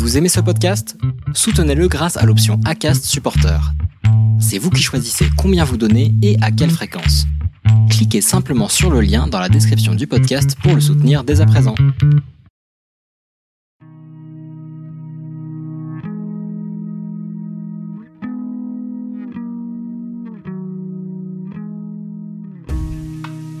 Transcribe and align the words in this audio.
Vous 0.00 0.16
aimez 0.16 0.30
ce 0.30 0.40
podcast? 0.40 0.96
Soutenez-le 1.34 1.86
grâce 1.86 2.16
à 2.16 2.24
l'option 2.24 2.58
ACAST 2.64 3.04
Supporter. 3.04 3.60
C'est 4.40 4.56
vous 4.56 4.70
qui 4.70 4.82
choisissez 4.82 5.26
combien 5.36 5.62
vous 5.62 5.76
donnez 5.76 6.14
et 6.22 6.38
à 6.40 6.50
quelle 6.50 6.70
fréquence. 6.70 7.26
Cliquez 7.90 8.22
simplement 8.22 8.68
sur 8.70 8.90
le 8.90 9.02
lien 9.02 9.26
dans 9.26 9.38
la 9.38 9.50
description 9.50 9.94
du 9.94 10.06
podcast 10.06 10.56
pour 10.62 10.74
le 10.74 10.80
soutenir 10.80 11.22
dès 11.22 11.42
à 11.42 11.46
présent. 11.46 11.74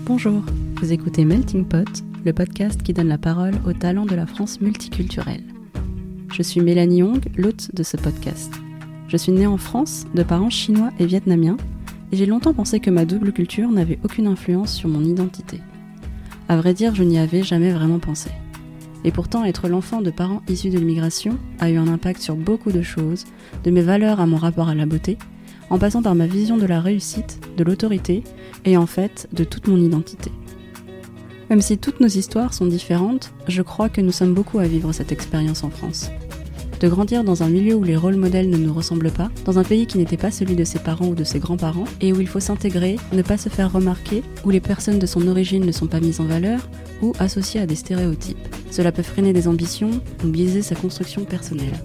Bonjour, 0.06 0.42
vous 0.80 0.90
écoutez 0.90 1.26
Melting 1.26 1.66
Pot, 1.66 2.02
le 2.24 2.32
podcast 2.32 2.82
qui 2.82 2.94
donne 2.94 3.08
la 3.08 3.18
parole 3.18 3.56
aux 3.66 3.74
talents 3.74 4.06
de 4.06 4.14
la 4.14 4.24
France 4.24 4.62
multiculturelle. 4.62 5.44
Je 6.32 6.42
suis 6.42 6.60
Mélanie 6.60 6.98
Young, 6.98 7.20
l'hôte 7.36 7.74
de 7.74 7.82
ce 7.82 7.96
podcast. 7.96 8.52
Je 9.08 9.16
suis 9.16 9.32
née 9.32 9.48
en 9.48 9.56
France 9.56 10.06
de 10.14 10.22
parents 10.22 10.48
chinois 10.48 10.90
et 11.00 11.06
vietnamiens, 11.06 11.56
et 12.12 12.16
j'ai 12.16 12.26
longtemps 12.26 12.54
pensé 12.54 12.78
que 12.78 12.90
ma 12.90 13.04
double 13.04 13.32
culture 13.32 13.68
n'avait 13.70 13.98
aucune 14.04 14.28
influence 14.28 14.72
sur 14.72 14.88
mon 14.88 15.04
identité. 15.04 15.60
À 16.48 16.56
vrai 16.56 16.72
dire, 16.72 16.94
je 16.94 17.02
n'y 17.02 17.18
avais 17.18 17.42
jamais 17.42 17.72
vraiment 17.72 17.98
pensé. 17.98 18.30
Et 19.04 19.10
pourtant, 19.10 19.44
être 19.44 19.68
l'enfant 19.68 20.02
de 20.02 20.10
parents 20.10 20.42
issus 20.48 20.70
de 20.70 20.78
l'immigration 20.78 21.36
a 21.58 21.68
eu 21.68 21.76
un 21.76 21.88
impact 21.88 22.20
sur 22.20 22.36
beaucoup 22.36 22.70
de 22.70 22.82
choses, 22.82 23.24
de 23.64 23.72
mes 23.72 23.82
valeurs 23.82 24.20
à 24.20 24.26
mon 24.26 24.36
rapport 24.36 24.68
à 24.68 24.74
la 24.76 24.86
beauté, 24.86 25.18
en 25.68 25.78
passant 25.78 26.02
par 26.02 26.14
ma 26.14 26.28
vision 26.28 26.58
de 26.58 26.66
la 26.66 26.80
réussite, 26.80 27.40
de 27.56 27.64
l'autorité 27.64 28.22
et 28.64 28.76
en 28.76 28.86
fait 28.86 29.28
de 29.32 29.42
toute 29.42 29.66
mon 29.66 29.78
identité. 29.78 30.30
Même 31.48 31.60
si 31.60 31.76
toutes 31.76 31.98
nos 31.98 32.06
histoires 32.06 32.54
sont 32.54 32.66
différentes, 32.66 33.32
je 33.48 33.62
crois 33.62 33.88
que 33.88 34.00
nous 34.00 34.12
sommes 34.12 34.34
beaucoup 34.34 34.60
à 34.60 34.68
vivre 34.68 34.92
cette 34.92 35.10
expérience 35.10 35.64
en 35.64 35.70
France. 35.70 36.10
De 36.80 36.88
grandir 36.88 37.24
dans 37.24 37.42
un 37.42 37.50
milieu 37.50 37.74
où 37.74 37.84
les 37.84 37.94
rôles 37.94 38.16
modèles 38.16 38.48
ne 38.48 38.56
nous 38.56 38.72
ressemblent 38.72 39.10
pas, 39.10 39.30
dans 39.44 39.58
un 39.58 39.64
pays 39.64 39.86
qui 39.86 39.98
n'était 39.98 40.16
pas 40.16 40.30
celui 40.30 40.56
de 40.56 40.64
ses 40.64 40.78
parents 40.78 41.08
ou 41.08 41.14
de 41.14 41.24
ses 41.24 41.38
grands-parents, 41.38 41.84
et 42.00 42.14
où 42.14 42.22
il 42.22 42.26
faut 42.26 42.40
s'intégrer, 42.40 42.96
ne 43.12 43.20
pas 43.20 43.36
se 43.36 43.50
faire 43.50 43.70
remarquer, 43.70 44.22
où 44.44 44.50
les 44.50 44.60
personnes 44.60 44.98
de 44.98 45.04
son 45.04 45.28
origine 45.28 45.66
ne 45.66 45.72
sont 45.72 45.88
pas 45.88 46.00
mises 46.00 46.20
en 46.20 46.24
valeur, 46.24 46.66
ou 47.02 47.12
associées 47.18 47.60
à 47.60 47.66
des 47.66 47.74
stéréotypes. 47.76 48.38
Cela 48.70 48.92
peut 48.92 49.02
freiner 49.02 49.34
des 49.34 49.46
ambitions 49.46 49.90
ou 50.24 50.28
biaiser 50.28 50.62
sa 50.62 50.74
construction 50.74 51.24
personnelle. 51.24 51.82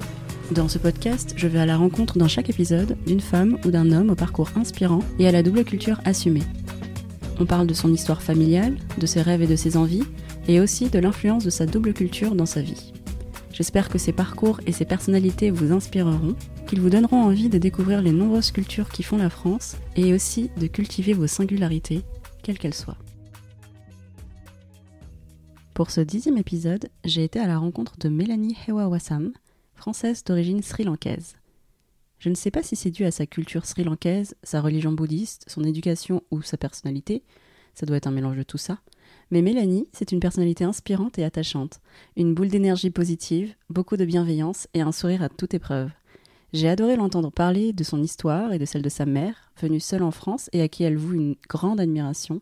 Dans 0.51 0.69
ce 0.69 0.77
podcast, 0.77 1.33
je 1.35 1.47
vais 1.47 1.59
à 1.59 1.65
la 1.65 1.75
rencontre 1.75 2.17
dans 2.17 2.29
chaque 2.29 2.49
épisode 2.49 2.95
d'une 3.05 3.19
femme 3.19 3.57
ou 3.65 3.71
d'un 3.71 3.91
homme 3.91 4.11
au 4.11 4.15
parcours 4.15 4.51
inspirant 4.55 5.01
et 5.19 5.27
à 5.27 5.31
la 5.31 5.43
double 5.43 5.65
culture 5.65 5.99
assumée. 6.05 6.43
On 7.37 7.45
parle 7.45 7.67
de 7.67 7.73
son 7.73 7.91
histoire 7.91 8.21
familiale, 8.21 8.77
de 8.97 9.05
ses 9.05 9.21
rêves 9.21 9.41
et 9.41 9.47
de 9.47 9.57
ses 9.57 9.75
envies, 9.75 10.03
et 10.47 10.61
aussi 10.61 10.89
de 10.89 10.99
l'influence 10.99 11.43
de 11.43 11.49
sa 11.49 11.65
double 11.65 11.91
culture 11.91 12.33
dans 12.33 12.45
sa 12.45 12.61
vie. 12.61 12.93
J'espère 13.55 13.87
que 13.87 13.97
ces 13.97 14.11
parcours 14.11 14.59
et 14.65 14.73
ces 14.73 14.83
personnalités 14.83 15.49
vous 15.49 15.71
inspireront, 15.71 16.35
qu'ils 16.67 16.81
vous 16.81 16.89
donneront 16.89 17.21
envie 17.21 17.47
de 17.47 17.57
découvrir 17.57 18.01
les 18.01 18.11
nombreuses 18.11 18.51
cultures 18.51 18.89
qui 18.89 19.01
font 19.01 19.15
la 19.15 19.29
France, 19.29 19.77
et 19.95 20.13
aussi 20.13 20.51
de 20.57 20.67
cultiver 20.67 21.13
vos 21.13 21.25
singularités, 21.25 22.01
quelles 22.43 22.59
qu'elles 22.59 22.73
soient. 22.73 22.97
Pour 25.73 25.89
ce 25.89 26.01
dixième 26.01 26.37
épisode, 26.37 26.89
j'ai 27.05 27.23
été 27.23 27.39
à 27.39 27.47
la 27.47 27.57
rencontre 27.57 27.97
de 27.97 28.09
Mélanie 28.09 28.57
Hewa-Wassam, 28.67 29.31
française 29.73 30.25
d'origine 30.25 30.61
sri-lankaise. 30.61 31.37
Je 32.19 32.27
ne 32.27 32.35
sais 32.35 32.51
pas 32.51 32.61
si 32.61 32.75
c'est 32.75 32.91
dû 32.91 33.05
à 33.05 33.11
sa 33.11 33.25
culture 33.25 33.65
sri-lankaise, 33.65 34.35
sa 34.43 34.59
religion 34.59 34.91
bouddhiste, 34.91 35.45
son 35.47 35.63
éducation 35.63 36.23
ou 36.29 36.41
sa 36.41 36.57
personnalité, 36.57 37.23
ça 37.73 37.85
doit 37.85 37.95
être 37.95 38.07
un 38.07 38.11
mélange 38.11 38.37
de 38.37 38.43
tout 38.43 38.57
ça, 38.57 38.79
mais 39.31 39.41
Mélanie, 39.41 39.87
c'est 39.91 40.11
une 40.11 40.19
personnalité 40.19 40.63
inspirante 40.63 41.17
et 41.17 41.23
attachante, 41.23 41.79
une 42.15 42.33
boule 42.33 42.49
d'énergie 42.49 42.91
positive, 42.91 43.55
beaucoup 43.69 43.97
de 43.97 44.05
bienveillance 44.05 44.67
et 44.73 44.81
un 44.81 44.91
sourire 44.91 45.23
à 45.23 45.29
toute 45.29 45.53
épreuve. 45.53 45.89
J'ai 46.53 46.69
adoré 46.69 46.95
l'entendre 46.95 47.31
parler 47.31 47.73
de 47.73 47.83
son 47.83 48.01
histoire 48.01 48.53
et 48.53 48.59
de 48.59 48.65
celle 48.65 48.81
de 48.81 48.89
sa 48.89 49.05
mère, 49.05 49.51
venue 49.59 49.79
seule 49.79 50.03
en 50.03 50.11
France 50.11 50.49
et 50.53 50.61
à 50.61 50.67
qui 50.67 50.83
elle 50.83 50.97
voue 50.97 51.13
une 51.13 51.35
grande 51.49 51.79
admiration, 51.79 52.41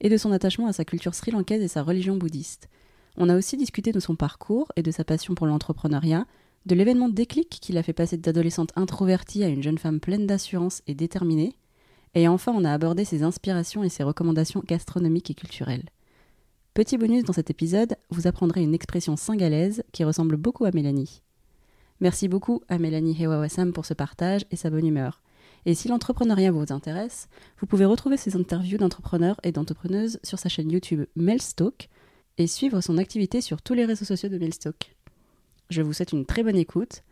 et 0.00 0.08
de 0.08 0.16
son 0.16 0.30
attachement 0.30 0.68
à 0.68 0.72
sa 0.72 0.84
culture 0.84 1.14
sri-lankaise 1.14 1.62
et 1.62 1.68
sa 1.68 1.82
religion 1.82 2.16
bouddhiste. 2.16 2.68
On 3.16 3.28
a 3.28 3.36
aussi 3.36 3.56
discuté 3.56 3.90
de 3.90 3.98
son 3.98 4.14
parcours 4.14 4.70
et 4.76 4.82
de 4.82 4.92
sa 4.92 5.02
passion 5.02 5.34
pour 5.34 5.46
l'entrepreneuriat, 5.46 6.26
de 6.66 6.74
l'événement 6.74 7.08
déclic 7.08 7.48
qui 7.48 7.72
l'a 7.72 7.82
fait 7.82 7.92
passer 7.92 8.16
d'adolescente 8.16 8.70
introvertie 8.76 9.42
à 9.42 9.48
une 9.48 9.62
jeune 9.62 9.78
femme 9.78 9.98
pleine 9.98 10.26
d'assurance 10.26 10.82
et 10.86 10.94
déterminée, 10.94 11.54
et 12.14 12.28
enfin 12.28 12.52
on 12.54 12.64
a 12.64 12.72
abordé 12.72 13.04
ses 13.04 13.22
inspirations 13.22 13.82
et 13.82 13.88
ses 13.88 14.04
recommandations 14.04 14.62
gastronomiques 14.64 15.30
et 15.30 15.34
culturelles. 15.34 15.88
Petit 16.78 16.96
bonus 16.96 17.24
dans 17.24 17.32
cet 17.32 17.50
épisode, 17.50 17.96
vous 18.08 18.28
apprendrez 18.28 18.62
une 18.62 18.72
expression 18.72 19.16
singalaise 19.16 19.82
qui 19.90 20.04
ressemble 20.04 20.36
beaucoup 20.36 20.64
à 20.64 20.70
Mélanie. 20.70 21.22
Merci 21.98 22.28
beaucoup 22.28 22.62
à 22.68 22.78
Mélanie 22.78 23.20
Hewawassam 23.20 23.72
pour 23.72 23.84
ce 23.84 23.94
partage 23.94 24.46
et 24.52 24.54
sa 24.54 24.70
bonne 24.70 24.86
humeur. 24.86 25.20
Et 25.66 25.74
si 25.74 25.88
l'entrepreneuriat 25.88 26.52
vous 26.52 26.72
intéresse, 26.72 27.28
vous 27.58 27.66
pouvez 27.66 27.84
retrouver 27.84 28.16
ses 28.16 28.36
interviews 28.36 28.78
d'entrepreneurs 28.78 29.40
et 29.42 29.50
d'entrepreneuses 29.50 30.20
sur 30.22 30.38
sa 30.38 30.48
chaîne 30.48 30.70
YouTube 30.70 31.04
Melstock 31.16 31.88
et 32.36 32.46
suivre 32.46 32.80
son 32.80 32.96
activité 32.96 33.40
sur 33.40 33.60
tous 33.60 33.74
les 33.74 33.84
réseaux 33.84 34.04
sociaux 34.04 34.28
de 34.28 34.38
Melstock. 34.38 34.94
Je 35.70 35.82
vous 35.82 35.92
souhaite 35.92 36.12
une 36.12 36.26
très 36.26 36.44
bonne 36.44 36.54
écoute 36.54 37.02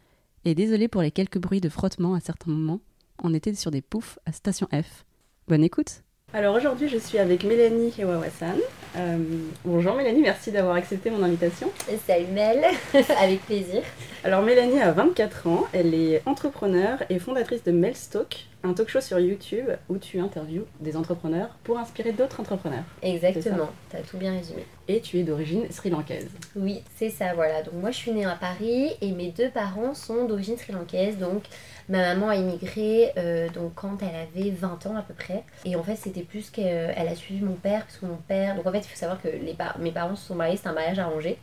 et 0.45 0.55
désolé 0.55 0.87
pour 0.87 1.03
les 1.03 1.11
quelques 1.11 1.39
bruits 1.39 1.61
de 1.61 1.69
frottement 1.69 2.15
à 2.15 2.21
certains 2.21 2.53
moments. 2.53 2.83
On 3.21 3.35
était 3.35 3.53
sur 3.55 3.73
des 3.73 3.83
poufs 3.83 4.21
à 4.27 4.31
Station 4.31 4.69
F. 4.73 5.05
Bonne 5.49 5.65
écoute 5.65 6.05
alors 6.33 6.57
aujourd'hui, 6.57 6.89
je 6.89 6.99
suis 6.99 7.19
avec 7.19 7.45
Mélanie 7.45 7.93
Hewawasan. 7.97 8.59
Euh, 8.95 9.19
bonjour 9.65 9.95
Mélanie, 9.95 10.23
merci 10.23 10.53
d'avoir 10.53 10.77
accepté 10.77 11.11
mon 11.11 11.23
invitation. 11.23 11.71
Salut 12.07 12.27
Mel, 12.33 12.65
avec 13.21 13.45
plaisir. 13.45 13.83
Alors 14.25 14.43
Mélanie 14.43 14.81
a 14.81 14.93
24 14.93 15.47
ans, 15.49 15.67
elle 15.73 15.95
est 15.95 16.23
entrepreneure 16.27 17.03
et 17.11 17.19
fondatrice 17.19 17.63
de 17.65 17.73
Melstock, 17.73 18.47
un 18.63 18.73
talk 18.73 18.89
show 18.89 19.01
sur 19.01 19.19
YouTube 19.19 19.69
où 19.89 19.99
tu 19.99 20.19
interviews 20.19 20.65
des 20.81 20.97
entrepreneurs 20.97 21.51
pour 21.65 21.79
inspirer 21.79 22.13
d'autres 22.13 22.41
entrepreneurs. 22.41 22.85
Exactement, 23.03 23.71
tu 23.91 23.97
as 23.97 24.01
tout 24.01 24.19
bien 24.19 24.33
résumé. 24.33 24.67
Et 24.89 25.01
tu 25.01 25.19
es 25.19 25.23
d'origine 25.23 25.71
sri-lankaise. 25.71 26.29
Oui, 26.55 26.83
c'est 26.97 27.11
ça, 27.11 27.35
voilà. 27.35 27.63
Donc 27.63 27.75
moi 27.75 27.91
je 27.91 27.97
suis 27.97 28.13
née 28.13 28.25
à 28.25 28.35
Paris 28.35 28.91
et 29.01 29.13
mes 29.13 29.31
deux 29.31 29.51
parents 29.51 29.95
sont 29.95 30.25
d'origine 30.27 30.57
sri-lankaise, 30.57 31.19
donc 31.19 31.45
Ma 31.89 31.99
maman 31.99 32.31
a 32.31 32.37
immigré 32.37 33.13
euh, 33.17 33.49
donc 33.49 33.75
quand 33.77 33.99
elle 34.03 34.17
avait 34.17 34.51
20 34.51 34.87
ans 34.87 34.97
à 34.97 35.03
peu 35.03 35.15
près. 35.15 35.45
Et 35.65 35.77
en 35.77 35.85
fait, 35.85 35.95
c'était 35.95 36.23
plus 36.23 36.51
qu'elle 36.51 37.09
a 37.09 37.15
suivi 37.15 37.45
mon 37.45 37.55
père, 37.55 37.83
parce 37.83 37.99
que 37.99 38.07
mon 38.07 38.17
père. 38.17 38.57
Donc 38.57 38.67
en 38.67 38.73
fait, 38.73 38.79
il 38.79 38.89
faut 38.89 38.97
savoir 38.97 39.23
que 39.23 39.29
les 39.29 39.57
mes 39.79 39.93
parents 39.93 40.17
se 40.17 40.27
sont 40.27 40.35
mariés, 40.35 40.57
c'est 40.57 40.69
un 40.69 40.73
mariage 40.73 40.99
arrangé. 40.99 41.39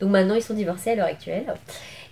Donc 0.00 0.10
maintenant, 0.10 0.34
ils 0.34 0.42
sont 0.42 0.54
divorcés 0.54 0.90
à 0.90 0.94
l'heure 0.94 1.06
actuelle. 1.06 1.52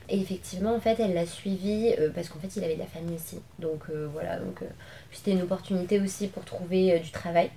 Et 0.09 0.21
effectivement, 0.21 0.75
en 0.75 0.81
fait, 0.81 1.00
elle 1.00 1.15
l'a 1.15 1.27
suivi 1.27 1.94
euh, 1.99 2.11
parce 2.15 2.28
qu'en 2.28 2.39
fait, 2.39 2.55
il 2.56 2.65
avait 2.65 2.75
de 2.75 2.81
la 2.81 2.87
famille 2.87 3.17
aussi. 3.17 3.41
Donc 3.59 3.84
euh, 3.91 4.09
voilà, 4.12 4.39
donc 4.39 4.61
c'était 5.12 5.33
une 5.33 5.43
opportunité 5.43 6.00
aussi 6.00 6.28
pour 6.28 6.44
trouver 6.44 6.99
du 7.00 7.11
travail. 7.11 7.50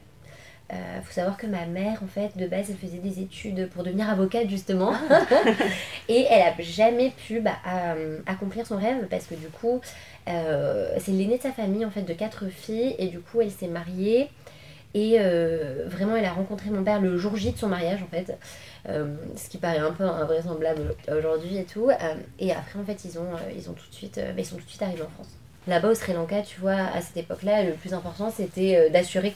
Il 0.71 0.75
euh, 0.75 1.01
faut 1.01 1.13
savoir 1.13 1.35
que 1.35 1.47
ma 1.47 1.65
mère, 1.65 2.03
en 2.03 2.07
fait, 2.07 2.37
de 2.37 2.45
base, 2.45 2.69
elle 2.69 2.77
faisait 2.77 2.99
des 2.99 3.21
études 3.21 3.69
pour 3.69 3.83
devenir 3.83 4.07
avocate, 4.07 4.47
justement. 4.47 4.93
Et 6.07 6.27
elle 6.29 6.43
a 6.43 6.53
jamais 6.59 7.09
pu 7.09 7.39
bah, 7.39 7.55
euh, 7.67 8.19
accomplir 8.27 8.67
son 8.67 8.77
rêve 8.77 9.07
parce 9.09 9.25
que, 9.25 9.33
du 9.33 9.47
coup, 9.47 9.81
euh, 10.27 10.93
c'est 10.99 11.11
l'aînée 11.11 11.37
de 11.37 11.41
sa 11.41 11.51
famille, 11.51 11.85
en 11.85 11.89
fait, 11.89 12.03
de 12.03 12.13
quatre 12.13 12.49
filles. 12.49 12.95
Et 12.99 13.07
du 13.07 13.19
coup, 13.19 13.41
elle 13.41 13.49
s'est 13.49 13.67
mariée. 13.67 14.29
Et 14.93 15.19
vraiment, 15.85 16.15
elle 16.15 16.25
a 16.25 16.33
rencontré 16.33 16.69
mon 16.69 16.83
père 16.83 16.99
le 16.99 17.17
jour 17.17 17.35
J 17.35 17.51
de 17.51 17.57
son 17.57 17.67
mariage, 17.67 18.01
en 18.01 18.07
fait. 18.07 18.37
ce 18.85 19.49
qui 19.49 19.57
paraît 19.57 19.77
un 19.77 19.91
peu 19.91 20.03
invraisemblable 20.03 20.95
aujourd'hui 21.15 21.57
et 21.57 21.65
tout. 21.65 21.89
et 22.39 22.51
après, 22.51 22.79
en 22.79 22.83
fait, 22.83 23.05
ils, 23.05 23.19
ont, 23.19 23.31
ils, 23.55 23.69
ont 23.69 23.73
tout 23.73 23.87
de 23.89 23.95
suite, 23.95 24.15
bah, 24.15 24.33
ils 24.37 24.45
sont 24.45 24.55
tout 24.55 24.65
de 24.65 24.69
suite 24.69 24.81
arrivés 24.81 25.03
en 25.03 25.09
France. 25.09 25.29
Là-bas, 25.67 25.89
au 25.89 25.95
Sri 25.95 26.13
Lanka, 26.13 26.41
tu 26.41 26.59
vois, 26.59 26.77
à 26.95 27.01
cette 27.01 27.17
époque-là, 27.17 27.63
le 27.63 27.73
plus 27.73 27.93
important, 27.93 28.31
c'était 28.35 28.89
d'assurer 28.89 29.35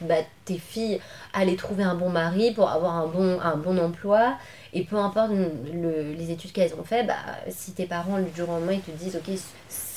bah, 0.00 0.16
tes 0.44 0.58
filles 0.58 1.00
allaient 1.32 1.56
trouver 1.56 1.84
un 1.84 1.94
bon 1.94 2.08
mari 2.08 2.52
pour 2.52 2.70
avoir 2.70 2.94
un 2.94 3.06
bon, 3.06 3.38
un 3.40 3.56
bon 3.56 3.78
emploi. 3.78 4.36
Et 4.72 4.84
peu 4.84 4.96
importe 4.96 5.32
les 5.72 6.30
études 6.30 6.52
qu'elles 6.52 6.74
ont 6.74 6.84
fait, 6.84 7.04
bah, 7.04 7.16
si 7.48 7.72
tes 7.72 7.86
parents, 7.86 8.18
du 8.18 8.34
jour 8.34 8.48
au 8.48 8.52
lendemain, 8.52 8.72
ils 8.72 8.80
te 8.80 8.90
disent 8.92 9.16
Ok, 9.16 9.34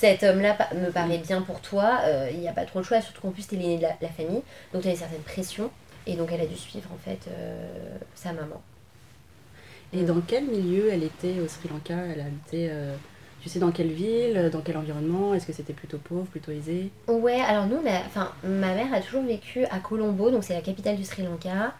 cet 0.03 0.23
homme-là 0.23 0.57
me 0.75 0.91
paraît 0.91 1.19
bien 1.19 1.41
pour 1.41 1.61
toi, 1.61 2.01
euh, 2.03 2.29
il 2.29 2.39
n'y 2.41 2.49
a 2.49 2.51
pas 2.51 2.65
trop 2.65 2.79
de 2.79 2.83
choix, 2.83 2.99
surtout 2.99 3.21
qu'en 3.21 3.31
plus, 3.31 3.47
tu 3.47 3.55
es 3.55 3.57
l'aîné 3.57 3.77
de 3.77 3.83
la, 3.83 4.09
famille. 4.09 4.41
Donc, 4.73 4.81
tu 4.81 4.89
as 4.89 4.91
une 4.91 4.97
certaine 4.97 5.21
pression. 5.21 5.71
Et 6.05 6.17
donc, 6.17 6.29
elle 6.33 6.41
a 6.41 6.45
dû 6.45 6.57
suivre, 6.57 6.89
en 6.93 6.97
fait, 6.97 7.19
euh, 7.29 7.97
sa 8.13 8.33
maman. 8.33 8.61
Et 9.93 10.03
dans 10.03 10.19
quel 10.19 10.43
milieu 10.43 10.91
elle 10.91 11.03
était 11.03 11.39
au 11.39 11.47
Sri 11.47 11.69
Lanka? 11.69 11.93
Elle 11.93 12.19
a 12.19 12.25
habité. 12.25 12.67
Euh, 12.69 12.93
tu 13.43 13.49
sais 13.49 13.59
dans 13.59 13.71
quelle 13.71 13.91
ville, 13.91 14.49
dans 14.53 14.61
quel 14.61 14.77
environnement 14.77 15.33
Est-ce 15.33 15.45
que 15.45 15.51
c'était 15.51 15.73
plutôt 15.73 15.97
pauvre, 15.97 16.25
plutôt 16.27 16.53
aisé? 16.53 16.91
Ouais, 17.09 17.41
alors 17.41 17.65
nous, 17.65 17.81
ma 17.81 18.73
mère 18.73 18.93
a 18.93 19.01
toujours 19.01 19.21
vécu 19.23 19.65
à 19.65 19.79
Colombo, 19.79 20.31
donc 20.31 20.45
c'est 20.45 20.53
la 20.53 20.61
capitale 20.61 20.95
du 20.95 21.03
Sri 21.03 21.23
Lanka. 21.23 21.73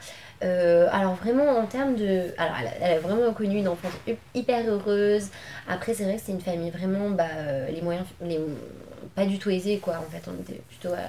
Euh, 0.44 0.90
alors 0.92 1.16
vraiment 1.16 1.58
en 1.58 1.66
termes 1.66 1.96
de... 1.96 2.34
Alors 2.38 2.56
elle 2.82 2.92
a, 2.92 3.00
vraiment 3.00 3.32
connu 3.32 3.60
une 3.60 3.70
enfance 3.70 3.94
hyper 4.36 4.68
heureuse. 4.68 5.30
Après 5.70 5.94
c'est 5.94 6.04
vrai 6.04 6.18
que 6.18 6.22
c'est 6.26 6.34
une 6.34 6.42
famille 6.42 6.70
vraiment, 6.70 7.10
bah, 7.12 7.28
euh, 7.38 7.70
les 7.70 7.82
moyens... 7.82 8.06
Les, 8.22 8.42
pas 9.16 9.26
du 9.26 9.40
tout 9.40 9.50
aisés 9.50 9.78
quoi, 9.78 10.00
en 10.06 10.12
fait. 10.12 10.30
On 10.30 10.42
était 10.42 10.62
plutôt... 10.68 10.94
Euh, 10.94 11.08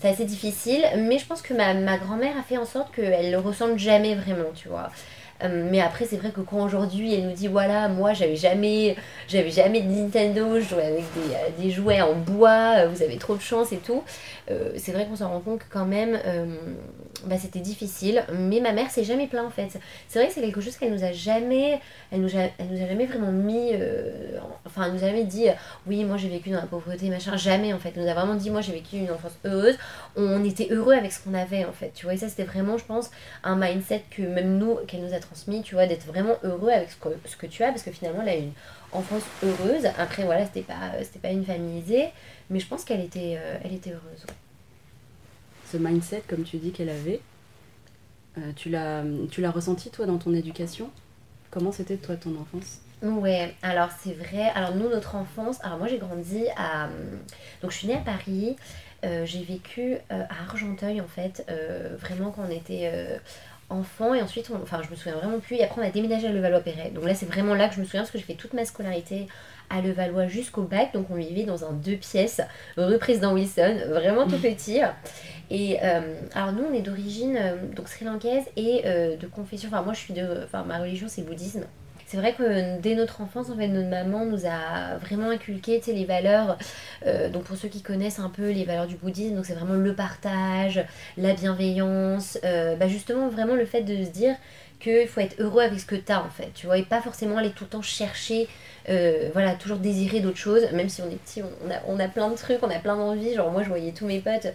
c'est 0.00 0.10
assez 0.10 0.26
difficile, 0.26 0.84
mais 0.96 1.18
je 1.18 1.26
pense 1.26 1.42
que 1.42 1.52
ma, 1.54 1.74
ma 1.74 1.98
grand-mère 1.98 2.38
a 2.38 2.44
fait 2.44 2.56
en 2.56 2.64
sorte 2.64 2.94
qu'elle 2.94 3.32
ne 3.32 3.36
ressemble 3.36 3.80
jamais 3.80 4.14
vraiment, 4.14 4.52
tu 4.54 4.68
vois. 4.68 4.90
Euh, 5.42 5.68
mais 5.70 5.80
après, 5.80 6.04
c'est 6.04 6.16
vrai 6.16 6.30
que 6.30 6.40
quand 6.40 6.64
aujourd'hui 6.64 7.14
elle 7.14 7.28
nous 7.28 7.34
dit 7.34 7.46
voilà, 7.46 7.88
moi 7.88 8.12
j'avais 8.12 8.36
jamais, 8.36 8.96
j'avais 9.28 9.50
jamais 9.50 9.82
de 9.82 9.88
Nintendo, 9.88 10.58
je 10.58 10.68
jouais 10.68 10.84
avec 10.84 11.04
des, 11.14 11.34
euh, 11.34 11.48
des 11.62 11.70
jouets 11.70 12.00
en 12.00 12.14
bois, 12.14 12.74
euh, 12.78 12.88
vous 12.88 13.02
avez 13.02 13.16
trop 13.18 13.36
de 13.36 13.40
chance 13.40 13.72
et 13.72 13.78
tout. 13.78 14.02
c'est 14.76 14.92
vrai 14.92 15.06
qu'on 15.06 15.16
s'en 15.16 15.28
rend 15.28 15.40
compte 15.40 15.60
que 15.60 15.70
quand 15.70 15.84
même, 15.84 16.18
bah, 17.26 17.36
c'était 17.38 17.58
difficile. 17.60 18.24
Mais 18.32 18.60
ma 18.60 18.72
mère 18.72 18.90
s'est 18.90 19.04
jamais 19.04 19.26
plaint 19.26 19.46
en 19.46 19.50
fait. 19.50 19.78
C'est 20.08 20.18
vrai 20.18 20.28
que 20.28 20.34
c'est 20.34 20.40
quelque 20.40 20.60
chose 20.60 20.76
qu'elle 20.76 20.92
nous 20.92 21.04
a 21.04 21.12
jamais, 21.12 21.80
elle 22.10 22.22
nous 22.22 22.34
a, 22.36 22.48
elle 22.58 22.68
nous 22.70 22.82
a 22.82 22.86
jamais 22.86 23.04
vraiment 23.04 23.30
mis, 23.30 23.72
enfin 24.64 24.84
elle 24.86 24.92
nous 24.92 25.04
a 25.04 25.08
jamais 25.08 25.24
dit 25.24 25.46
oui 25.86 26.04
moi 26.04 26.16
j'ai 26.16 26.28
vécu 26.28 26.50
dans 26.50 26.60
la 26.60 26.66
pauvreté 26.66 27.10
machin. 27.10 27.36
Jamais 27.36 27.74
en 27.74 27.78
fait. 27.78 27.92
Elle 27.94 28.04
nous 28.04 28.08
a 28.08 28.14
vraiment 28.14 28.36
dit 28.36 28.50
moi 28.50 28.62
j'ai 28.62 28.72
vécu 28.72 28.96
une 28.96 29.10
enfance 29.10 29.36
heureuse. 29.44 29.76
On 30.16 30.42
était 30.44 30.68
heureux 30.70 30.94
avec 30.94 31.12
ce 31.12 31.22
qu'on 31.22 31.34
avait 31.34 31.66
en 31.66 31.72
fait. 31.72 31.92
Tu 31.94 32.06
vois 32.06 32.14
et 32.14 32.16
ça 32.16 32.28
c'était 32.28 32.44
vraiment 32.44 32.78
je 32.78 32.84
pense 32.84 33.10
un 33.44 33.56
mindset 33.56 34.02
que 34.10 34.22
même 34.22 34.56
nous 34.56 34.76
qu'elle 34.86 35.02
nous 35.02 35.14
a 35.14 35.20
transmis, 35.28 35.62
tu 35.62 35.74
vois, 35.74 35.86
d'être 35.86 36.06
vraiment 36.06 36.36
heureux 36.42 36.70
avec 36.70 36.90
ce 36.90 36.96
que, 36.96 37.08
ce 37.24 37.36
que 37.36 37.46
tu 37.46 37.62
as, 37.62 37.68
parce 37.68 37.82
que 37.82 37.92
finalement, 37.92 38.22
elle 38.22 38.28
a 38.28 38.36
une 38.36 38.52
enfance 38.92 39.22
heureuse. 39.42 39.86
Après, 39.98 40.24
voilà, 40.24 40.46
c'était 40.46 40.62
pas, 40.62 40.92
c'était 41.02 41.18
pas 41.18 41.30
une 41.30 41.44
famille 41.44 41.78
aisée, 41.80 42.08
mais 42.50 42.60
je 42.60 42.66
pense 42.66 42.84
qu'elle 42.84 43.00
était, 43.00 43.36
euh, 43.38 43.58
elle 43.62 43.74
était 43.74 43.90
heureuse. 43.90 44.24
Ce 45.70 45.76
mindset, 45.76 46.22
comme 46.26 46.44
tu 46.44 46.56
dis 46.56 46.72
qu'elle 46.72 46.88
avait, 46.88 47.20
euh, 48.38 48.52
tu, 48.56 48.70
l'as, 48.70 49.04
tu 49.30 49.40
l'as 49.42 49.50
ressenti, 49.50 49.90
toi, 49.90 50.06
dans 50.06 50.18
ton 50.18 50.32
éducation? 50.34 50.90
Comment 51.50 51.72
c'était, 51.72 51.96
toi, 51.96 52.16
ton 52.16 52.34
enfance? 52.40 52.80
Ouais, 53.02 53.54
alors 53.62 53.90
c'est 54.02 54.14
vrai. 54.14 54.50
Alors 54.54 54.74
nous, 54.74 54.88
notre 54.88 55.14
enfance, 55.14 55.62
alors 55.62 55.78
moi 55.78 55.86
j'ai 55.86 55.98
grandi 55.98 56.44
à... 56.56 56.88
Donc 57.62 57.70
je 57.70 57.76
suis 57.76 57.86
née 57.86 57.94
à 57.94 58.00
Paris, 58.00 58.56
euh, 59.04 59.24
j'ai 59.24 59.44
vécu 59.44 59.98
à 60.10 60.26
Argenteuil 60.42 61.00
en 61.00 61.06
fait, 61.06 61.46
vraiment 62.00 62.32
quand 62.32 62.42
on 62.48 62.50
était 62.50 62.90
enfant 63.70 64.14
et 64.14 64.22
ensuite, 64.22 64.50
enfin 64.62 64.80
je 64.82 64.90
me 64.90 64.96
souviens 64.96 65.16
vraiment 65.16 65.40
plus, 65.40 65.56
et 65.56 65.64
après 65.64 65.80
on 65.80 65.84
a 65.84 65.90
déménagé 65.90 66.26
à 66.26 66.32
Levallois-Perret. 66.32 66.90
Donc 66.94 67.04
là 67.04 67.14
c'est 67.14 67.26
vraiment 67.26 67.54
là 67.54 67.68
que 67.68 67.74
je 67.74 67.80
me 67.80 67.84
souviens 67.84 68.00
parce 68.00 68.10
que 68.10 68.18
j'ai 68.18 68.24
fait 68.24 68.34
toute 68.34 68.54
ma 68.54 68.64
scolarité 68.64 69.26
à 69.70 69.82
Levallois 69.82 70.26
jusqu'au 70.26 70.62
bac, 70.62 70.92
donc 70.94 71.10
on 71.10 71.16
vivait 71.16 71.44
dans 71.44 71.64
un 71.64 71.72
deux 71.72 71.96
pièces, 71.96 72.40
rue 72.76 72.98
Président 72.98 73.34
Wilson, 73.34 73.76
vraiment 73.90 74.26
tout 74.26 74.38
petit. 74.38 74.80
Et 75.50 75.78
euh, 75.82 76.20
alors 76.34 76.52
nous 76.52 76.64
on 76.70 76.74
est 76.74 76.82
d'origine 76.82 77.36
euh, 77.36 77.56
donc 77.74 77.88
sri-lankaise 77.88 78.44
et 78.56 78.82
euh, 78.84 79.16
de 79.16 79.26
confession, 79.26 79.68
enfin 79.72 79.82
moi 79.82 79.92
je 79.94 80.00
suis 80.00 80.14
de, 80.14 80.44
enfin 80.44 80.62
ma 80.64 80.78
religion 80.78 81.06
c'est 81.08 81.22
bouddhisme 81.22 81.64
c'est 82.08 82.16
vrai 82.16 82.32
que 82.32 82.80
dès 82.80 82.94
notre 82.94 83.20
enfance, 83.20 83.50
en 83.50 83.56
fait, 83.56 83.68
notre 83.68 83.90
maman 83.90 84.24
nous 84.24 84.46
a 84.46 84.96
vraiment 84.96 85.28
inculqué 85.28 85.82
les 85.88 86.06
valeurs. 86.06 86.56
Euh, 87.06 87.28
donc, 87.28 87.44
pour 87.44 87.58
ceux 87.58 87.68
qui 87.68 87.82
connaissent 87.82 88.18
un 88.18 88.30
peu 88.30 88.50
les 88.50 88.64
valeurs 88.64 88.86
du 88.86 88.96
bouddhisme, 88.96 89.42
c'est 89.44 89.52
vraiment 89.52 89.74
le 89.74 89.94
partage, 89.94 90.82
la 91.18 91.34
bienveillance, 91.34 92.38
euh, 92.44 92.76
bah 92.76 92.88
justement, 92.88 93.28
vraiment 93.28 93.54
le 93.54 93.66
fait 93.66 93.82
de 93.82 94.04
se 94.04 94.10
dire 94.10 94.34
qu'il 94.80 95.08
faut 95.08 95.20
être 95.20 95.40
heureux 95.40 95.62
avec 95.62 95.80
ce 95.80 95.86
que 95.86 95.96
tu 95.96 96.12
as 96.12 96.22
en 96.22 96.30
fait, 96.30 96.50
tu 96.54 96.66
vois, 96.66 96.78
et 96.78 96.82
pas 96.82 97.00
forcément 97.00 97.38
aller 97.38 97.50
tout 97.50 97.64
le 97.64 97.70
temps 97.70 97.82
chercher 97.82 98.48
euh, 98.88 99.28
voilà, 99.34 99.54
toujours 99.54 99.78
désirer 99.78 100.20
d'autres 100.20 100.38
choses, 100.38 100.62
même 100.72 100.88
si 100.88 101.02
on 101.02 101.10
est 101.10 101.16
petit, 101.16 101.42
on 101.86 102.00
a, 102.00 102.08
plein 102.08 102.30
de 102.30 102.36
trucs, 102.36 102.62
on 102.62 102.70
a 102.70 102.78
plein 102.78 102.96
d'envies. 102.96 103.34
Genre, 103.34 103.50
moi, 103.50 103.62
je 103.62 103.68
voyais 103.68 103.92
tous 103.92 104.06
mes 104.06 104.20
potes 104.20 104.46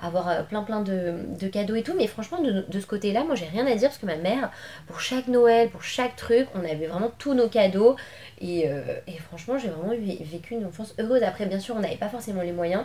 avoir 0.00 0.28
euh, 0.28 0.42
plein 0.42 0.62
plein 0.62 0.80
de, 0.80 1.14
de 1.38 1.48
cadeaux 1.48 1.74
et 1.74 1.82
tout, 1.82 1.92
mais 1.96 2.06
franchement, 2.06 2.40
de, 2.40 2.80
ce 2.80 2.86
côté-là, 2.86 3.24
moi, 3.24 3.34
j'ai 3.34 3.44
rien 3.46 3.66
à 3.66 3.74
dire 3.74 3.88
parce 3.88 3.98
que 3.98 4.06
ma 4.06 4.16
mère, 4.16 4.50
pour 4.86 5.00
chaque 5.00 5.28
Noël, 5.28 5.68
pour 5.68 5.82
chaque 5.82 6.16
truc, 6.16 6.48
on 6.54 6.60
avait 6.60 6.86
vraiment 6.86 7.10
tous 7.18 7.34
nos 7.34 7.48
cadeaux. 7.48 7.96
Et, 8.40 8.68
euh, 8.68 8.80
et 9.06 9.18
franchement, 9.18 9.58
j'ai 9.58 9.68
vraiment 9.68 9.92
vécu 9.92 10.54
une 10.54 10.64
enfance 10.64 10.94
heureuse. 10.98 11.22
Après, 11.22 11.44
bien 11.44 11.60
sûr, 11.60 11.74
on 11.76 11.80
n'avait 11.80 11.96
pas 11.96 12.08
forcément 12.08 12.42
les 12.42 12.52
moyens, 12.52 12.84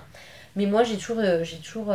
mais 0.55 0.65
moi, 0.65 0.83
j'ai 0.83 0.97
toujours, 0.97 1.21
j'ai 1.43 1.57
toujours 1.57 1.93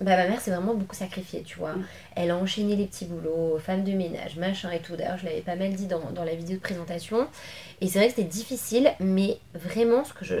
bah, 0.00 0.16
ma 0.16 0.26
mère 0.26 0.40
s'est 0.40 0.50
vraiment 0.50 0.72
beaucoup 0.72 0.96
sacrifiée, 0.96 1.42
tu 1.42 1.58
vois. 1.58 1.74
Mm. 1.74 1.84
Elle 2.16 2.30
a 2.30 2.36
enchaîné 2.36 2.74
les 2.74 2.86
petits 2.86 3.04
boulots, 3.04 3.58
femme 3.58 3.84
de 3.84 3.92
ménage, 3.92 4.36
machin 4.36 4.70
et 4.70 4.78
tout. 4.78 4.96
D'ailleurs, 4.96 5.18
je 5.18 5.26
l'avais 5.26 5.42
pas 5.42 5.56
mal 5.56 5.74
dit 5.74 5.86
dans, 5.86 6.10
dans, 6.12 6.24
la 6.24 6.34
vidéo 6.34 6.56
de 6.56 6.62
présentation. 6.62 7.28
Et 7.82 7.88
c'est 7.88 7.98
vrai 7.98 8.08
que 8.08 8.14
c'était 8.14 8.28
difficile, 8.28 8.92
mais 8.98 9.38
vraiment, 9.54 10.04
ce 10.04 10.14
que 10.14 10.24
je, 10.24 10.36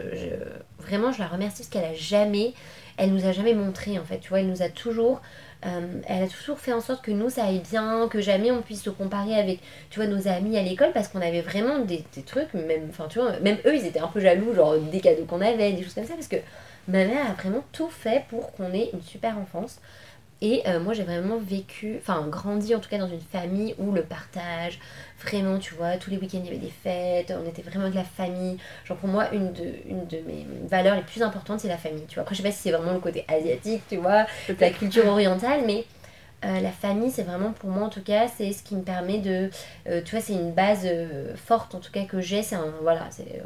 vraiment, 0.78 1.12
je 1.12 1.18
la 1.18 1.26
remercie 1.26 1.58
parce 1.58 1.68
qu'elle 1.68 1.84
a 1.84 1.94
jamais, 1.94 2.54
elle 2.96 3.12
nous 3.12 3.26
a 3.26 3.32
jamais 3.32 3.52
montré, 3.52 3.98
en 3.98 4.04
fait, 4.04 4.18
tu 4.18 4.30
vois. 4.30 4.40
Elle 4.40 4.48
nous 4.48 4.62
a 4.62 4.70
toujours. 4.70 5.20
Euh, 5.66 6.00
elle 6.08 6.22
a 6.22 6.26
toujours 6.26 6.58
fait 6.58 6.72
en 6.72 6.80
sorte 6.80 7.04
que 7.04 7.10
nous 7.10 7.28
ça 7.28 7.44
aille 7.44 7.60
bien, 7.70 8.08
que 8.08 8.22
jamais 8.22 8.50
on 8.50 8.62
puisse 8.62 8.82
se 8.82 8.88
comparer 8.88 9.34
avec, 9.34 9.60
tu 9.90 10.00
vois, 10.00 10.08
nos 10.08 10.26
amis 10.26 10.56
à 10.56 10.62
l'école 10.62 10.90
parce 10.94 11.08
qu'on 11.08 11.20
avait 11.20 11.42
vraiment 11.42 11.80
des, 11.80 12.02
des 12.14 12.22
trucs, 12.22 12.54
même, 12.54 12.86
enfin, 12.88 13.08
tu 13.10 13.18
vois, 13.18 13.38
même 13.40 13.58
eux 13.66 13.76
ils 13.76 13.84
étaient 13.84 14.00
un 14.00 14.06
peu 14.06 14.20
jaloux, 14.20 14.54
genre 14.54 14.78
des 14.78 15.00
cadeaux 15.00 15.26
qu'on 15.26 15.42
avait, 15.42 15.74
des 15.74 15.82
choses 15.82 15.92
comme 15.92 16.06
ça, 16.06 16.14
parce 16.14 16.28
que 16.28 16.36
ma 16.90 17.04
mère 17.06 17.30
a 17.30 17.34
vraiment 17.34 17.64
tout 17.72 17.88
fait 17.90 18.24
pour 18.28 18.52
qu'on 18.52 18.72
ait 18.72 18.90
une 18.92 19.02
super 19.02 19.38
enfance. 19.38 19.80
Et 20.42 20.62
euh, 20.66 20.80
moi 20.80 20.94
j'ai 20.94 21.02
vraiment 21.02 21.36
vécu, 21.36 21.98
enfin 21.98 22.26
grandi 22.28 22.74
en 22.74 22.80
tout 22.80 22.88
cas 22.88 22.96
dans 22.96 23.08
une 23.08 23.20
famille 23.20 23.74
où 23.78 23.92
le 23.92 24.02
partage, 24.02 24.78
vraiment 25.22 25.58
tu 25.58 25.74
vois, 25.74 25.98
tous 25.98 26.08
les 26.08 26.16
week-ends 26.16 26.38
il 26.42 26.46
y 26.46 26.48
avait 26.48 26.56
des 26.56 26.70
fêtes, 26.70 27.30
on 27.38 27.46
était 27.46 27.60
vraiment 27.60 27.90
de 27.90 27.94
la 27.94 28.04
famille. 28.04 28.56
Genre 28.86 28.96
pour 28.96 29.10
moi 29.10 29.30
une 29.34 29.52
de, 29.52 29.74
une 29.86 30.06
de 30.06 30.16
mes 30.26 30.46
valeurs 30.66 30.96
les 30.96 31.02
plus 31.02 31.22
importantes 31.22 31.60
c'est 31.60 31.68
la 31.68 31.76
famille, 31.76 32.06
tu 32.08 32.14
vois. 32.14 32.22
Après 32.22 32.34
je 32.34 32.40
sais 32.40 32.48
pas 32.48 32.54
si 32.54 32.62
c'est 32.62 32.72
vraiment 32.72 32.94
le 32.94 33.00
côté 33.00 33.26
asiatique, 33.28 33.82
tu 33.90 33.96
vois, 33.96 34.24
la 34.58 34.70
culture 34.70 35.06
orientale, 35.06 35.60
mais 35.66 35.84
euh, 36.46 36.60
la 36.60 36.70
famille 36.72 37.10
c'est 37.10 37.24
vraiment 37.24 37.52
pour 37.52 37.68
moi 37.68 37.84
en 37.86 37.90
tout 37.90 38.02
cas 38.02 38.26
c'est 38.26 38.52
ce 38.52 38.62
qui 38.62 38.76
me 38.76 38.82
permet 38.82 39.18
de, 39.18 39.50
euh, 39.88 40.00
tu 40.02 40.12
vois 40.12 40.24
c'est 40.24 40.32
une 40.32 40.52
base 40.52 40.88
forte 41.36 41.74
en 41.74 41.80
tout 41.80 41.92
cas 41.92 42.04
que 42.04 42.22
j'ai, 42.22 42.42
c'est 42.42 42.56
un, 42.56 42.72
voilà, 42.80 43.08
c'est 43.10 43.42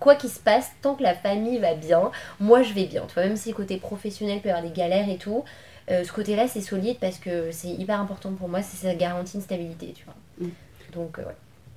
quoi 0.00 0.14
qu'il 0.14 0.30
se 0.30 0.40
passe, 0.40 0.70
tant 0.82 0.94
que 0.94 1.02
la 1.02 1.14
famille 1.14 1.58
va 1.58 1.74
bien, 1.74 2.10
moi 2.40 2.62
je 2.62 2.72
vais 2.72 2.86
bien. 2.86 3.04
Tu 3.06 3.14
vois, 3.14 3.24
même 3.24 3.36
si 3.36 3.52
côté 3.52 3.78
professionnel 3.78 4.40
peut 4.40 4.48
y 4.48 4.52
avoir 4.52 4.68
des 4.68 4.74
galères 4.74 5.08
et 5.08 5.16
tout, 5.16 5.44
euh, 5.90 6.04
ce 6.04 6.12
côté-là 6.12 6.48
c'est 6.48 6.60
solide 6.60 6.98
parce 7.00 7.18
que 7.18 7.50
c'est 7.50 7.68
hyper 7.68 8.00
important 8.00 8.32
pour 8.32 8.48
moi, 8.48 8.62
c'est 8.62 8.86
ça 8.86 8.94
garantit 8.94 9.36
une 9.36 9.42
stabilité, 9.42 9.92
tu 9.94 10.04
vois. 10.04 10.14
Mm. 10.40 10.50
Donc, 10.92 11.18
euh, 11.18 11.22
ouais. 11.22 11.36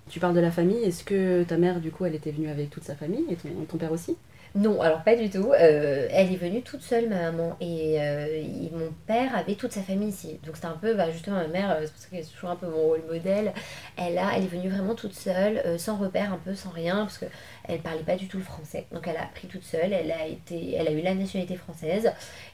Tu 0.09 0.19
parles 0.19 0.35
de 0.35 0.39
la 0.41 0.51
famille, 0.51 0.83
est-ce 0.83 1.03
que 1.03 1.43
ta 1.43 1.57
mère, 1.57 1.79
du 1.79 1.91
coup, 1.91 2.05
elle 2.05 2.15
était 2.15 2.31
venue 2.31 2.49
avec 2.49 2.69
toute 2.69 2.83
sa 2.83 2.95
famille 2.95 3.25
et 3.29 3.37
ton 3.65 3.77
père 3.77 3.91
aussi? 3.91 4.17
Non, 4.53 4.81
alors 4.81 5.01
pas 5.03 5.15
du 5.15 5.29
tout. 5.29 5.53
Euh, 5.53 6.07
elle 6.11 6.33
est 6.33 6.35
venue 6.35 6.61
toute 6.61 6.81
seule, 6.81 7.07
ma 7.07 7.31
maman. 7.31 7.55
Et, 7.61 7.95
euh, 8.01 8.43
mon 8.73 8.91
père 9.07 9.33
avait 9.35 9.55
toute 9.55 9.71
sa 9.71 9.81
famille 9.81 10.09
ici. 10.09 10.39
Donc 10.45 10.55
c'était 10.55 10.67
un 10.67 10.77
peu, 10.77 10.93
bah, 10.93 11.09
justement, 11.09 11.37
ma 11.37 11.47
mère, 11.47 11.71
euh, 11.71 11.85
c'est 11.85 12.03
ça 12.03 12.09
qu'elle 12.09 12.19
est 12.19 12.33
toujours 12.33 12.49
un 12.49 12.57
peu 12.57 12.67
mon 12.67 12.81
rôle 12.81 13.03
modèle. 13.09 13.53
Elle, 13.97 14.17
a, 14.17 14.31
elle 14.35 14.43
est 14.43 14.47
venue 14.47 14.69
vraiment 14.69 14.93
toute 14.93 15.13
seule, 15.13 15.79
sans 15.79 15.95
repère, 15.95 16.33
un 16.33 16.37
peu 16.37 16.53
sans 16.53 16.69
rien, 16.69 16.97
parce 16.97 17.17
qu'elle 17.17 17.79
parlait 17.79 18.03
pas 18.03 18.17
du 18.17 18.27
tout 18.27 18.37
le 18.37 18.43
français. 18.43 18.87
Donc 18.91 19.07
elle 19.07 19.17
a 19.17 19.23
appris 19.23 19.47
toute 19.47 19.63
seule. 19.63 19.93
Elle 19.93 20.11
a, 20.11 20.27
été, 20.27 20.75
elle 20.75 20.87
a 20.89 20.91
eu 20.91 21.01
la 21.01 21.15
nationalité 21.15 21.55
française. 21.55 22.11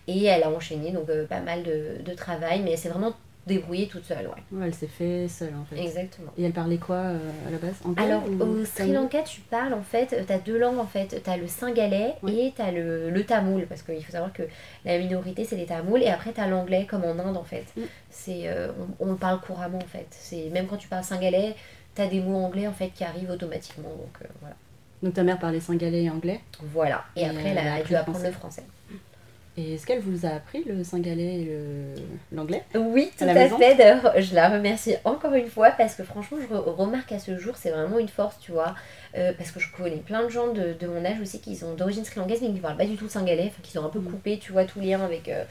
Et 0.07 0.25
elle 0.25 0.43
a 0.43 0.51
enchaîné 0.51 0.91
donc 0.91 1.07
pas 1.27 1.41
mal 1.41 1.63
de, 1.63 2.01
de 2.05 2.13
travail. 2.13 2.61
Mais 2.61 2.77
c'est 2.77 2.89
vraiment 2.89 3.13
débrouiller 3.47 3.87
toute 3.87 4.05
seule, 4.05 4.27
ouais. 4.27 4.43
ouais 4.51 4.67
elle 4.67 4.75
s'est 4.75 4.87
fait 4.87 5.27
seule 5.27 5.53
en 5.59 5.65
fait. 5.65 5.81
Exactement. 5.81 6.31
Et 6.37 6.43
elle 6.43 6.51
parlait 6.51 6.77
quoi 6.77 6.97
euh, 6.97 7.17
à 7.47 7.51
la 7.51 7.57
base? 7.57 7.75
Alors 7.95 8.23
au 8.39 8.65
Sri 8.65 8.91
Lanka, 8.91 9.23
tu 9.23 9.41
parles 9.41 9.73
en 9.73 9.81
fait, 9.81 10.23
tu 10.25 10.31
as 10.31 10.37
deux 10.37 10.57
langues 10.57 10.79
en 10.79 10.85
fait. 10.85 11.21
Tu 11.23 11.29
as 11.29 11.37
le 11.37 11.47
singalais 11.47 12.15
et 12.27 12.53
tu 12.55 12.61
as 12.61 12.71
le, 12.71 13.09
le, 13.09 13.23
tamoul, 13.23 13.65
parce 13.67 13.81
qu'il 13.81 14.03
faut 14.03 14.11
savoir 14.11 14.33
que 14.33 14.43
la 14.85 14.97
minorité 14.99 15.45
c'est 15.45 15.55
les 15.55 15.65
tamouls, 15.65 16.01
et 16.01 16.09
après 16.09 16.33
tu 16.33 16.41
as 16.41 16.47
l'anglais 16.47 16.85
comme 16.89 17.03
en 17.03 17.17
Inde 17.17 17.37
en 17.37 17.43
fait. 17.43 17.65
Mm. 17.75 17.81
c'est 18.09 18.41
euh, 18.45 18.71
on, 18.99 19.11
on, 19.11 19.15
parle 19.15 19.39
couramment 19.41 19.79
en 19.79 19.87
fait. 19.87 20.07
c'est 20.11 20.49
Même 20.49 20.67
quand 20.67 20.77
tu 20.77 20.87
parles 20.87 21.03
singalais, 21.03 21.55
tu 21.95 22.01
as 22.01 22.07
des 22.07 22.19
mots 22.19 22.37
anglais 22.37 22.67
en 22.67 22.73
fait 22.73 22.89
qui 22.89 23.03
arrivent 23.03 23.31
automatiquement. 23.31 23.89
Donc 23.89 24.17
euh, 24.21 24.27
voilà. 24.41 24.55
Donc 25.01 25.13
ta 25.13 25.23
mère 25.23 25.39
parlait 25.39 25.59
singalais 25.59 26.03
et 26.03 26.09
anglais? 26.09 26.41
Voilà. 26.61 27.05
Et, 27.15 27.25
après, 27.25 27.49
elle 27.49 27.57
a 27.57 27.81
dû 27.83 27.95
apprendre 27.95 28.23
le 28.23 28.31
français. 28.31 28.63
Et 29.59 29.73
est-ce 29.73 29.87
qu'elle 29.87 30.01
vous 30.01 30.27
a 30.27 30.29
appris 30.29 30.63
le 30.65 30.83
singalais 30.83 31.41
et 31.41 31.57
l'anglais 32.31 32.63
Oui, 32.75 33.09
tout 33.17 33.23
à, 33.23 33.33
fait. 33.33 33.75
D'ailleurs, 33.75 34.13
je 34.15 34.35
la 34.35 34.49
remercie 34.49 34.95
encore 35.03 35.33
une 35.33 35.47
fois 35.47 35.71
parce 35.71 35.95
que 35.95 36.03
franchement, 36.03 36.37
je 36.39 36.55
remarque 36.55 37.11
à 37.11 37.17
ce 37.17 37.39
jour, 37.39 37.55
c'est 37.57 37.71
vraiment 37.71 37.97
une 37.97 38.07
force, 38.07 38.37
tu 38.39 38.51
vois. 38.51 38.75
Euh, 39.17 39.33
parce 39.35 39.49
que 39.49 39.59
je 39.59 39.71
connais 39.75 39.97
plein 39.97 40.23
de 40.23 40.29
gens 40.29 40.53
de, 40.53 40.75
mon 40.85 41.03
âge 41.03 41.19
aussi 41.19 41.41
qui 41.41 41.55
sont 41.55 41.73
d'origine 41.73 42.05
sri-lankaise 42.05 42.41
mais 42.41 42.49
qui 42.49 42.53
ne 42.53 42.59
parlent 42.59 42.77
pas 42.77 42.85
du 42.85 42.97
tout 42.97 43.05
le 43.05 43.09
singalais, 43.09 43.47
enfin, 43.47 43.61
qui 43.63 43.75
ont 43.79 43.85
un 43.85 43.89
peu 43.89 43.99
mm. 43.99 44.11
coupé, 44.11 44.37
tu 44.37 44.51
vois, 44.51 44.65
tout 44.65 44.79
lien 44.79 45.01
avec, 45.01 45.27
euh, 45.27 45.43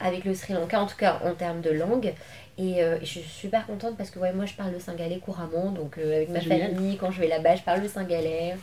avec 0.00 0.24
le 0.24 0.32
Sri 0.32 0.54
Lanka, 0.54 0.80
en 0.80 0.86
tout 0.86 0.96
cas 0.96 1.20
en 1.22 1.34
termes 1.34 1.60
de 1.60 1.70
langue. 1.70 2.14
Et, 2.56 2.82
euh, 2.82 2.98
je 3.00 3.04
suis 3.04 3.20
super 3.20 3.66
contente 3.66 3.98
parce 3.98 4.08
que 4.08 4.18
ouais, 4.18 4.32
moi 4.32 4.46
je 4.46 4.54
parle 4.54 4.72
le 4.72 4.80
singalais 4.80 5.18
couramment, 5.18 5.70
donc 5.70 5.98
avec 5.98 6.30
ma 6.30 6.40
famille, 6.40 6.96
quand 6.96 7.10
je 7.10 7.20
vais 7.20 7.28
là-bas, 7.28 7.56
je 7.56 7.62
parle 7.62 7.82
le 7.82 7.88
singalais. 7.88 8.56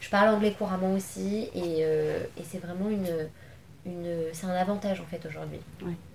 Je 0.00 0.10
parle 0.10 0.28
anglais 0.28 0.54
couramment 0.56 0.92
aussi, 0.92 1.48
et, 1.54 1.80
et 1.80 2.44
c'est 2.44 2.58
vraiment 2.58 2.90
une 2.90 3.08
c'est 4.32 4.46
un 4.46 4.50
avantage 4.50 5.00
en 5.00 5.04
fait 5.04 5.24
aujourd'hui. 5.26 5.60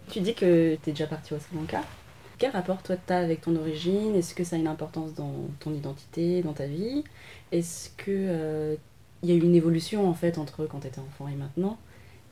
Tu 0.09 0.21
dis 0.21 0.33
que 0.33 0.75
tu 0.75 0.89
es 0.89 0.93
déjà 0.93 1.07
parti 1.07 1.33
au 1.33 1.39
Sri 1.39 1.55
Lanka. 1.55 1.81
Quel 2.37 2.51
rapport 2.51 2.81
toi 2.81 2.95
tu 2.95 3.13
as 3.13 3.17
avec 3.19 3.41
ton 3.41 3.55
origine? 3.55 4.15
Est-ce 4.15 4.33
que 4.33 4.43
ça 4.43 4.55
a 4.55 4.59
une 4.59 4.67
importance 4.67 5.13
dans 5.13 5.33
ton 5.59 5.73
identité, 5.73 6.41
dans 6.41 6.53
ta 6.53 6.67
vie? 6.67 7.03
Est-ce 7.51 7.89
que 7.97 8.05
euh, 8.09 8.75
il 9.21 9.29
y 9.29 9.33
a 9.33 9.35
eu 9.35 9.41
une 9.41 9.55
évolution 9.55 10.07
en 10.07 10.13
fait 10.13 10.37
entre 10.37 10.65
quand 10.65 10.79
tu 10.79 10.87
étais 10.87 10.99
enfant 10.99 11.27
et 11.27 11.35
maintenant? 11.35 11.77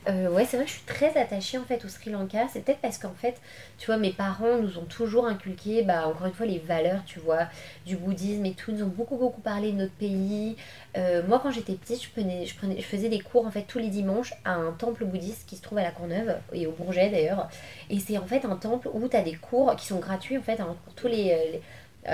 Euh, 0.07 0.29
ouais, 0.29 0.45
c'est 0.45 0.57
vrai 0.57 0.65
que 0.65 0.71
je 0.71 0.77
suis 0.77 0.85
très 0.85 1.17
attachée 1.17 1.57
en 1.57 1.63
fait 1.63 1.83
au 1.83 1.89
Sri 1.89 2.09
Lanka. 2.11 2.47
C'est 2.51 2.61
peut-être 2.61 2.79
parce 2.79 2.97
qu'en 2.97 3.13
fait, 3.13 3.41
tu 3.77 3.87
vois, 3.87 3.97
mes 3.97 4.11
parents 4.11 4.57
nous 4.57 4.77
ont 4.77 4.85
toujours 4.85 5.27
inculqué, 5.27 5.83
bah, 5.83 6.07
encore 6.07 6.27
une 6.27 6.33
fois, 6.33 6.45
les 6.45 6.59
valeurs, 6.59 7.01
tu 7.05 7.19
vois, 7.19 7.47
du 7.85 7.97
bouddhisme 7.97 8.45
et 8.45 8.53
tout. 8.53 8.71
Ils 8.71 8.77
nous 8.77 8.85
ont 8.85 8.89
beaucoup, 8.89 9.17
beaucoup 9.17 9.41
parlé 9.41 9.71
de 9.71 9.77
notre 9.77 9.93
pays. 9.93 10.55
Euh, 10.97 11.21
moi, 11.27 11.39
quand 11.41 11.51
j'étais 11.51 11.73
petite, 11.73 12.03
je, 12.03 12.09
prenais, 12.09 12.45
je, 12.45 12.83
faisais 12.83 13.09
des 13.09 13.19
cours 13.19 13.45
en 13.45 13.51
fait 13.51 13.63
tous 13.63 13.79
les 13.79 13.89
dimanches 13.89 14.33
à 14.45 14.53
un 14.53 14.71
temple 14.71 15.05
bouddhiste 15.05 15.47
qui 15.47 15.57
se 15.57 15.61
trouve 15.61 15.77
à 15.77 15.83
la 15.83 15.91
Courneuve 15.91 16.37
et 16.53 16.67
au 16.67 16.71
Bourget 16.71 17.09
d'ailleurs. 17.09 17.49
Et 17.89 17.99
c'est 17.99 18.17
en 18.17 18.25
fait 18.25 18.45
un 18.45 18.55
temple 18.55 18.89
où 18.93 19.07
tu 19.07 19.15
as 19.15 19.21
des 19.21 19.35
cours 19.35 19.75
qui 19.75 19.87
sont 19.87 19.99
gratuits 19.99 20.37
en 20.37 20.41
fait 20.41 20.57
pour 20.57 20.93
tous 20.95 21.07
les 21.07 21.31
euh, 21.31 21.57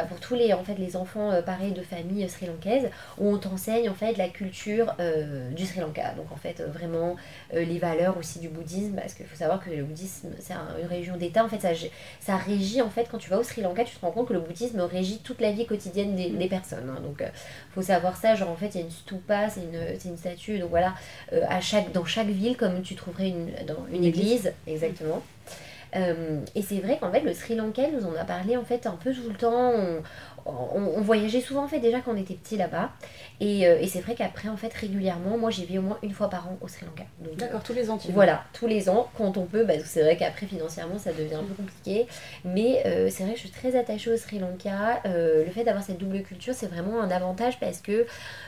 pour 0.10 0.20
tous 0.20 0.34
les, 0.34 0.54
en 0.54 0.64
fait, 0.64 0.76
les 0.80 0.96
enfants 0.96 1.32
euh, 1.32 1.42
pareils 1.44 1.72
de 1.72 1.82
famille 1.84 2.28
sri 2.28 2.48
lankaises, 2.48 2.90
où 3.20 3.30
on 3.30 3.38
t'enseigne 3.38 3.88
en 3.90 3.94
fait 3.94 4.18
la 4.18 4.28
culture 4.28 4.96
euh, 5.00 5.52
du 5.52 5.66
Sri 5.68 5.82
Lanka. 5.82 6.14
Donc 6.16 6.32
en 6.32 6.36
fait 6.36 6.62
euh, 6.62 6.68
vraiment 6.68 7.16
euh, 7.54 7.64
les 7.64 7.78
valeurs 7.78 8.18
aussi 8.18 8.40
du 8.40 8.50
bouddhisme, 8.50 8.96
parce 8.96 9.14
qu'il 9.14 9.28
faut 9.28 9.36
savoir 9.36 9.64
que 9.64 9.70
le 9.70 9.84
bouddhisme 9.84 10.30
c'est 10.40 10.54
un- 10.54 10.76
une 10.82 10.88
religion 10.88 11.16
d'État. 11.16 11.46
En 11.46 11.48
fait 11.50 11.60
ça, 11.60 11.70
ça 12.20 12.38
régit 12.38 12.82
en 12.82 12.90
fait 12.90 13.08
quand 13.12 13.20
tu 13.20 13.30
vas 13.30 13.38
au 13.38 13.44
Sri 13.44 13.62
Lanka, 13.62 13.84
tu 13.84 13.96
te 13.96 14.02
rends 14.04 14.12
compte 14.12 14.28
que 14.30 14.34
le 14.34 14.40
bouddhisme 14.40 14.80
régit 14.82 15.20
toute 15.20 15.42
la 15.42 15.52
vie 15.52 15.68
quotidienne 15.68 16.16
des, 16.16 16.30
des 16.32 16.48
personnes. 16.48 16.90
hein. 16.90 17.00
Donc 17.02 17.22
euh, 17.22 17.28
faut 17.76 17.84
savoir 17.84 18.18
ça. 18.18 18.34
Genre 18.34 18.50
en 18.50 18.56
fait 18.56 18.70
il 18.70 18.76
y 18.76 18.82
a 18.82 18.86
une 18.86 18.92
stupa, 18.92 19.50
c'est 19.50 19.62
une, 19.62 20.00
c'est 20.00 20.10
une 20.10 20.18
statue. 20.18 20.58
Donc 20.58 20.72
voilà, 20.72 20.96
euh, 21.34 21.44
à 21.50 21.62
chaque, 21.62 21.92
dans 21.92 22.06
chaque 22.06 22.28
ville 22.30 22.58
comme 22.58 22.82
tu 22.82 22.96
trouverais 22.96 23.30
une, 23.30 23.52
dans 23.68 23.86
une 23.94 24.04
église, 24.06 24.52
exactement. 24.66 25.22
Euh, 25.96 26.40
et 26.56 26.62
c'est 26.62 26.80
vrai 26.80 26.98
qu'en 27.00 27.12
fait, 27.12 27.22
le 27.22 27.34
Sri 27.34 27.56
Lanka 27.56 27.84
nous 27.92 28.06
en 28.06 28.16
a 28.16 28.24
parlé 28.26 28.58
en 28.58 28.64
fait 28.66 28.88
un 28.88 28.96
peu 28.96 29.14
tout 29.14 29.30
le 29.30 29.36
temps. 29.36 29.72
On, 29.72 30.02
on- 30.46 30.94
on 30.98 31.02
voyageait 31.02 31.40
souvent 31.40 31.64
en 31.64 31.68
fait 31.70 31.80
déjà 31.80 32.02
quand 32.02 32.12
on 32.14 32.18
était 32.18 32.34
petit 32.34 32.58
là-bas. 32.58 32.90
Et, 33.40 33.66
euh, 33.68 33.78
et 33.80 33.88
c'est 33.88 34.02
vrai 34.02 34.14
qu'après, 34.16 34.50
en 34.50 34.58
fait, 34.58 34.74
régulièrement, 34.74 35.38
moi 35.38 35.50
j'y 35.52 35.66
vais 35.66 35.78
au 35.78 35.82
moins 35.82 35.98
une 36.04 36.12
fois 36.14 36.30
par 36.30 36.48
an 36.48 36.58
au 36.62 36.68
Sri 36.68 36.86
Lanka. 36.86 37.04
D'accord, 37.38 37.64
tous 37.64 37.74
les 37.74 37.90
ans 37.90 37.98
tu 37.98 38.08
voilà, 38.12 38.44
tous 38.54 38.68
les 38.68 38.90
ans, 38.90 39.10
quand 39.18 39.38
on 39.38 39.46
peut, 39.46 39.64
bah, 39.64 39.74
c'est 39.86 40.02
vrai 40.02 40.18
qu'après 40.18 40.46
financièrement 40.46 40.98
ça 41.00 41.14
devient 41.14 41.36
un 41.36 41.44
peu 41.44 41.54
compliqué, 41.54 42.08
mais 42.44 42.84
euh, 42.86 43.10
c'est 43.10 43.24
vrai 43.24 43.34
que 43.34 43.38
je 43.40 43.44
suis 43.44 43.52
très 43.52 43.76
attachée 43.78 44.12
au 44.12 44.18
Sri 44.18 44.40
Lanka. 44.40 45.02
Euh, 45.06 45.46
le 45.46 45.52
fait 45.52 45.64
d'avoir 45.64 45.84
cette 45.84 45.98
double 45.98 46.22
culture, 46.24 46.54
c'est 46.54 46.68
vraiment 46.68 47.02
un 47.02 47.10
avantage 47.12 47.60
parce 47.60 47.80
que 47.80 48.06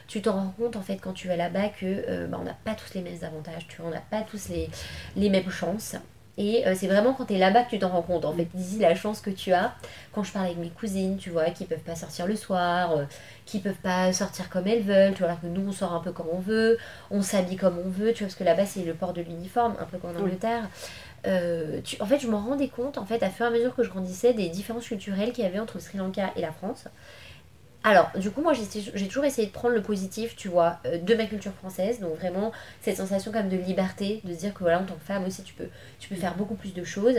tu 0.08 0.22
t'en 0.22 0.34
rends 0.34 0.54
compte 0.58 0.76
en 0.76 0.82
fait 0.82 0.98
quand 0.98 1.14
tu 1.14 1.28
vas 1.30 1.36
là-bas 1.38 1.70
que 1.70 1.86
euh, 1.86 2.28
bah, 2.28 2.38
on 2.42 2.44
n'a 2.44 2.58
pas 2.66 2.74
tous 2.76 2.94
les 2.94 3.02
mêmes 3.02 3.24
avantages, 3.24 3.68
tu 3.68 3.78
vois, 3.82 3.90
on 3.90 3.94
n'a 3.94 4.02
pas 4.02 4.22
tous 4.22 4.50
les, 4.50 4.70
les 5.16 5.30
mêmes 5.30 5.50
chances. 5.50 5.96
Et 6.38 6.68
euh, 6.68 6.74
c'est 6.78 6.88
vraiment 6.88 7.14
quand 7.14 7.26
tu 7.26 7.34
es 7.36 7.38
là-bas 7.38 7.64
que 7.64 7.70
tu 7.70 7.80
t'en 7.80 7.90
rends 7.90 8.02
compte. 8.02 8.26
En 8.26 8.34
fait, 8.34 8.48
d'ici 8.54 8.80
la 8.80 8.94
chance 8.94 9.22
que 9.22 9.30
tu 9.30 9.54
as, 9.54 9.74
quand 10.12 10.24
je 10.24 10.34
parle 10.34 10.46
avec 10.48 10.58
mes 10.58 10.70
cousines, 10.70 11.16
tu 11.18 11.30
vois, 11.30 11.46
qui 11.52 11.64
peuvent 11.66 11.80
pas 11.80 11.96
sortir 11.96 12.28
le 12.28 12.36
soir, 12.36 12.92
euh, 12.92 13.06
qui 13.46 13.60
peuvent 13.60 13.74
pas 13.82 14.12
sortir 14.12 14.50
comme 14.50 14.68
elles 14.68 14.82
veulent, 14.84 15.14
tu 15.14 15.20
vois, 15.20 15.30
alors 15.30 15.42
que 15.42 15.48
nous 15.48 15.66
on 15.70 15.72
sort 15.72 15.94
un 15.94 16.02
peu 16.02 16.12
comme 16.12 16.28
on 16.34 16.40
veut, 16.40 16.78
on 17.10 17.22
s'habille 17.22 17.56
comme 17.56 17.78
on 17.80 17.90
veut, 17.90 18.12
tu 18.12 18.20
vois, 18.24 18.28
parce 18.28 18.36
que 18.36 18.44
là-bas 18.44 18.66
c'est 18.66 18.84
le 18.84 18.94
port 18.94 19.14
de 19.14 19.22
l'uniforme, 19.22 19.76
un 19.80 19.86
peu 19.86 19.98
comme 19.98 20.16
en. 20.18 20.20
Angleterre. 20.20 20.68
Euh, 21.28 21.80
tu- 21.84 22.00
en 22.02 22.06
fait, 22.06 22.20
je 22.20 22.28
m'en 22.28 22.40
rendais 22.40 22.68
compte, 22.68 22.98
en 22.98 23.06
fait, 23.06 23.24
à 23.24 23.30
fur 23.30 23.46
et 23.46 23.50
à 23.50 23.52
mesure 23.52 23.76
que 23.76 23.84
je 23.84 23.90
grandissais, 23.90 24.34
des 24.34 24.50
différences 24.50 24.88
culturelles 24.88 25.32
qu'il 25.32 25.44
y 25.44 25.48
avait 25.48 25.60
entre 25.60 25.76
le 25.76 25.80
Sri 25.80 25.98
Lanka 25.98 26.32
et 26.36 26.42
la 26.42 26.52
France. 26.52 26.86
Alors, 27.88 28.10
du 28.18 28.32
coup, 28.32 28.42
moi, 28.42 28.54
j'ai 28.54 29.08
toujours 29.08 29.26
essayé 29.26 29.48
de 29.48 29.54
prendre 29.54 29.76
le 29.76 29.82
positif, 29.84 30.36
tu 30.36 30.48
vois, 30.48 30.80
euh, 30.88 30.98
de 30.98 31.14
ma 31.14 31.28
culture 31.28 31.54
française. 31.54 32.00
Donc, 32.00 32.16
vraiment, 32.16 32.52
cette 32.82 32.98
sensation 32.98 33.32
quand 33.32 33.48
de 33.48 33.58
liberté, 33.58 34.22
de 34.24 34.34
se 34.34 34.40
dire 34.40 34.56
que, 34.56 34.60
voilà, 34.62 34.80
en 34.80 34.86
tant 34.86 34.96
que 34.96 35.04
femme 35.06 35.24
aussi, 35.24 35.44
tu 35.44 35.54
peux, 35.54 35.68
tu 36.00 36.10
peux 36.10 36.16
faire 36.16 36.34
beaucoup 36.34 36.56
plus 36.56 36.74
de 36.74 36.84
choses, 36.84 37.18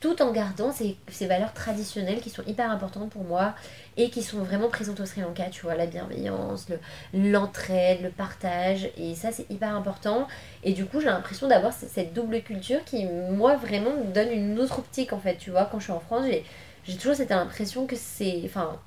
tout 0.00 0.20
en 0.20 0.30
gardant 0.30 0.72
ces, 0.72 0.98
valeurs 1.26 1.54
traditionnelles 1.54 2.20
qui 2.20 2.28
sont 2.28 2.42
hyper 2.46 2.70
importantes 2.70 3.08
pour 3.10 3.24
moi 3.24 3.54
et 3.96 4.10
qui 4.10 4.22
sont 4.22 4.40
vraiment 4.40 4.68
présentes 4.68 5.00
au 5.00 5.06
Sri 5.06 5.22
Lanka, 5.22 5.44
tu 5.50 5.62
vois, 5.62 5.74
la 5.74 5.86
bienveillance, 5.86 6.68
le- 6.68 7.30
l'entraide, 7.30 8.02
le 8.02 8.10
partage, 8.10 8.90
et 8.98 9.14
ça, 9.14 9.32
c'est 9.32 9.48
hyper 9.50 9.74
important. 9.74 10.28
Et 10.64 10.74
du 10.74 10.84
coup, 10.84 11.00
j'ai 11.00 11.06
l'impression 11.06 11.48
d'avoir 11.48 11.72
cette 11.72 12.12
double 12.12 12.42
culture 12.42 12.84
qui, 12.84 13.06
moi, 13.06 13.56
vraiment 13.56 13.92
me 13.96 14.12
donne 14.12 14.32
une 14.32 14.58
autre 14.58 14.80
optique, 14.80 15.14
en 15.14 15.18
fait, 15.18 15.36
tu 15.36 15.50
vois, 15.50 15.64
quand 15.64 15.78
je 15.78 15.84
suis 15.84 15.92
en 15.92 16.00
France, 16.00 16.26
j'ai 16.84 16.96
toujours 16.98 17.16
cette 17.16 17.32
impression 17.32 17.86
que 17.86 17.96
c'est... 17.96 18.42
Enfin, 18.44 18.78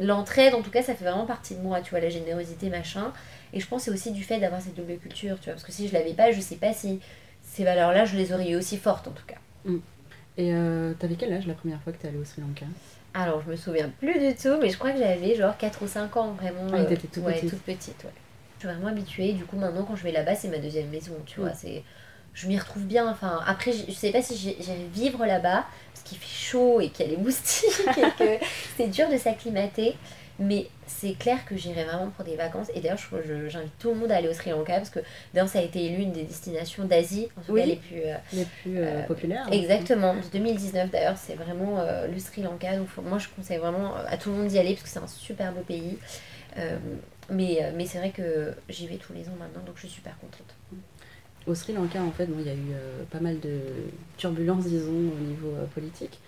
l'entraide, 0.00 0.54
en 0.54 0.62
tout 0.62 0.70
cas, 0.72 0.82
ça 0.82 0.94
fait 0.96 1.04
vraiment 1.04 1.26
partie 1.26 1.54
de 1.54 1.60
moi, 1.62 1.80
tu 1.82 1.90
vois, 1.90 2.00
la 2.00 2.10
générosité, 2.10 2.70
machin. 2.70 3.12
Et 3.52 3.60
je 3.60 3.66
pense 3.68 3.84
c'est 3.84 3.90
aussi 3.92 4.12
du 4.12 4.24
fait 4.24 4.40
d'avoir 4.40 4.60
cette 4.60 4.74
double 4.74 4.98
culture, 4.98 5.38
tu 5.38 5.44
vois, 5.46 5.54
parce 5.54 5.64
que 5.64 5.72
si 5.72 5.88
je 5.88 5.92
l'avais 5.92 6.14
pas, 6.14 6.32
je 6.32 6.40
sais 6.40 6.56
pas 6.56 6.72
si 6.72 7.00
ces 7.42 7.64
valeurs-là, 7.64 8.04
je 8.06 8.16
les 8.16 8.32
aurais 8.32 8.50
eu 8.50 8.56
aussi 8.56 8.76
fortes, 8.78 9.08
en 9.08 9.12
tout 9.12 9.26
cas. 9.26 9.36
Et 10.36 10.52
euh, 10.54 10.94
t'avais 10.94 11.16
quel 11.16 11.32
âge 11.32 11.46
la 11.46 11.54
première 11.54 11.80
fois 11.82 11.92
que 11.92 11.98
t'es 11.98 12.08
allée 12.08 12.18
au 12.18 12.24
Sri 12.24 12.40
Lanka? 12.42 12.66
Alors, 13.14 13.42
je 13.42 13.50
me 13.50 13.56
souviens 13.56 13.88
plus 13.98 14.18
du 14.18 14.34
tout, 14.36 14.56
mais 14.60 14.70
je 14.70 14.78
crois 14.78 14.92
que 14.92 14.98
j'avais 14.98 15.34
genre 15.34 15.56
4 15.56 15.82
ou 15.82 15.88
5 15.88 16.16
ans, 16.16 16.32
vraiment. 16.32 16.68
Ah, 16.72 16.76
euh, 16.78 16.84
t'étais 16.86 17.08
toute 17.08 17.24
ouais, 17.24 17.34
petite. 17.34 17.50
toute 17.50 17.62
petite, 17.62 18.04
ouais. 18.04 18.10
Je 18.56 18.66
suis 18.66 18.68
vraiment 18.68 18.88
habituée, 18.88 19.32
du 19.32 19.44
coup, 19.44 19.56
maintenant, 19.56 19.84
quand 19.84 19.96
je 19.96 20.04
vais 20.04 20.12
là-bas, 20.12 20.36
c'est 20.36 20.48
ma 20.48 20.58
deuxième 20.58 20.88
maison, 20.88 21.12
tu 21.26 21.40
vois, 21.40 21.50
Mm. 21.50 21.54
c'est... 21.56 21.82
Je 22.34 22.46
m'y 22.46 22.58
retrouve 22.58 22.84
bien, 22.84 23.08
enfin, 23.10 23.40
après, 23.46 23.72
je 23.72 23.84
je 23.88 23.92
sais 23.92 24.12
pas 24.12 24.22
si 24.22 24.36
j'irai 24.36 24.84
vivre 24.94 25.26
là-bas, 25.26 25.64
parce 25.92 26.02
qu'il 26.04 26.18
fait 26.18 26.26
chaud 26.48 26.80
et 26.80 26.88
qu'il 26.90 27.06
y 27.06 27.08
a 27.08 27.12
les 27.12 27.18
moustiques, 27.18 27.68
et 27.98 28.10
que 28.38 28.44
c'est 28.76 28.88
dur 28.88 29.08
de 29.10 29.16
s'acclimater, 29.18 29.96
mais 30.38 30.68
c'est 30.86 31.12
clair 31.18 31.44
que 31.44 31.56
j'irai 31.56 31.84
vraiment 31.84 32.08
pour 32.10 32.24
des 32.24 32.36
vacances, 32.36 32.68
et 32.74 32.80
d'ailleurs, 32.80 32.98
j'invite 33.48 33.76
tout 33.78 33.90
le 33.90 33.96
monde 33.96 34.10
à 34.12 34.16
aller 34.16 34.28
au 34.28 34.32
Sri 34.32 34.50
Lanka, 34.50 34.76
parce 34.76 34.90
que 34.90 35.00
d'ailleurs, 35.34 35.48
ça 35.50 35.58
a 35.58 35.62
été 35.62 35.84
élu 35.84 36.02
une 36.02 36.12
des 36.12 36.22
destinations 36.22 36.84
d'Asie, 36.84 37.28
en 37.36 37.42
tout 37.42 37.52
Oui. 37.52 37.60
cas 37.62 37.66
les 37.66 37.76
plus... 37.76 38.00
euh, 38.06 38.14
Les 38.32 38.44
plus 38.62 38.78
euh, 38.78 38.84
Euh, 38.86 39.02
populaires 39.02 39.46
Exactement, 39.52 40.14
de 40.14 40.20
2019 40.32 40.90
d'ailleurs, 40.90 41.18
c'est 41.18 41.34
vraiment 41.34 41.78
euh, 41.80 42.06
le 42.06 42.18
Sri 42.18 42.42
Lanka. 42.42 42.76
Donc 42.76 42.88
faut- 42.88 43.02
moi 43.02 43.18
je 43.18 43.28
conseille 43.28 43.58
vraiment 43.58 43.94
à 44.08 44.16
tout 44.16 44.30
le 44.30 44.36
monde 44.36 44.46
d'y 44.46 44.58
aller 44.58 44.70
parce 44.74 44.84
que 44.84 44.88
c'est 44.88 44.98
un 45.00 45.06
super 45.08 45.52
beau 45.52 45.60
pays. 45.62 45.98
Mais 47.32 47.72
mais 47.76 47.86
c'est 47.86 47.98
vrai 47.98 48.10
que 48.10 48.54
j'y 48.68 48.86
vais 48.88 48.96
tous 48.96 49.12
les 49.12 49.28
ans 49.28 49.36
maintenant, 49.38 49.62
donc 49.64 49.76
je 49.76 49.80
suis 49.82 49.88
super 49.96 50.18
contente. 50.18 50.54
Au 51.46 51.54
Sri 51.54 51.72
Lanka, 51.72 52.02
en 52.02 52.12
fait, 52.12 52.26
bon, 52.26 52.38
il 52.40 52.46
y 52.46 52.50
a 52.50 52.54
eu 52.54 52.72
euh, 52.72 53.04
pas 53.10 53.20
mal 53.20 53.40
de 53.40 53.92
turbulences, 54.16 54.66
disons, 54.66 54.90
au 55.12 55.18
niveau 55.20 55.54
euh, 55.56 55.66
politique. 55.66 56.20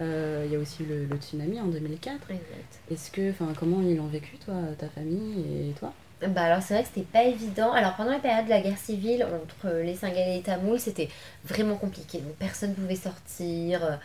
Euh, 0.00 0.44
Il 0.46 0.52
y 0.52 0.56
a 0.56 0.58
aussi 0.58 0.84
le, 0.84 1.06
le 1.06 1.16
tsunami 1.18 1.60
en 1.60 1.68
2004. 1.68 2.30
Exact. 2.30 2.80
Est-ce 2.90 3.10
que, 3.10 3.30
enfin, 3.30 3.52
comment 3.58 3.82
ils 3.82 3.96
l'ont 3.96 4.06
vécu, 4.08 4.38
toi, 4.38 4.54
ta 4.78 4.88
famille 4.88 5.70
et 5.70 5.74
toi? 5.74 5.94
Bah 6.28 6.42
alors 6.42 6.62
c'est 6.62 6.74
vrai 6.74 6.82
que 6.82 6.88
c'était 6.92 7.06
pas 7.06 7.24
évident. 7.24 7.72
Alors 7.72 7.96
pendant 7.96 8.10
la 8.10 8.18
période 8.18 8.44
de 8.44 8.50
la 8.50 8.60
guerre 8.60 8.76
civile 8.76 9.24
entre 9.24 9.70
les 9.76 9.94
Singalais 9.96 10.34
et 10.34 10.36
les 10.36 10.42
Tamouls, 10.42 10.78
c'était 10.78 11.08
vraiment 11.44 11.76
compliqué. 11.76 12.18
Donc 12.20 12.34
personne 12.34 12.74
pouvait 12.74 12.94
sortir. 12.94 13.98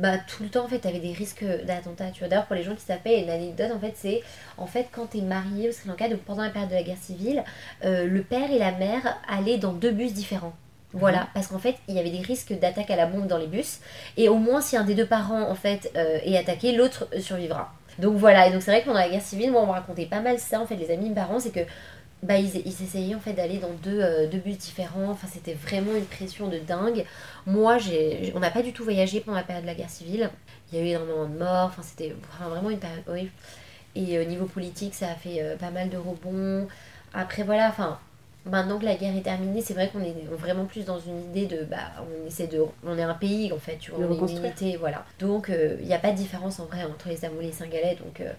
Bah 0.00 0.16
tout 0.16 0.42
le 0.42 0.48
temps 0.48 0.64
en 0.64 0.68
fait 0.68 0.78
t'avais 0.78 0.98
des 0.98 1.12
risques 1.12 1.44
d'attentats. 1.66 2.10
Tu 2.10 2.20
vois 2.20 2.28
d'ailleurs 2.28 2.46
pour 2.46 2.56
les 2.56 2.62
gens 2.62 2.74
qui 2.74 2.90
a 2.90 2.98
une 3.12 3.28
anecdote 3.28 3.70
en 3.70 3.78
fait 3.78 3.92
c'est 3.94 4.22
en 4.56 4.66
fait 4.66 4.86
quand 4.90 5.10
t'es 5.10 5.20
marié 5.20 5.68
au 5.68 5.72
Sri 5.72 5.90
Lanka 5.90 6.08
donc 6.08 6.20
pendant 6.20 6.42
la 6.42 6.48
période 6.48 6.70
de 6.70 6.74
la 6.74 6.82
guerre 6.82 6.96
civile, 6.98 7.44
euh, 7.84 8.06
le 8.06 8.22
père 8.22 8.50
et 8.50 8.58
la 8.58 8.72
mère 8.72 9.18
allaient 9.28 9.58
dans 9.58 9.74
deux 9.74 9.92
bus 9.92 10.14
différents. 10.14 10.54
Voilà, 10.92 11.28
parce 11.34 11.46
qu'en 11.46 11.60
fait, 11.60 11.76
il 11.86 11.94
y 11.94 12.00
avait 12.00 12.10
des 12.10 12.18
risques 12.18 12.52
d'attaque 12.58 12.90
à 12.90 12.96
la 12.96 13.06
bombe 13.06 13.28
dans 13.28 13.38
les 13.38 13.46
bus, 13.46 13.78
et 14.16 14.28
au 14.28 14.38
moins 14.38 14.60
si 14.60 14.76
un 14.76 14.82
des 14.82 14.96
deux 14.96 15.06
parents 15.06 15.48
en 15.48 15.54
fait 15.54 15.92
euh, 15.96 16.18
est 16.24 16.36
attaqué, 16.36 16.72
l'autre 16.72 17.06
survivra. 17.20 17.72
Donc 18.00 18.16
voilà, 18.16 18.48
et 18.48 18.52
donc 18.52 18.62
c'est 18.62 18.72
vrai 18.72 18.80
que 18.80 18.86
pendant 18.86 18.98
la 18.98 19.08
guerre 19.08 19.22
civile, 19.22 19.52
moi 19.52 19.62
on 19.62 19.66
me 19.66 19.72
racontait 19.72 20.06
pas 20.06 20.20
mal 20.20 20.38
ça 20.40 20.60
en 20.60 20.66
fait, 20.66 20.74
les 20.74 20.90
amis 20.90 21.04
de 21.04 21.08
mes 21.10 21.14
parents, 21.14 21.38
c'est 21.38 21.52
que 21.52 21.60
bah, 22.22 22.38
ils, 22.38 22.54
ils 22.66 22.82
essayaient 22.82 23.14
en 23.14 23.20
fait 23.20 23.32
d'aller 23.32 23.58
dans 23.58 23.72
deux, 23.82 24.00
euh, 24.00 24.26
deux 24.26 24.38
bus 24.38 24.58
différents, 24.58 25.10
enfin 25.10 25.26
c'était 25.32 25.54
vraiment 25.54 25.94
une 25.94 26.04
pression 26.04 26.48
de 26.48 26.58
dingue. 26.58 27.04
Moi, 27.46 27.78
j'ai, 27.78 28.32
on 28.34 28.40
n'a 28.40 28.50
pas 28.50 28.62
du 28.62 28.72
tout 28.72 28.84
voyagé 28.84 29.20
pendant 29.20 29.38
la 29.38 29.42
période 29.42 29.64
de 29.64 29.68
la 29.68 29.74
guerre 29.74 29.90
civile, 29.90 30.30
il 30.70 30.78
y 30.78 30.82
a 30.82 30.84
eu 30.84 30.88
énormément 30.88 31.26
de 31.26 31.38
morts, 31.38 31.66
enfin 31.66 31.82
c'était 31.82 32.14
enfin, 32.34 32.48
vraiment 32.50 32.70
une 32.70 32.78
période 32.78 33.02
horrible. 33.08 33.30
Et 33.96 34.18
au 34.20 34.24
niveau 34.24 34.46
politique, 34.46 34.94
ça 34.94 35.10
a 35.10 35.14
fait 35.14 35.42
euh, 35.42 35.56
pas 35.56 35.70
mal 35.70 35.88
de 35.88 35.96
rebonds. 35.96 36.68
Après 37.14 37.42
voilà, 37.42 37.68
enfin 37.68 37.98
maintenant 38.46 38.78
que 38.78 38.84
la 38.84 38.94
guerre 38.94 39.16
est 39.16 39.22
terminée, 39.22 39.62
c'est 39.62 39.74
vrai 39.74 39.88
qu'on 39.88 40.02
est 40.02 40.14
vraiment 40.30 40.64
plus 40.64 40.84
dans 40.84 40.98
une 41.00 41.20
idée 41.30 41.46
de 41.46 41.64
bah 41.64 41.92
on 42.00 42.26
essaie 42.26 42.46
de 42.46 42.62
on 42.84 42.96
est 42.96 43.02
un 43.02 43.14
pays 43.14 43.52
en 43.52 43.58
fait, 43.58 43.78
tu 43.78 43.90
vois, 43.90 44.06
on 44.06 44.12
est 44.12 44.32
une 44.32 44.44
unité, 44.44 44.76
voilà. 44.76 45.04
Donc 45.18 45.50
il 45.50 45.86
n'y 45.86 45.94
a 45.94 45.98
pas 45.98 46.12
de 46.12 46.16
différence 46.16 46.60
en 46.60 46.66
vrai 46.66 46.84
entre 46.84 47.08
les 47.08 47.16
Tamouls 47.16 47.42
et 47.42 47.46
les 47.46 47.52
Singalais, 47.52 47.96
donc 47.96 48.20
euh, 48.20 48.32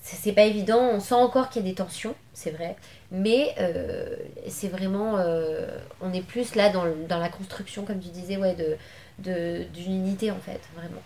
c'est 0.00 0.32
pas 0.32 0.44
évident. 0.44 0.80
On 0.80 1.00
sent 1.00 1.14
encore 1.14 1.50
qu'il 1.50 1.62
y 1.62 1.66
a 1.66 1.68
des 1.68 1.74
tensions, 1.74 2.14
c'est 2.32 2.50
vrai, 2.50 2.76
mais 3.10 3.54
euh, 3.58 4.16
c'est 4.48 4.68
vraiment 4.68 5.18
euh, 5.18 5.66
on 6.00 6.12
est 6.12 6.22
plus 6.22 6.54
là 6.54 6.70
dans, 6.70 6.84
la 7.18 7.28
construction, 7.28 7.84
comme 7.84 8.00
tu 8.00 8.08
disais, 8.08 8.36
ouais, 8.36 8.54
de 8.54 8.76
de- 9.18 9.64
d'une 9.74 9.92
unité 9.92 10.30
en 10.30 10.38
fait, 10.40 10.60
vraiment. 10.74 11.02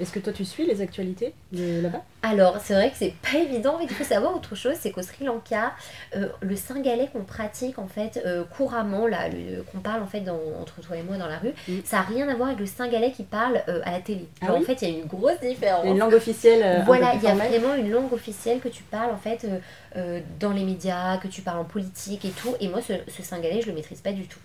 Est-ce 0.00 0.12
que 0.12 0.18
toi, 0.18 0.32
tu 0.32 0.44
suis 0.44 0.66
les 0.66 0.80
actualités 0.80 1.32
de 1.52 1.80
là-bas? 1.80 2.02
Alors, 2.22 2.58
c'est 2.60 2.74
vrai 2.74 2.90
que 2.90 2.96
c'est 2.96 3.14
pas 3.22 3.38
évident, 3.38 3.76
mais 3.78 3.84
il 3.84 3.90
faut 3.94 4.04
savoir 4.04 4.34
autre 4.34 4.54
chose, 4.54 4.74
c'est 4.80 4.90
qu'au 4.90 5.02
Sri 5.02 5.24
Lanka, 5.24 5.72
euh, 6.16 6.28
le 6.40 6.56
singalais 6.56 7.08
qu'on 7.12 7.22
pratique 7.24 7.78
en 7.78 7.86
fait 7.86 8.20
euh, 8.26 8.44
couramment, 8.44 9.06
là, 9.06 9.28
qu'on 9.72 9.78
parle 9.78 10.02
en 10.02 10.06
fait 10.06 10.20
dans- 10.20 10.40
entre 10.60 10.80
toi 10.80 10.96
et 10.96 11.02
moi 11.02 11.16
dans 11.16 11.28
la 11.28 11.38
rue, 11.38 11.52
Mm. 11.68 11.78
ça 11.84 11.98
a 11.98 12.02
rien 12.02 12.28
à 12.28 12.34
voir 12.34 12.48
avec 12.48 12.60
le 12.60 12.66
singalais 12.66 13.12
qui 13.12 13.22
parle 13.22 13.62
euh, 13.68 13.80
à 13.84 13.92
la 13.92 14.00
télé. 14.00 14.26
Ah 14.42 14.46
oui 14.52 14.58
En 14.58 14.62
fait, 14.62 14.82
il 14.82 14.88
y 14.90 14.94
a 14.96 14.98
une 14.98 15.06
grosse 15.06 15.40
différence. 15.40 15.82
Il 15.84 15.86
y 15.86 15.90
a 15.90 15.92
une 15.94 15.98
langue 16.00 16.14
officielle 16.14 16.82
Voilà, 16.84 17.14
il 17.14 17.22
y 17.22 17.26
a 17.28 17.34
vraiment 17.34 17.74
une 17.74 17.90
langue 17.90 18.12
officielle 18.12 18.60
que 18.60 18.68
tu 18.68 18.82
parles 18.82 19.10
en 19.12 19.18
fait 19.18 19.46
dans 20.40 20.52
les 20.52 20.64
médias, 20.64 21.16
que 21.18 21.28
tu 21.28 21.40
parles 21.42 21.58
en 21.60 21.64
politique 21.64 22.24
et 22.24 22.30
tout. 22.30 22.54
Et 22.60 22.68
moi, 22.68 22.80
ce, 22.82 22.92
ce 23.08 23.22
singalais, 23.22 23.62
je 23.62 23.68
le 23.68 23.72
maîtrise 23.72 24.00
pas 24.00 24.12
du 24.12 24.26
tout. 24.26 24.38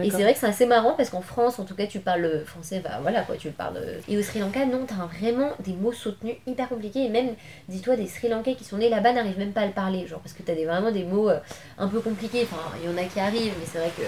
Et 0.00 0.10
c'est 0.10 0.22
vrai 0.22 0.32
que 0.32 0.38
c'est 0.38 0.46
assez 0.46 0.66
marrant 0.66 0.94
parce 0.94 1.10
qu'en 1.10 1.20
France, 1.20 1.58
en 1.58 1.64
tout 1.64 1.74
cas, 1.74 1.86
tu 1.86 2.00
parles 2.00 2.22
le 2.22 2.44
français, 2.44 2.80
bah 2.82 2.98
voilà 3.02 3.22
quoi, 3.22 3.36
tu 3.36 3.48
le 3.48 3.54
parles. 3.54 3.78
Et 4.08 4.16
au 4.16 4.22
Sri 4.22 4.40
Lanka, 4.40 4.64
non, 4.66 4.86
t'as 4.86 5.06
vraiment 5.06 5.50
des 5.60 5.72
mots 5.72 5.92
soutenus 5.92 6.36
hyper 6.46 6.68
compliqués. 6.68 7.04
Et 7.04 7.08
même, 7.08 7.34
dis-toi, 7.68 7.96
des 7.96 8.06
Sri 8.06 8.28
Lankais 8.28 8.54
qui 8.54 8.64
sont 8.64 8.78
nés 8.78 8.88
là-bas 8.88 9.12
n'arrivent 9.12 9.38
même 9.38 9.52
pas 9.52 9.62
à 9.62 9.66
le 9.66 9.72
parler, 9.72 10.06
genre 10.06 10.20
parce 10.20 10.34
que 10.34 10.42
t'as 10.42 10.54
des, 10.54 10.64
vraiment 10.64 10.92
des 10.92 11.04
mots 11.04 11.30
euh, 11.30 11.38
un 11.78 11.88
peu 11.88 12.00
compliqués. 12.00 12.42
Enfin, 12.50 12.62
il 12.82 12.90
y 12.90 12.92
en 12.92 12.96
a 12.96 13.04
qui 13.04 13.20
arrivent, 13.20 13.54
mais 13.58 13.66
c'est 13.66 13.78
vrai 13.78 13.90
que 13.96 14.02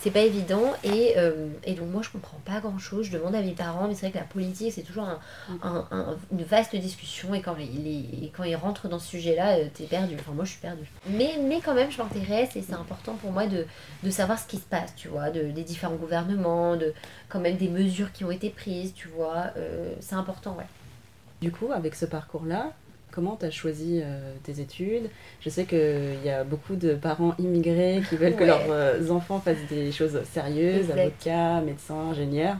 c'est 0.00 0.10
pas 0.10 0.20
évident. 0.20 0.72
Et, 0.84 1.14
euh, 1.16 1.48
et 1.64 1.74
donc, 1.74 1.88
moi, 1.90 2.02
je 2.02 2.10
comprends 2.10 2.38
pas 2.44 2.60
grand 2.60 2.78
chose. 2.78 3.06
Je 3.06 3.12
demande 3.18 3.34
à 3.34 3.42
mes 3.42 3.52
parents, 3.52 3.88
mais 3.88 3.94
c'est 3.94 4.02
vrai 4.06 4.10
que 4.12 4.18
la 4.18 4.24
politique, 4.24 4.72
c'est 4.72 4.82
toujours 4.82 5.04
un- 5.04 5.18
un- 5.62 5.86
un- 5.90 6.16
une 6.32 6.42
vaste 6.44 6.74
discussion. 6.76 7.34
Et 7.34 7.40
quand 7.42 7.56
ils, 7.58 7.82
les- 7.84 8.32
quand 8.36 8.44
ils 8.44 8.54
rentrent 8.56 8.88
dans 8.88 8.98
ce 8.98 9.08
sujet-là, 9.08 9.56
euh, 9.58 9.66
t'es 9.74 9.84
perdu. 9.84 10.14
Enfin, 10.18 10.32
moi, 10.32 10.44
je 10.44 10.50
suis 10.50 10.60
perdue. 10.60 10.88
Mais, 11.08 11.36
mais 11.42 11.60
quand 11.60 11.74
même, 11.74 11.90
je 11.90 11.98
m'intéresse 12.02 12.54
et 12.56 12.62
c'est 12.62 12.74
important 12.74 13.14
pour 13.14 13.32
moi 13.32 13.46
de 13.46 13.66
de 14.04 14.10
savoir 14.10 14.38
ce 14.38 14.46
qui 14.46 14.56
se 14.58 14.62
passe, 14.66 14.94
tu 14.94 15.08
vois, 15.08 15.30
de, 15.30 15.42
des 15.50 15.64
différents 15.64 15.96
gouvernements, 15.96 16.76
de 16.76 16.94
quand 17.28 17.40
même 17.40 17.56
des 17.56 17.68
mesures 17.68 18.12
qui 18.12 18.24
ont 18.24 18.30
été 18.30 18.50
prises, 18.50 18.94
tu 18.94 19.08
vois, 19.08 19.46
euh, 19.56 19.92
c'est 20.00 20.14
important, 20.14 20.54
ouais. 20.56 20.66
Du 21.40 21.50
coup, 21.52 21.72
avec 21.72 21.94
ce 21.94 22.04
parcours-là, 22.04 22.72
comment 23.10 23.36
tu 23.36 23.46
as 23.46 23.50
choisi 23.50 24.00
euh, 24.02 24.32
tes 24.42 24.60
études? 24.60 25.10
Je 25.40 25.48
sais 25.48 25.64
qu'il 25.64 26.18
y 26.24 26.30
a 26.30 26.44
beaucoup 26.44 26.76
de 26.76 26.94
parents 26.94 27.34
immigrés 27.38 28.02
qui 28.08 28.16
veulent 28.16 28.36
que 28.36 28.44
leurs 28.44 28.70
euh, 28.70 29.10
enfants 29.10 29.40
fassent 29.40 29.66
des 29.68 29.92
choses 29.92 30.20
sérieuses, 30.32 30.90
avocats, 30.90 31.60
médecins, 31.60 32.10
ingénieurs. 32.10 32.56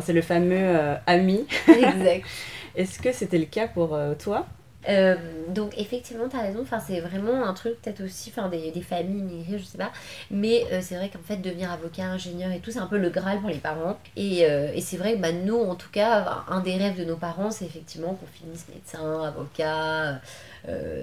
C'est 0.00 0.12
le 0.12 0.22
fameux 0.22 0.56
euh, 0.56 0.94
ami. 1.06 1.46
Exact. 1.68 2.24
Est-ce 2.76 3.00
que 3.00 3.12
c'était 3.12 3.38
le 3.38 3.46
cas 3.46 3.66
pour 3.66 3.98
toi? 4.22 4.46
Euh, 4.88 5.16
donc 5.48 5.76
effectivement, 5.76 6.28
tu 6.28 6.36
as 6.36 6.40
raison, 6.40 6.60
enfin, 6.62 6.80
c'est 6.80 7.00
vraiment 7.00 7.44
un 7.44 7.52
truc 7.52 7.80
peut-être 7.82 8.02
aussi 8.02 8.30
enfin, 8.30 8.48
des, 8.48 8.70
des 8.70 8.80
familles 8.80 9.18
immigrées, 9.20 9.58
je 9.58 9.64
sais 9.64 9.78
pas. 9.78 9.92
Mais 10.30 10.64
euh, 10.72 10.80
c'est 10.82 10.96
vrai 10.96 11.10
qu'en 11.10 11.22
fait, 11.22 11.36
devenir 11.36 11.70
avocat, 11.70 12.04
ingénieur 12.04 12.50
et 12.50 12.60
tout, 12.60 12.70
c'est 12.70 12.78
un 12.78 12.86
peu 12.86 12.98
le 12.98 13.10
Graal 13.10 13.40
pour 13.40 13.50
les 13.50 13.58
parents. 13.58 13.98
Et, 14.16 14.46
euh, 14.46 14.72
et 14.74 14.80
c'est 14.80 14.96
vrai 14.96 15.14
que 15.14 15.18
bah, 15.20 15.32
nous, 15.32 15.58
en 15.58 15.74
tout 15.74 15.90
cas, 15.90 16.44
un 16.48 16.60
des 16.60 16.76
rêves 16.76 16.98
de 16.98 17.04
nos 17.04 17.16
parents, 17.16 17.50
c'est 17.50 17.66
effectivement 17.66 18.14
qu'on 18.14 18.26
finisse 18.26 18.66
médecin, 18.74 19.22
avocat, 19.24 20.20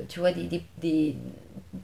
tu 0.10 0.20
vois, 0.20 0.32
des, 0.32 0.44
des, 0.44 0.64
des, 0.80 1.16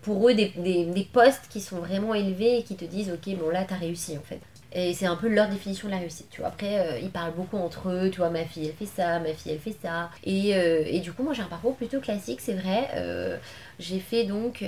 pour 0.02 0.28
eux, 0.30 0.34
des, 0.34 0.52
des 0.58 1.08
postes 1.12 1.48
qui 1.50 1.62
sont 1.62 1.78
vraiment 1.78 2.14
élevés 2.14 2.60
et 2.60 2.64
qui 2.64 2.76
te 2.76 2.86
disent, 2.86 3.12
ok, 3.12 3.36
bon 3.38 3.50
là, 3.50 3.66
t'as 3.68 3.76
réussi 3.76 4.18
en 4.18 4.22
fait. 4.22 4.40
Et 4.76 4.94
c'est 4.94 5.06
un 5.06 5.16
peu 5.16 5.28
leur 5.28 5.50
définition 5.50 5.88
de 5.88 5.94
la 5.94 6.00
réussite, 6.00 6.28
tu 6.32 6.42
vois. 6.42 6.48
Après, 6.50 6.80
euh, 6.80 7.00
ils 7.00 7.12
parlent 7.12 7.36
beaucoup 7.36 7.58
entre 7.58 7.90
eux, 7.90 8.10
tu 8.10 8.18
vois, 8.18 8.32
ma 8.32 8.44
fille 8.44 8.66
elle 8.66 8.74
fait 8.74 8.92
ça, 8.92 9.20
ma 9.20 9.32
fille 9.34 9.52
elle 9.52 9.60
fait 9.60 9.76
ça. 9.80 10.10
Et, 10.24 10.56
euh, 10.56 10.84
et 10.88 11.00
du 11.00 11.14
coup, 11.14 11.22
moi 11.22 11.34
j'ai 11.34 11.44
un 11.44 11.48
parcours 11.48 11.76
plutôt 11.76 12.00
classique, 12.00 12.42
c'est 12.42 12.56
vrai. 12.56 12.90
Euh, 12.96 13.38
j'ai 13.78 14.00
fait 14.00 14.24
donc 14.24 14.64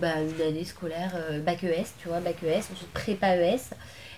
bah, 0.00 0.14
une 0.20 0.42
année 0.42 0.64
scolaire 0.64 1.12
bac 1.44 1.62
ES, 1.62 1.84
tu 2.00 2.08
vois, 2.08 2.20
bac 2.20 2.42
ES, 2.42 2.58
ensuite 2.72 2.92
prépa 2.92 3.36
ES 3.36 3.70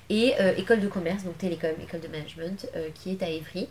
et 0.09 0.35
école 0.57 0.81
de 0.81 0.88
commerce, 0.88 1.25
donc 1.25 1.37
télécom, 1.38 1.71
école 1.83 2.00
de 2.00 2.09
management, 2.09 2.69
qui 2.95 3.11
est 3.11 3.23
à 3.23 3.28
Évry. 3.28 3.69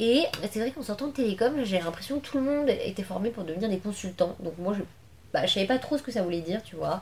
Et 0.00 0.24
c'est 0.50 0.60
vrai 0.60 0.70
qu'en 0.70 0.82
sortant 0.82 1.08
de 1.08 1.12
télécom, 1.12 1.64
j'ai 1.64 1.78
l'impression 1.78 2.20
que 2.20 2.26
tout 2.26 2.38
le 2.38 2.44
monde 2.44 2.68
était 2.68 3.02
formé 3.02 3.30
pour 3.30 3.44
devenir 3.44 3.68
des 3.68 3.78
consultants. 3.78 4.36
Donc 4.40 4.58
moi, 4.58 4.74
je, 4.76 4.82
bah, 5.32 5.46
savais 5.46 5.66
pas 5.66 5.78
trop 5.78 5.96
ce 5.96 6.02
que 6.02 6.12
ça 6.12 6.22
voulait 6.22 6.40
dire, 6.40 6.62
tu 6.62 6.76
vois. 6.76 7.00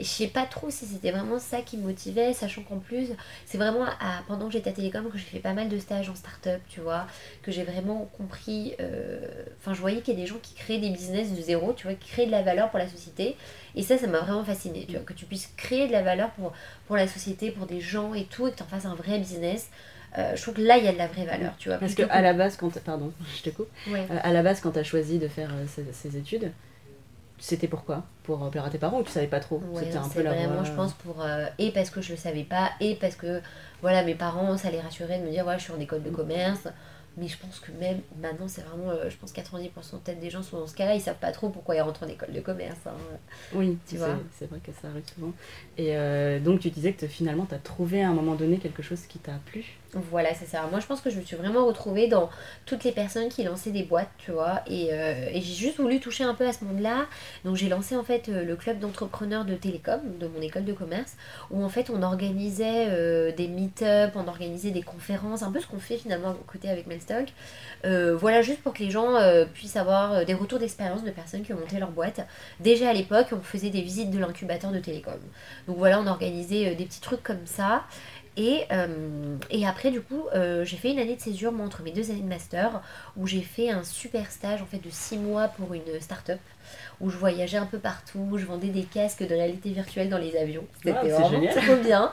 Et 0.00 0.04
je 0.04 0.08
sais 0.08 0.28
pas 0.28 0.46
trop 0.46 0.70
si 0.70 0.86
c'était 0.86 1.10
vraiment 1.10 1.38
ça 1.38 1.60
qui 1.60 1.76
me 1.76 1.82
motivait, 1.82 2.32
sachant 2.32 2.62
qu'en 2.62 2.78
plus, 2.78 3.08
c'est 3.44 3.58
vraiment 3.58 3.84
à, 3.84 4.22
pendant 4.26 4.46
que 4.46 4.54
j'étais 4.54 4.70
à 4.70 4.72
Télécom 4.72 5.10
que 5.10 5.18
j'ai 5.18 5.24
fait 5.24 5.40
pas 5.40 5.52
mal 5.52 5.68
de 5.68 5.78
stages 5.78 6.08
en 6.08 6.14
start-up, 6.14 6.62
tu 6.70 6.80
vois, 6.80 7.06
que 7.42 7.52
j'ai 7.52 7.64
vraiment 7.64 8.10
compris. 8.16 8.74
Euh, 8.80 9.20
enfin, 9.58 9.74
je 9.74 9.80
voyais 9.80 10.00
qu'il 10.00 10.14
y 10.14 10.16
a 10.16 10.20
des 10.20 10.26
gens 10.26 10.38
qui 10.42 10.54
créaient 10.54 10.78
des 10.78 10.88
business 10.88 11.34
de 11.34 11.42
zéro, 11.42 11.74
tu 11.74 11.86
vois, 11.86 11.94
qui 11.94 12.08
créaient 12.08 12.26
de 12.26 12.30
la 12.30 12.40
valeur 12.40 12.70
pour 12.70 12.78
la 12.78 12.88
société. 12.88 13.36
Et 13.74 13.82
ça, 13.82 13.98
ça 13.98 14.06
m'a 14.06 14.20
vraiment 14.20 14.42
fasciné, 14.42 14.86
tu 14.86 14.92
vois, 14.92 15.02
que 15.02 15.12
tu 15.12 15.26
puisses 15.26 15.50
créer 15.58 15.86
de 15.86 15.92
la 15.92 16.00
valeur 16.00 16.30
pour, 16.30 16.54
pour 16.86 16.96
la 16.96 17.06
société, 17.06 17.50
pour 17.50 17.66
des 17.66 17.82
gens 17.82 18.14
et 18.14 18.24
tout, 18.24 18.48
et 18.48 18.52
que 18.52 18.56
tu 18.56 18.62
en 18.62 18.66
fasses 18.66 18.86
un 18.86 18.94
vrai 18.94 19.18
business. 19.18 19.68
Euh, 20.16 20.34
je 20.34 20.40
trouve 20.40 20.54
que 20.54 20.62
là, 20.62 20.78
il 20.78 20.84
y 20.86 20.88
a 20.88 20.92
de 20.92 20.98
la 20.98 21.08
vraie 21.08 21.26
valeur, 21.26 21.52
tu 21.58 21.68
vois. 21.68 21.76
Parce 21.76 21.94
qu'à 21.94 22.06
à 22.06 22.22
la 22.22 22.32
base, 22.32 22.56
quand 22.56 22.72
pardon, 22.80 23.12
je 23.36 23.42
te 23.42 23.50
coupe. 23.50 23.68
Euh, 23.86 24.06
à 24.08 24.32
la 24.32 24.42
base, 24.42 24.62
quand 24.62 24.72
tu 24.72 24.78
as 24.78 24.84
choisi 24.84 25.18
de 25.18 25.28
faire 25.28 25.50
ces 25.92 26.16
études, 26.16 26.52
c'était 27.40 27.68
pourquoi? 27.68 28.04
Pour 28.22 28.48
plaire 28.50 28.64
à 28.64 28.70
tes 28.70 28.78
parents 28.78 28.98
ou 29.00 29.02
tu 29.02 29.10
savais 29.10 29.26
pas 29.26 29.40
trop? 29.40 29.62
C'était 29.76 29.96
un 29.96 30.08
peu 30.08 30.22
vraiment, 30.22 30.62
je 30.64 30.72
pense, 30.72 30.92
pour. 30.92 31.22
Euh, 31.22 31.46
et 31.58 31.72
parce 31.72 31.90
que 31.90 32.00
je 32.00 32.12
le 32.12 32.16
savais 32.16 32.44
pas, 32.44 32.70
et 32.80 32.94
parce 32.94 33.16
que, 33.16 33.40
voilà, 33.80 34.04
mes 34.04 34.14
parents, 34.14 34.56
ça 34.56 34.70
les 34.70 34.80
rassurait 34.80 35.18
de 35.18 35.24
me 35.24 35.30
dire, 35.30 35.44
voilà, 35.44 35.58
je 35.58 35.64
suis 35.64 35.72
en 35.72 35.80
école 35.80 36.02
de 36.02 36.10
commerce. 36.10 36.68
Mais 37.16 37.28
je 37.28 37.36
pense 37.38 37.60
que 37.60 37.72
même 37.72 38.00
maintenant, 38.20 38.48
c'est 38.48 38.62
vraiment, 38.62 38.90
euh, 38.90 39.10
je 39.10 39.16
pense 39.16 39.32
90% 39.32 39.70
peut-être 40.04 40.20
des 40.20 40.30
gens 40.30 40.42
sont 40.42 40.58
dans 40.58 40.66
ce 40.66 40.74
cas-là, 40.74 40.94
ils 40.94 41.00
savent 41.00 41.18
pas 41.18 41.32
trop 41.32 41.48
pourquoi 41.48 41.74
ils 41.74 41.80
rentrent 41.80 42.04
en 42.04 42.08
école 42.08 42.32
de 42.32 42.40
commerce. 42.40 42.78
Hein. 42.86 42.92
Oui, 43.52 43.78
tu 43.88 43.96
vois. 43.96 44.18
C'est 44.38 44.48
vrai 44.48 44.60
que 44.64 44.72
ça 44.72 44.88
arrive 44.88 45.04
souvent. 45.14 45.32
Et 45.76 45.96
euh, 45.96 46.38
donc, 46.38 46.60
tu 46.60 46.70
disais 46.70 46.92
que 46.92 47.06
finalement, 47.06 47.46
tu 47.46 47.54
as 47.54 47.58
trouvé 47.58 48.02
à 48.02 48.08
un 48.08 48.14
moment 48.14 48.34
donné 48.34 48.58
quelque 48.58 48.82
chose 48.82 49.02
qui 49.08 49.18
t'a 49.18 49.38
plu 49.46 49.64
voilà, 49.94 50.34
c'est 50.34 50.46
ça. 50.46 50.66
Moi, 50.70 50.80
je 50.80 50.86
pense 50.86 51.00
que 51.00 51.10
je 51.10 51.18
me 51.18 51.24
suis 51.24 51.36
vraiment 51.36 51.66
retrouvée 51.66 52.06
dans 52.06 52.30
toutes 52.64 52.84
les 52.84 52.92
personnes 52.92 53.28
qui 53.28 53.42
lançaient 53.42 53.72
des 53.72 53.82
boîtes, 53.82 54.10
tu 54.18 54.30
vois. 54.30 54.62
Et, 54.66 54.90
euh, 54.92 55.28
et 55.32 55.40
j'ai 55.40 55.54
juste 55.54 55.80
voulu 55.80 55.98
toucher 55.98 56.22
un 56.22 56.34
peu 56.34 56.46
à 56.46 56.52
ce 56.52 56.64
monde-là. 56.64 57.06
Donc, 57.44 57.56
j'ai 57.56 57.68
lancé 57.68 57.96
en 57.96 58.04
fait 58.04 58.28
le 58.28 58.54
club 58.56 58.78
d'entrepreneurs 58.78 59.44
de 59.44 59.54
télécom, 59.54 60.00
de 60.20 60.28
mon 60.28 60.40
école 60.40 60.64
de 60.64 60.72
commerce, 60.72 61.16
où 61.50 61.62
en 61.64 61.68
fait 61.68 61.90
on 61.90 62.02
organisait 62.02 62.86
euh, 62.88 63.32
des 63.32 63.48
meet-up, 63.48 64.12
on 64.14 64.28
organisait 64.28 64.70
des 64.70 64.82
conférences, 64.82 65.42
un 65.42 65.50
peu 65.50 65.60
ce 65.60 65.66
qu'on 65.66 65.80
fait 65.80 65.96
finalement 65.96 66.30
à 66.30 66.36
côté 66.46 66.68
avec 66.68 66.86
Melstock. 67.00 68.18
voilà, 68.18 68.42
juste 68.42 68.62
pour 68.62 68.72
que 68.72 68.82
les 68.82 68.90
gens 68.90 69.16
puissent 69.54 69.76
avoir 69.76 70.24
des 70.24 70.34
retours 70.34 70.58
d'expérience 70.58 71.04
de 71.04 71.10
personnes 71.10 71.42
qui 71.42 71.52
ont 71.52 71.58
monté 71.58 71.78
leur 71.78 71.90
boîte. 71.90 72.20
Déjà 72.60 72.90
à 72.90 72.92
l'époque, 72.92 73.28
on 73.32 73.40
faisait 73.40 73.70
des 73.70 73.82
visites 73.82 74.10
de 74.10 74.18
l'incubateur 74.18 74.70
de 74.72 74.78
télécom. 74.78 75.18
Donc 75.66 75.78
voilà, 75.78 76.00
on 76.00 76.06
organisait 76.06 76.74
des 76.74 76.84
petits 76.84 77.00
trucs 77.00 77.22
comme 77.22 77.46
ça. 77.46 77.84
Et, 78.36 78.64
euh, 78.72 79.36
après, 79.66 79.90
du 79.90 80.00
coup, 80.00 80.24
euh, 80.34 80.64
j'ai 80.64 80.76
fait 80.76 80.90
une 80.92 80.98
année 80.98 81.16
de 81.16 81.20
césure, 81.20 81.52
entre 81.60 81.82
mes 81.82 81.90
deux 81.90 82.10
années 82.10 82.22
de 82.22 82.28
master, 82.28 82.80
où 83.16 83.26
j'ai 83.26 83.42
fait 83.42 83.70
un 83.70 83.82
super 83.82 84.30
stage, 84.30 84.62
en 84.62 84.66
fait, 84.66 84.78
de 84.78 84.90
six 84.90 85.18
mois 85.18 85.48
pour 85.48 85.74
une 85.74 86.00
start-up 86.00 86.40
où 87.00 87.10
je 87.10 87.16
voyageais 87.16 87.56
un 87.56 87.66
peu 87.66 87.78
partout, 87.78 88.26
où 88.30 88.38
je 88.38 88.46
vendais 88.46 88.68
des 88.68 88.82
casques 88.82 89.26
de 89.26 89.34
réalité 89.34 89.70
virtuelle 89.70 90.08
dans 90.08 90.18
les 90.18 90.36
avions. 90.36 90.64
C'était 90.84 91.08
vraiment 91.08 91.46
trop 91.48 91.76
bien. 91.76 92.12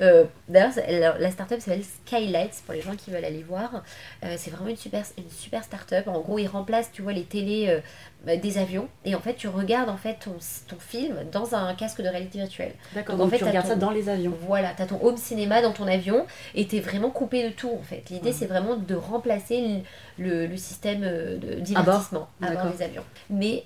Euh, 0.00 0.24
d'ailleurs, 0.48 1.18
la 1.18 1.30
startup 1.30 1.60
s'appelle 1.60 1.84
Skylights 1.84 2.62
pour 2.64 2.74
les 2.74 2.80
gens 2.80 2.94
qui 2.94 3.10
veulent 3.10 3.24
aller 3.24 3.42
voir. 3.42 3.82
Euh, 4.24 4.34
c'est 4.36 4.50
vraiment 4.50 4.70
une 4.70 4.76
super, 4.76 5.04
une 5.16 5.30
super 5.30 5.64
startup. 5.64 6.06
En 6.06 6.20
gros, 6.20 6.38
ils 6.38 6.46
remplacent, 6.46 6.92
tu 6.92 7.02
vois, 7.02 7.12
les 7.12 7.24
télés 7.24 7.80
euh, 8.26 8.36
des 8.36 8.58
avions 8.58 8.88
et 9.04 9.14
en 9.14 9.20
fait, 9.20 9.34
tu 9.34 9.48
regardes 9.48 9.88
en 9.88 9.96
fait 9.96 10.16
ton, 10.24 10.36
ton 10.66 10.78
film 10.78 11.16
dans 11.30 11.54
un 11.54 11.74
casque 11.74 12.02
de 12.02 12.08
réalité 12.08 12.38
virtuelle. 12.38 12.74
D'accord. 12.94 13.16
Donc, 13.16 13.26
en 13.26 13.30
fait, 13.30 13.38
tu 13.38 13.44
regardes 13.44 13.66
ça 13.66 13.76
dans 13.76 13.90
les 13.90 14.08
avions. 14.08 14.34
Voilà, 14.46 14.72
tu 14.76 14.82
as 14.82 14.86
ton 14.86 15.04
home 15.04 15.16
cinéma 15.16 15.62
dans 15.62 15.72
ton 15.72 15.86
avion 15.86 16.26
et 16.54 16.66
tu 16.66 16.76
es 16.76 16.80
vraiment 16.80 17.10
coupé 17.10 17.44
de 17.44 17.50
tout 17.50 17.70
en 17.70 17.82
fait. 17.82 18.04
L'idée, 18.10 18.32
c'est 18.32 18.46
vraiment 18.46 18.76
de 18.76 18.94
remplacer 18.94 19.82
le, 20.18 20.46
le, 20.46 20.56
système 20.56 21.00
de 21.00 21.54
divertissement 21.60 22.28
à 22.42 22.50
bord, 22.50 22.66
avions. 22.80 23.04
Mais 23.30 23.64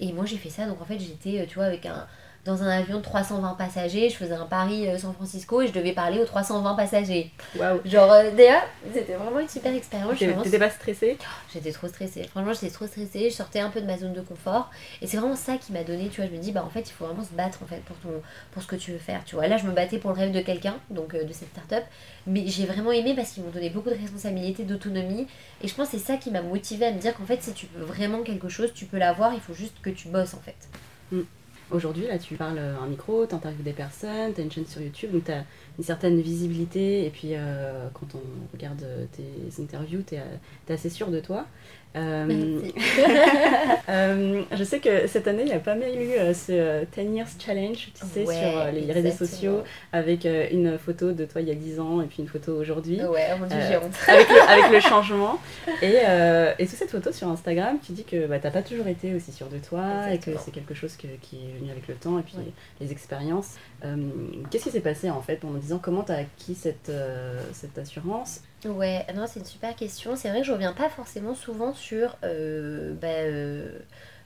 et 0.00 0.12
moi 0.12 0.24
j'ai 0.26 0.36
fait 0.36 0.50
ça, 0.50 0.66
donc 0.66 0.80
en 0.80 0.84
fait 0.84 0.98
j'étais, 0.98 1.40
euh, 1.40 1.46
tu 1.46 1.56
vois, 1.56 1.64
avec 1.64 1.86
un, 1.86 2.06
dans 2.44 2.62
un 2.62 2.68
avion 2.68 2.98
de 2.98 3.02
320 3.02 3.54
passagers, 3.54 4.08
je 4.08 4.16
faisais 4.16 4.34
un 4.34 4.46
Paris-San 4.46 5.10
euh, 5.10 5.12
Francisco 5.12 5.60
et 5.60 5.66
je 5.66 5.72
devais 5.72 5.92
parler 5.92 6.20
aux 6.20 6.24
320 6.24 6.74
passagers. 6.74 7.30
Waouh! 7.56 7.80
Genre, 7.84 8.10
euh, 8.10 8.30
déjà, 8.30 8.62
c'était 8.94 9.14
vraiment 9.14 9.40
une 9.40 9.48
super 9.48 9.74
expérience. 9.74 10.18
T'étais 10.18 10.58
pas 10.58 10.70
stressée? 10.70 11.18
J'étais 11.52 11.72
trop 11.72 11.88
stressée. 11.88 12.24
Franchement, 12.24 12.54
j'étais 12.54 12.70
trop 12.72 12.86
stressée. 12.86 13.28
Je 13.28 13.34
sortais 13.34 13.60
un 13.60 13.68
peu 13.68 13.82
de 13.82 13.86
ma 13.86 13.98
zone 13.98 14.14
de 14.14 14.22
confort. 14.22 14.70
Et 15.02 15.06
c'est 15.06 15.18
vraiment 15.18 15.36
ça 15.36 15.58
qui 15.58 15.72
m'a 15.72 15.84
donné, 15.84 16.08
tu 16.08 16.22
vois, 16.22 16.30
je 16.30 16.34
me 16.34 16.42
dis, 16.42 16.50
bah 16.50 16.64
en 16.64 16.70
fait, 16.70 16.88
il 16.88 16.92
faut 16.92 17.04
vraiment 17.04 17.24
se 17.24 17.32
battre 17.32 17.62
en 17.62 17.66
fait 17.66 17.82
pour, 17.84 17.96
ton, 17.98 18.22
pour 18.52 18.62
ce 18.62 18.66
que 18.66 18.76
tu 18.76 18.92
veux 18.92 18.98
faire. 18.98 19.22
Tu 19.26 19.34
vois, 19.34 19.46
là, 19.46 19.58
je 19.58 19.66
me 19.66 19.72
battais 19.72 19.98
pour 19.98 20.10
le 20.10 20.16
rêve 20.16 20.32
de 20.32 20.40
quelqu'un, 20.40 20.76
donc 20.88 21.14
de 21.14 21.32
cette 21.32 21.50
start-up. 21.50 21.84
Mais 22.26 22.46
j'ai 22.46 22.64
vraiment 22.64 22.92
aimé 22.92 23.12
parce 23.14 23.32
qu'ils 23.32 23.42
m'ont 23.42 23.50
donné 23.50 23.68
beaucoup 23.68 23.90
de 23.90 23.96
responsabilités, 23.96 24.64
d'autonomie. 24.64 25.26
Et 25.62 25.68
je 25.68 25.74
pense 25.74 25.90
que 25.90 25.98
c'est 25.98 26.04
ça 26.04 26.16
qui 26.16 26.30
m'a 26.30 26.40
motivée 26.40 26.86
à 26.86 26.92
me 26.92 26.98
dire 26.98 27.14
qu'en 27.14 27.26
fait, 27.26 27.42
si 27.42 27.52
tu 27.52 27.66
veux 27.74 27.84
vraiment 27.84 28.22
quelque 28.22 28.48
chose, 28.48 28.72
tu 28.74 28.86
peux 28.86 28.98
l'avoir, 28.98 29.34
il 29.34 29.40
faut 29.40 29.54
juste 29.54 29.74
que 29.82 29.90
tu 29.90 30.08
bosses 30.08 30.32
en 30.32 30.40
fait. 30.40 30.56
Mm. 31.12 31.22
Aujourd'hui, 31.72 32.08
là, 32.08 32.18
tu 32.18 32.34
parles 32.34 32.58
un 32.58 32.86
micro, 32.86 33.26
tu 33.26 33.34
interviews 33.34 33.62
des 33.62 33.72
personnes, 33.72 34.34
tu 34.34 34.40
une 34.42 34.50
chaîne 34.50 34.66
sur 34.66 34.80
YouTube, 34.80 35.12
donc 35.12 35.24
tu 35.24 35.30
as 35.30 35.44
une 35.78 35.84
certaine 35.84 36.20
visibilité. 36.20 37.06
Et 37.06 37.10
puis, 37.10 37.30
euh, 37.34 37.88
quand 37.94 38.06
on 38.16 38.52
regarde 38.52 38.84
tes 39.12 39.62
interviews, 39.62 40.02
tu 40.06 40.16
assez 40.72 40.90
sûr 40.90 41.10
de 41.10 41.20
toi. 41.20 41.46
Euh, 41.96 42.60
euh, 43.88 44.42
je 44.52 44.64
sais 44.64 44.78
que 44.78 45.08
cette 45.08 45.26
année, 45.26 45.42
il 45.42 45.48
y 45.48 45.52
a 45.52 45.58
pas 45.58 45.74
mal 45.74 45.90
eu 45.90 46.12
euh, 46.12 46.32
ce 46.32 46.84
10 46.84 47.16
Years 47.16 47.28
Challenge, 47.38 47.76
tu 47.76 48.06
sais, 48.06 48.24
sur 48.24 48.72
les 48.72 48.92
réseaux 48.92 49.26
sociaux, 49.26 49.64
avec 49.92 50.24
une 50.24 50.78
photo 50.78 51.12
de 51.12 51.24
toi 51.24 51.40
il 51.40 51.48
y 51.48 51.50
a 51.50 51.54
10 51.54 51.80
ans 51.80 52.00
et 52.00 52.06
puis 52.06 52.18
une 52.20 52.28
photo 52.28 52.56
aujourd'hui. 52.56 53.02
Ouais, 53.02 53.36
mon 53.38 53.46
dieu, 53.46 53.58
j'ai 53.68 53.76
honte. 53.76 53.92
avec, 54.06 54.28
le, 54.28 54.40
avec 54.40 54.70
le 54.70 54.80
changement. 54.88 55.38
Et, 55.82 55.96
et 56.58 56.66
sous 56.66 56.76
cette 56.76 56.90
photo 56.90 57.12
sur 57.12 57.28
Instagram, 57.28 57.78
tu 57.84 57.92
dis 57.92 58.04
que 58.04 58.26
bah, 58.26 58.38
t'as 58.38 58.50
pas 58.50 58.62
toujours 58.62 58.86
été 58.86 59.14
aussi 59.14 59.32
sûr 59.32 59.48
de 59.48 59.58
toi 59.58 60.12
et 60.12 60.18
que 60.18 60.30
c'est 60.38 60.52
quelque 60.52 60.74
chose 60.74 60.96
qui 60.96 61.06
est 61.08 61.58
venu 61.58 61.70
avec 61.70 61.88
le 61.88 61.94
temps 61.94 62.18
et 62.18 62.22
puis 62.22 62.36
les 62.80 62.92
expériences. 62.92 63.56
Qu'est-ce 64.50 64.64
qui 64.64 64.70
s'est 64.70 64.80
passé 64.80 65.10
en 65.10 65.22
fait 65.22 65.44
en 65.44 65.48
me 65.48 65.58
disant 65.58 65.80
comment 65.82 66.04
tu 66.04 66.12
as 66.12 66.16
acquis 66.16 66.54
cette, 66.54 66.92
cette 67.52 67.78
assurance 67.78 68.42
Ouais, 68.66 69.06
non, 69.14 69.26
c'est 69.26 69.40
une 69.40 69.46
super 69.46 69.74
question. 69.74 70.16
C'est 70.16 70.28
vrai 70.28 70.40
que 70.40 70.46
je 70.46 70.52
reviens 70.52 70.74
pas 70.74 70.90
forcément 70.90 71.34
souvent 71.34 71.72
sur 71.72 72.16
euh, 72.24 72.92
bah, 73.00 73.08
euh, 73.08 73.78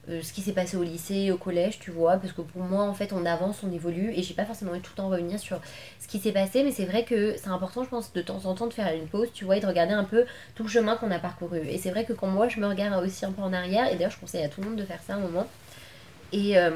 euh, 0.08 0.22
ce 0.22 0.32
qui 0.32 0.40
s'est 0.42 0.52
passé 0.52 0.76
au 0.76 0.82
lycée, 0.82 1.30
au 1.30 1.36
collège, 1.38 1.78
tu 1.78 1.92
vois, 1.92 2.16
parce 2.16 2.32
que 2.32 2.40
pour 2.42 2.62
moi, 2.62 2.82
en 2.82 2.94
fait, 2.94 3.12
on 3.12 3.24
avance, 3.24 3.62
on 3.62 3.70
évolue, 3.70 4.12
et 4.12 4.22
j'ai 4.24 4.34
pas 4.34 4.44
forcément 4.44 4.72
envie 4.72 4.80
tout 4.80 4.90
le 4.92 4.96
temps 4.96 5.08
revenir 5.08 5.38
sur 5.38 5.60
ce 6.00 6.08
qui 6.08 6.18
s'est 6.18 6.32
passé, 6.32 6.64
mais 6.64 6.72
c'est 6.72 6.84
vrai 6.84 7.04
que 7.04 7.36
c'est 7.38 7.48
important, 7.48 7.84
je 7.84 7.88
pense, 7.90 8.12
de 8.12 8.22
temps 8.22 8.44
en 8.46 8.54
temps 8.54 8.66
de 8.66 8.72
faire 8.74 8.92
une 8.92 9.06
pause, 9.06 9.28
tu 9.32 9.44
vois, 9.44 9.56
et 9.56 9.60
de 9.60 9.66
regarder 9.66 9.94
un 9.94 10.04
peu 10.04 10.26
tout 10.56 10.64
le 10.64 10.68
chemin 10.68 10.96
qu'on 10.96 11.12
a 11.12 11.20
parcouru. 11.20 11.60
Et 11.68 11.78
c'est 11.78 11.90
vrai 11.90 12.04
que 12.04 12.12
quand 12.12 12.26
moi, 12.26 12.48
je 12.48 12.58
me 12.58 12.66
regarde 12.66 13.04
aussi 13.04 13.24
un 13.24 13.32
peu 13.32 13.42
en 13.42 13.52
arrière, 13.52 13.86
et 13.86 13.94
d'ailleurs, 13.94 14.10
je 14.10 14.18
conseille 14.18 14.44
à 14.44 14.48
tout 14.48 14.60
le 14.60 14.68
monde 14.68 14.78
de 14.78 14.84
faire 14.84 15.00
ça 15.06 15.14
un 15.14 15.20
moment, 15.20 15.46
euh, 16.32 16.70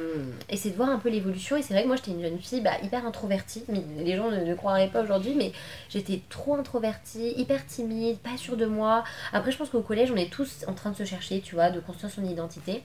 et, 0.49 0.57
c'est 0.57 0.71
de 0.71 0.77
voir 0.77 0.89
un 0.89 0.99
peu 0.99 1.09
l'évolution. 1.09 1.57
Et 1.57 1.63
c'est 1.63 1.75
vrai 1.75 1.83
que 1.83 1.89
moi, 1.89 1.97
j'étais 1.97 2.11
une 2.11 2.23
jeune 2.23 2.39
fille 2.39 2.61
bah, 2.61 2.73
hyper 2.83 3.07
introvertie. 3.07 3.65
Mais 3.69 3.83
les 3.99 4.17
gens 4.17 4.31
ne, 4.31 4.55
croiraient 4.55 4.89
pas 4.89 5.03
aujourd'hui, 5.03 5.35
mais 5.37 5.53
j'étais 5.89 6.21
trop 6.29 6.55
introvertie, 6.55 7.35
hyper 7.37 7.65
timide, 7.67 8.19
pas 8.19 8.37
sûre 8.37 8.57
de 8.57 8.67
moi. 8.67 9.05
Après, 9.33 9.51
je 9.51 9.59
pense 9.59 9.71
qu'au 9.71 9.83
collège, 9.83 10.11
on 10.13 10.17
est 10.17 10.31
tous 10.31 10.65
en 10.67 10.75
train 10.75 10.91
de 10.91 10.97
se 10.97 11.05
chercher, 11.05 11.41
tu 11.41 11.55
vois, 11.55 11.71
de 11.71 11.81
construire 11.81 12.13
son 12.13 12.25
identité. 12.25 12.83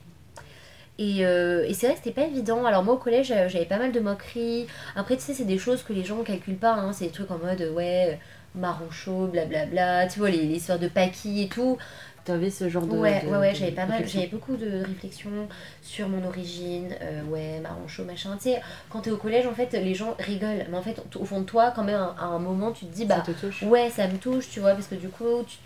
Et, 1.00 1.26
euh, 1.26 1.66
et 1.68 1.74
c'est 1.74 1.88
vrai 1.88 1.96
que 1.96 2.02
c'était 2.04 2.22
pas 2.22 2.28
évident. 2.28 2.66
Alors, 2.66 2.84
moi, 2.84 2.96
au 2.96 3.00
collège, 3.00 3.28
j'avais 3.28 3.66
pas 3.66 3.78
mal 3.78 3.92
de 3.92 4.00
moqueries. 4.00 4.68
Après, 4.96 5.16
tu 5.16 5.24
sais, 5.24 5.34
c'est 5.34 5.46
des 5.46 5.58
choses 5.58 5.84
que 5.84 5.94
les 5.94 6.04
gens 6.04 6.22
calculent 6.24 6.56
pas. 6.56 6.74
Hein. 6.74 6.94
C'est 6.94 7.06
des 7.06 7.12
trucs 7.12 7.32
en 7.32 7.40
mode, 7.40 7.62
ouais, 7.76 8.20
marron 8.56 8.90
chaud, 8.92 9.28
blablabla. 9.28 10.08
Tu 10.08 10.20
vois, 10.20 10.30
les, 10.30 10.46
les 10.46 10.56
histoires 10.56 10.80
de 10.80 10.88
paquis 10.88 11.44
et 11.44 11.48
tout 11.48 11.78
T'avais 12.26 12.50
ce 12.50 12.70
genre 12.70 12.88
de. 12.88 12.96
Ouais, 12.96 13.22
de- 13.22 13.28
ouais, 13.28 13.38
ouais, 13.38 13.54
j'avais 13.56 13.72
pas 13.72 13.86
mal, 13.86 14.08
j'avais 14.08 14.28
beaucoup 14.28 14.56
de 14.56 14.82
réflexions 14.86 15.50
sur 15.82 16.08
mon 16.08 16.26
origine, 16.26 16.96
euh, 17.02 17.22
ouais, 17.24 17.60
marron 17.60 17.86
chaud, 17.90 18.06
machin. 18.06 18.38
Tu 18.38 18.44
sais, 18.52 18.62
quand 18.90 19.02
t'es 19.02 19.12
au 19.12 19.18
collège, 19.18 19.46
en 19.46 19.54
fait, 19.54 19.74
les 19.74 19.94
gens 19.94 20.16
rigolent, 20.20 20.66
mais 20.72 20.78
en 20.78 20.82
fait, 20.82 21.02
au 21.20 21.26
fond 21.26 21.42
de 21.42 21.46
toi, 21.46 21.74
quand 21.76 21.84
même, 21.84 22.00
à 22.00 22.24
un 22.24 22.40
moment, 22.40 22.72
tu 22.72 22.86
te 22.86 22.96
dis, 22.96 23.04
bah, 23.06 23.16
ça 23.26 23.34
te 23.34 23.38
touche. 23.38 23.64
Ouais, 23.64 23.90
ça 23.90 24.08
me 24.08 24.18
touche, 24.18 24.50
tu 24.50 24.62
vois, 24.62 24.72
parce 24.74 24.88
que 24.88 24.96
du 24.96 25.10
coup, 25.10 25.44
tu, 25.46 25.58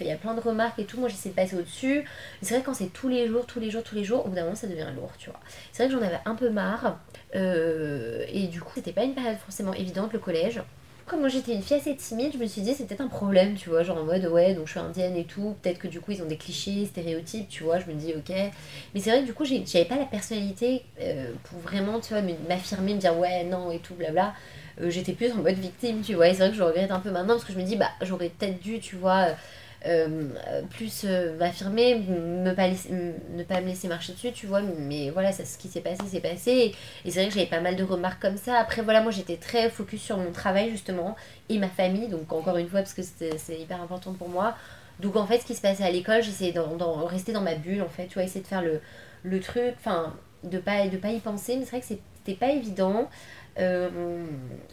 il 0.00 0.06
y 0.06 0.12
a 0.12 0.16
plein 0.16 0.34
de 0.34 0.40
remarques 0.40 0.78
et 0.78 0.84
tout. 0.84 1.00
Moi, 1.00 1.08
j'essaie 1.08 1.30
de 1.30 1.34
passer 1.34 1.56
au-dessus. 1.56 2.04
C'est 2.40 2.54
vrai 2.54 2.60
que 2.60 2.66
quand 2.66 2.74
c'est 2.74 2.92
tous 2.92 3.08
les 3.08 3.26
jours, 3.26 3.44
tous 3.46 3.58
les 3.58 3.70
jours, 3.72 3.82
tous 3.82 3.96
les 3.96 4.04
jours, 4.04 4.24
au 4.24 4.28
bout 4.28 4.36
d'un 4.36 4.44
moment, 4.44 4.54
ça 4.54 4.68
devient 4.68 4.86
lourd, 4.94 5.10
tu 5.18 5.28
vois. 5.30 5.40
C'est 5.72 5.82
vrai 5.84 5.92
que 5.92 6.00
j'en 6.00 6.06
avais 6.06 6.20
un 6.24 6.36
peu 6.36 6.50
marre. 6.50 6.98
euh, 7.34 8.24
et 8.28 8.46
du 8.46 8.60
coup, 8.60 8.70
c'était 8.76 8.92
pas 8.92 9.02
une 9.04 9.14
période 9.14 9.36
forcément 9.38 9.74
évidente, 9.74 10.12
le 10.12 10.20
collège. 10.20 10.62
Comme 11.06 11.20
moi 11.20 11.28
j'étais 11.28 11.54
une 11.54 11.62
fille 11.62 11.76
assez 11.76 11.94
timide, 11.94 12.32
je 12.32 12.38
me 12.38 12.46
suis 12.46 12.62
dit 12.62 12.74
c'est 12.74 12.84
peut-être 12.84 13.00
un 13.00 13.06
problème, 13.06 13.54
tu 13.54 13.68
vois, 13.70 13.84
genre 13.84 13.98
en 13.98 14.02
mode 14.02 14.26
ouais, 14.26 14.54
donc 14.54 14.66
je 14.66 14.72
suis 14.72 14.80
indienne 14.80 15.16
et 15.16 15.22
tout, 15.24 15.54
peut-être 15.62 15.78
que 15.78 15.86
du 15.86 16.00
coup 16.00 16.10
ils 16.10 16.20
ont 16.20 16.26
des 16.26 16.36
clichés, 16.36 16.84
stéréotypes, 16.84 17.48
tu 17.48 17.62
vois, 17.62 17.78
je 17.78 17.86
me 17.86 17.94
dis 17.94 18.12
ok. 18.12 18.34
Mais 18.92 19.00
c'est 19.00 19.10
vrai 19.10 19.20
que 19.20 19.26
du 19.26 19.32
coup 19.32 19.44
j'avais 19.44 19.84
pas 19.84 19.96
la 19.96 20.04
personnalité 20.04 20.82
euh, 21.00 21.30
pour 21.44 21.60
vraiment, 21.60 22.00
tu 22.00 22.12
vois, 22.12 22.22
m'affirmer, 22.48 22.94
me 22.94 22.98
dire 22.98 23.16
ouais, 23.16 23.44
non 23.44 23.70
et 23.70 23.78
tout, 23.78 23.94
blabla. 23.94 24.34
Euh, 24.80 24.90
j'étais 24.90 25.12
plus 25.12 25.30
en 25.30 25.36
mode 25.36 25.54
victime, 25.54 26.00
tu 26.02 26.14
vois, 26.14 26.26
et 26.28 26.32
c'est 26.32 26.40
vrai 26.40 26.50
que 26.50 26.56
je 26.56 26.62
regrette 26.64 26.90
un 26.90 26.98
peu 26.98 27.12
maintenant 27.12 27.34
parce 27.34 27.44
que 27.44 27.52
je 27.52 27.58
me 27.58 27.62
dis 27.64 27.76
bah 27.76 27.90
j'aurais 28.02 28.28
peut-être 28.30 28.60
dû, 28.60 28.80
tu 28.80 28.96
vois, 28.96 29.28
euh, 29.28 29.32
plus 30.70 31.02
euh, 31.04 31.36
m'affirmer, 31.38 31.96
me 31.96 32.52
pas 32.54 32.68
laisser- 32.68 32.90
m- 32.90 33.14
ne 33.36 33.42
pas 33.44 33.60
me 33.60 33.66
laisser 33.66 33.88
marcher 33.88 34.12
dessus, 34.12 34.32
tu 34.32 34.46
vois, 34.46 34.60
mais 34.62 35.10
voilà, 35.10 35.32
ce 35.32 35.58
qui 35.58 35.68
s'est 35.68 35.80
passé, 35.80 36.02
c'est 36.10 36.20
passé. 36.20 36.74
Et, 37.04 37.10
c'est 37.10 37.20
vrai 37.20 37.28
que 37.28 37.34
j'avais 37.34 37.46
pas 37.46 37.60
mal 37.60 37.76
de 37.76 37.84
remarques 37.84 38.20
comme 38.20 38.36
ça. 38.36 38.56
Après, 38.58 38.82
voilà, 38.82 39.00
moi 39.02 39.10
j'étais 39.12 39.36
très 39.36 39.70
focus 39.70 40.02
sur 40.02 40.16
mon 40.18 40.32
travail 40.32 40.70
justement 40.70 41.16
et 41.48 41.58
ma 41.58 41.68
famille, 41.68 42.08
donc 42.08 42.32
encore 42.32 42.56
une 42.56 42.68
fois, 42.68 42.80
parce 42.80 42.94
que 42.94 43.02
c'est 43.02 43.60
hyper 43.60 43.80
important 43.82 44.12
pour 44.12 44.28
moi. 44.28 44.54
Donc 45.00 45.16
en 45.16 45.26
fait, 45.26 45.40
ce 45.40 45.46
qui 45.46 45.54
se 45.54 45.60
passait 45.60 45.84
à 45.84 45.90
l'école, 45.90 46.22
j'essayais 46.22 46.52
d'en 46.52 47.04
rester 47.04 47.32
dans 47.32 47.42
ma 47.42 47.54
bulle, 47.54 47.82
en 47.82 47.88
fait, 47.88 48.06
tu 48.06 48.14
vois, 48.14 48.22
essayer 48.24 48.40
de 48.40 48.46
faire 48.46 48.62
le, 48.62 48.80
le 49.24 49.40
truc, 49.40 49.74
enfin, 49.78 50.14
de 50.44 50.58
pas, 50.58 50.86
de 50.88 50.96
pas 50.96 51.10
y 51.10 51.20
penser, 51.20 51.56
mais 51.56 51.64
c'est 51.64 51.70
vrai 51.70 51.80
que 51.80 51.86
c'était 51.86 52.34
pas 52.38 52.50
évident. 52.50 53.08
Euh, 53.58 53.88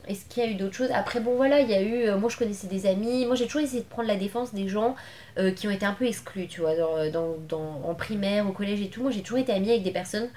Est-ce 0.07 0.25
qu'il 0.25 0.43
y 0.43 0.45
a 0.45 0.49
eu 0.49 0.55
d'autres 0.55 0.75
choses 0.75 0.91
Après, 0.93 1.19
bon, 1.19 1.35
voilà, 1.35 1.61
il 1.61 1.69
y 1.69 1.73
a 1.73 1.81
eu. 1.81 2.07
euh, 2.07 2.17
moi, 2.17 2.29
je 2.29 2.37
connaissais 2.37 2.67
des 2.67 2.85
amis. 2.85 3.25
Moi, 3.25 3.35
j'ai 3.35 3.45
toujours 3.45 3.61
essayé 3.61 3.81
de 3.81 3.87
prendre 3.87 4.07
la 4.07 4.15
défense 4.17 4.53
des 4.53 4.67
gens 4.67 4.95
euh, 5.37 5.51
qui 5.51 5.67
ont 5.67 5.71
été 5.71 5.85
un 5.85 5.93
peu 5.93 6.05
exclus, 6.05 6.47
tu 6.47 6.61
vois, 6.61 6.75
dans, 6.75 7.35
dans, 7.47 7.81
en 7.85 7.95
primaire, 7.95 8.47
au 8.47 8.51
collège 8.51 8.81
et 8.81 8.89
tout. 8.89 9.01
Moi, 9.01 9.11
j'ai 9.11 9.21
toujours 9.21 9.39
été 9.39 9.53
amie 9.53 9.69
avec 9.71 9.83
des 9.83 9.91
personnes 9.91 10.29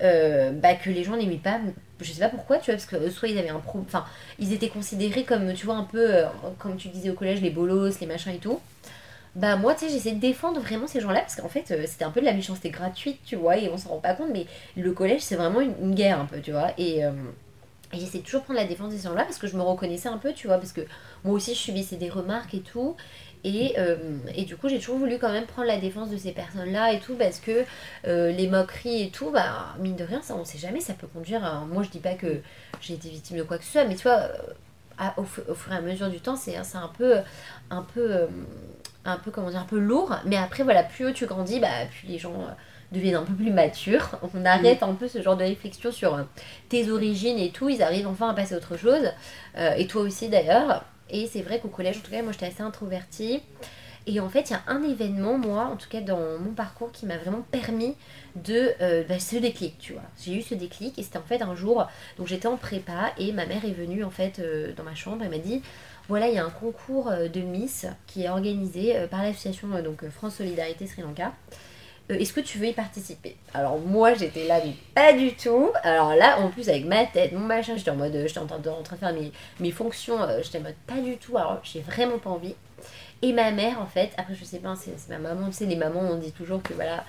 bah, 0.00 0.74
que 0.74 0.90
les 0.90 1.04
gens 1.04 1.16
n'aimaient 1.16 1.36
pas. 1.36 1.60
Je 2.00 2.12
sais 2.12 2.20
pas 2.20 2.28
pourquoi, 2.28 2.58
tu 2.58 2.66
vois, 2.72 2.74
parce 2.74 2.86
que 2.86 3.08
soit 3.10 3.28
ils 3.28 3.38
avaient 3.38 3.48
un 3.48 3.60
pro. 3.60 3.78
Enfin, 3.80 4.04
ils 4.38 4.52
étaient 4.52 4.68
considérés 4.68 5.22
comme, 5.24 5.54
tu 5.54 5.66
vois, 5.66 5.76
un 5.76 5.84
peu, 5.84 6.24
comme 6.58 6.76
tu 6.76 6.88
disais 6.88 7.10
au 7.10 7.14
collège, 7.14 7.40
les 7.40 7.50
bolos, 7.50 8.00
les 8.00 8.06
machins 8.06 8.32
et 8.32 8.38
tout. 8.38 8.60
Bah 9.36 9.56
moi, 9.56 9.74
tu 9.74 9.86
sais, 9.86 9.92
j'essaie 9.92 10.12
de 10.12 10.20
défendre 10.20 10.60
vraiment 10.60 10.86
ces 10.86 11.00
gens-là 11.00 11.20
parce 11.20 11.36
qu'en 11.36 11.48
fait, 11.48 11.64
c'était 11.86 12.04
un 12.04 12.10
peu 12.10 12.20
de 12.20 12.26
la 12.26 12.34
méchanceté 12.34 12.70
gratuite, 12.70 13.18
tu 13.24 13.36
vois, 13.36 13.56
et 13.56 13.68
on 13.68 13.76
s'en 13.76 13.90
rend 13.90 13.98
pas 13.98 14.14
compte, 14.14 14.30
mais 14.32 14.46
le 14.76 14.92
collège, 14.92 15.22
c'est 15.22 15.34
vraiment 15.36 15.60
une, 15.60 15.74
une 15.82 15.94
guerre 15.94 16.20
un 16.20 16.26
peu, 16.26 16.40
tu 16.40 16.52
vois, 16.52 16.70
et, 16.78 17.02
et 17.94 18.00
j'essaie 18.00 18.18
toujours 18.18 18.40
de 18.40 18.44
prendre 18.46 18.60
la 18.60 18.66
défense 18.66 18.92
de 18.92 18.98
ces 18.98 19.04
gens-là 19.04 19.24
parce 19.24 19.38
que 19.38 19.46
je 19.46 19.56
me 19.56 19.62
reconnaissais 19.62 20.08
un 20.08 20.18
peu, 20.18 20.32
tu 20.32 20.46
vois, 20.48 20.58
parce 20.58 20.72
que 20.72 20.82
moi 21.24 21.34
aussi, 21.34 21.54
je 21.54 21.58
subissais 21.60 21.96
des 21.96 22.10
remarques 22.10 22.54
et 22.54 22.60
tout, 22.60 22.96
et, 23.44 23.74
euh, 23.78 23.96
du 24.46 24.56
coup, 24.56 24.68
j'ai 24.68 24.78
toujours 24.78 24.98
voulu 24.98 25.18
quand 25.18 25.30
même 25.30 25.44
prendre 25.46 25.68
la 25.68 25.76
défense 25.78 26.10
de 26.10 26.16
ces 26.16 26.32
personnes-là 26.32 26.92
et 26.92 27.00
tout, 27.00 27.14
parce 27.14 27.40
que 27.40 27.64
euh, 28.06 28.30
les 28.32 28.48
moqueries 28.48 29.02
et 29.02 29.10
tout, 29.10 29.30
bah, 29.30 29.74
mine 29.78 29.96
de 29.96 30.04
rien, 30.04 30.22
ça, 30.22 30.34
on 30.34 30.44
sait 30.44 30.58
jamais, 30.58 30.80
ça 30.80 30.94
peut 30.94 31.06
conduire 31.06 31.44
à... 31.44 31.60
Moi, 31.66 31.82
je 31.82 31.90
dis 31.90 31.98
pas 31.98 32.14
que 32.14 32.40
j'ai 32.80 32.94
été 32.94 33.08
victime 33.10 33.36
de 33.36 33.42
quoi 33.42 33.58
que 33.58 33.64
ce 33.64 33.72
soit, 33.72 33.84
mais 33.84 33.96
tu 33.96 34.02
vois, 34.04 34.30
euh, 35.00 35.08
au, 35.18 35.24
fu- 35.24 35.42
au 35.48 35.54
fur 35.54 35.72
et 35.72 35.76
à 35.76 35.80
mesure 35.82 36.08
du 36.08 36.20
temps, 36.20 36.36
c'est 36.36 36.56
un 36.56 36.90
peu... 36.96 37.16
Un 37.70 37.82
peu 37.82 38.28
un 39.06 39.18
peu 39.18 39.30
comment 39.30 39.48
un 39.48 39.64
peu 39.64 39.78
lourd. 39.78 40.16
Mais 40.24 40.36
après 40.36 40.62
voilà 40.62 40.82
plus 40.82 41.06
haut 41.06 41.12
tu 41.12 41.26
grandis 41.26 41.60
bah 41.60 41.68
plus 41.90 42.08
les 42.08 42.18
gens 42.18 42.46
deviennent 42.92 43.16
un 43.16 43.24
peu 43.24 43.34
plus 43.34 43.50
matures. 43.50 44.18
On 44.34 44.44
arrête 44.44 44.82
un 44.82 44.94
peu 44.94 45.08
ce 45.08 45.22
genre 45.22 45.36
de 45.36 45.44
réflexion 45.44 45.92
sur 45.92 46.14
euh, 46.14 46.22
tes 46.68 46.90
origines 46.90 47.38
et 47.38 47.50
tout. 47.50 47.68
Ils 47.68 47.82
arrivent 47.82 48.08
enfin 48.08 48.30
à 48.30 48.34
passer 48.34 48.54
à 48.54 48.58
autre 48.58 48.76
chose. 48.76 49.10
Euh, 49.56 49.74
et 49.74 49.86
toi 49.86 50.02
aussi 50.02 50.28
d'ailleurs. 50.28 50.84
Et 51.10 51.26
c'est 51.26 51.42
vrai 51.42 51.60
qu'au 51.60 51.68
collège 51.68 51.98
en 51.98 52.00
tout 52.00 52.10
cas 52.10 52.22
moi 52.22 52.32
j'étais 52.32 52.46
assez 52.46 52.62
introvertie. 52.62 53.42
Et 54.06 54.20
en 54.20 54.28
fait 54.28 54.50
il 54.50 54.52
y 54.52 54.56
a 54.56 54.62
un 54.66 54.82
événement 54.82 55.38
moi 55.38 55.64
en 55.72 55.76
tout 55.76 55.88
cas 55.88 56.00
dans 56.00 56.38
mon 56.38 56.52
parcours 56.52 56.92
qui 56.92 57.06
m'a 57.06 57.16
vraiment 57.16 57.42
permis 57.50 57.94
de 58.36 58.72
euh, 58.82 59.02
bah, 59.08 59.18
ce 59.18 59.36
déclic 59.36 59.78
tu 59.78 59.94
vois. 59.94 60.02
J'ai 60.22 60.36
eu 60.36 60.42
ce 60.42 60.54
déclic 60.54 60.98
et 60.98 61.02
c'était 61.02 61.18
en 61.18 61.22
fait 61.22 61.40
un 61.40 61.54
jour 61.54 61.86
donc 62.18 62.26
j'étais 62.26 62.48
en 62.48 62.56
prépa 62.56 63.12
et 63.18 63.32
ma 63.32 63.46
mère 63.46 63.64
est 63.64 63.72
venue 63.72 64.04
en 64.04 64.10
fait 64.10 64.40
euh, 64.40 64.72
dans 64.76 64.82
ma 64.82 64.94
chambre 64.94 65.22
elle 65.22 65.30
m'a 65.30 65.38
dit 65.38 65.62
voilà, 66.06 66.28
il 66.28 66.34
y 66.34 66.38
a 66.38 66.44
un 66.44 66.50
concours 66.50 67.10
de 67.10 67.40
Miss 67.40 67.86
qui 68.06 68.24
est 68.24 68.28
organisé 68.28 68.94
par 69.10 69.22
l'association 69.22 69.68
donc 69.82 70.06
France 70.10 70.34
Solidarité 70.34 70.86
Sri 70.86 71.00
Lanka. 71.00 71.32
Euh, 72.10 72.18
Est-ce 72.18 72.32
que 72.32 72.40
tu 72.40 72.58
veux 72.58 72.66
y 72.66 72.72
participer? 72.72 73.36
Alors 73.54 73.78
moi 73.78 74.14
j'étais 74.14 74.46
là 74.46 74.60
mais 74.64 74.74
pas 74.94 75.12
du 75.12 75.34
tout. 75.34 75.70
Alors 75.82 76.14
là 76.14 76.38
en 76.38 76.50
plus 76.50 76.68
avec 76.68 76.84
ma 76.84 77.06
tête, 77.06 77.32
mon 77.32 77.40
machin, 77.40 77.76
j'étais 77.76 77.90
en 77.90 77.96
mode 77.96 78.14
euh, 78.14 78.26
j'étais 78.26 78.40
en 78.40 78.46
train 78.46 78.58
de, 78.58 78.64
de 78.68 78.96
faire 78.96 79.14
mes, 79.60 79.70
fonctions, 79.70 80.20
euh, 80.22 80.40
j'étais 80.42 80.58
en 80.58 80.62
mode 80.62 80.74
pas 80.86 81.00
du 81.00 81.16
tout. 81.16 81.38
Alors 81.38 81.60
j'ai 81.62 81.80
vraiment 81.80 82.18
pas 82.18 82.30
envie. 82.30 82.54
Et 83.22 83.32
ma 83.32 83.50
mère 83.52 83.80
en 83.80 83.86
fait, 83.86 84.10
après 84.18 84.34
je 84.34 84.44
sais 84.44 84.58
pas, 84.58 84.74
c'est 84.76 85.08
ma 85.08 85.18
maman, 85.18 85.46
tu 85.46 85.54
sais 85.54 85.66
les 85.66 85.76
mamans 85.76 86.00
on 86.00 86.16
dit 86.16 86.32
toujours 86.32 86.62
que 86.62 86.74
voilà 86.74 87.04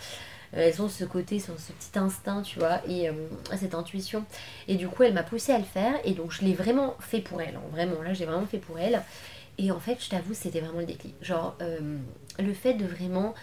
euh, 0.54 0.70
elles 0.70 0.82
ont 0.82 0.88
ce 0.88 1.04
côté, 1.04 1.40
ce, 1.40 1.48
ce 1.58 1.74
petit 1.74 2.00
instinct, 2.00 2.42
tu 2.42 2.60
vois, 2.60 2.80
et 2.88 3.10
cette 3.58 3.76
intuition. 3.76 4.24
Et 4.70 4.76
du 4.76 4.88
coup, 4.88 5.04
elle 5.04 5.14
m'a 5.14 5.24
poussée 5.24 5.52
à 5.52 5.58
le 5.58 5.66
faire, 5.66 5.96
et 6.06 6.12
donc 6.12 6.32
je 6.32 6.46
l'ai 6.46 6.54
vraiment 6.54 6.96
fait 7.00 7.20
pour 7.20 7.42
elle, 7.42 7.56
hein, 7.56 7.62
vraiment, 7.72 8.02
là, 8.02 8.14
j'ai 8.14 8.26
vraiment 8.26 8.46
fait 8.46 8.60
pour 8.60 8.80
elle. 8.80 9.02
Et 9.58 9.72
en 9.72 9.80
fait, 9.80 9.98
je 10.00 10.10
t'avoue, 10.10 10.34
c'était 10.34 10.62
vraiment 10.62 10.80
le 10.80 10.86
déclic. 10.86 11.16
Genre, 11.22 11.58
le 12.40 12.54
fait 12.54 12.76
de 12.76 12.86
vraiment. 12.86 13.34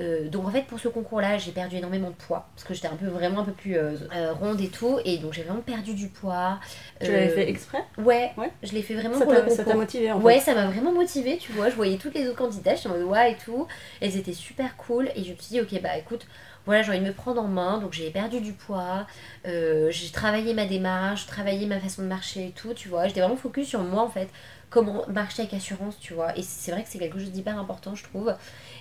Euh, 0.00 0.28
donc 0.28 0.46
en 0.46 0.50
fait, 0.50 0.62
pour 0.62 0.80
ce 0.80 0.88
concours-là, 0.88 1.38
j'ai 1.38 1.52
perdu 1.52 1.76
énormément 1.76 2.08
de 2.10 2.14
poids, 2.14 2.48
parce 2.54 2.66
que 2.66 2.74
j'étais 2.74 2.88
un 2.88 2.96
peu 2.96 3.06
vraiment 3.06 3.40
un 3.40 3.44
peu 3.44 3.52
plus 3.52 3.76
euh, 3.76 3.96
euh, 4.16 4.32
ronde 4.32 4.60
et 4.60 4.68
tout, 4.68 4.98
et 5.04 5.18
donc 5.18 5.32
j'ai 5.32 5.42
vraiment 5.42 5.60
perdu 5.60 5.94
du 5.94 6.08
poids. 6.08 6.58
Tu 7.00 7.10
l'avais 7.10 7.28
fait 7.28 7.48
exprès? 7.48 7.84
Ouais, 7.98 8.32
Ouais. 8.36 8.50
je 8.62 8.72
l'ai 8.72 8.82
fait 8.82 8.94
vraiment 8.94 9.18
Ça 9.18 9.24
pour 9.24 9.32
le 9.34 9.48
ça 9.50 9.56
t'a 9.58 9.64
concours. 9.64 9.80
motivé 9.80 10.10
en 10.12 10.18
fait. 10.20 10.26
Ouais, 10.26 10.40
ça 10.40 10.54
m'a 10.54 10.66
vraiment 10.66 10.92
motivée, 10.92 11.36
tu 11.38 11.52
vois. 11.52 11.68
Je 11.70 11.74
voyais 11.76 11.96
toutes 11.98 12.14
les 12.14 12.26
autres 12.28 12.38
candidates, 12.38 12.76
j'étais 12.78 12.88
en 12.88 12.92
mode 12.98 13.02
ouais 13.04 13.32
et 13.32 13.36
tout. 13.36 13.66
Elles 14.00 14.16
étaient 14.16 14.32
super 14.32 14.76
cool. 14.76 15.08
Et 15.14 15.24
je 15.24 15.30
me 15.32 15.36
suis 15.36 15.48
dit, 15.50 15.60
ok, 15.60 15.80
bah 15.82 15.96
écoute, 15.98 16.26
voilà, 16.66 16.82
j'ai 16.82 16.90
envie 16.90 17.00
de 17.00 17.06
me 17.06 17.12
prendre 17.12 17.40
en 17.42 17.48
main. 17.48 17.78
Donc 17.78 17.92
j'ai 17.92 18.10
perdu 18.10 18.40
du 18.40 18.52
poids, 18.52 19.06
euh, 19.46 19.90
j'ai 19.90 20.10
travaillé 20.10 20.54
ma 20.54 20.66
démarche, 20.66 21.26
travaillé 21.26 21.66
ma 21.66 21.80
façon 21.80 22.02
de 22.02 22.06
marcher 22.08 22.48
et 22.48 22.50
tout, 22.50 22.74
tu 22.74 22.88
vois. 22.88 23.06
J'étais 23.08 23.20
vraiment 23.20 23.36
focus 23.36 23.66
sur 23.68 23.80
moi 23.80 24.02
en 24.02 24.08
fait, 24.10 24.28
comment 24.68 25.04
marcher 25.08 25.42
avec 25.42 25.54
assurance, 25.54 25.98
tu 25.98 26.12
vois. 26.14 26.36
Et 26.38 26.42
c'est 26.42 26.70
vrai 26.70 26.82
que 26.82 26.88
c'est 26.88 26.98
quelque 26.98 27.18
chose 27.18 27.32
d'hyper 27.32 27.58
important, 27.58 27.94
je 27.94 28.04
trouve. 28.04 28.32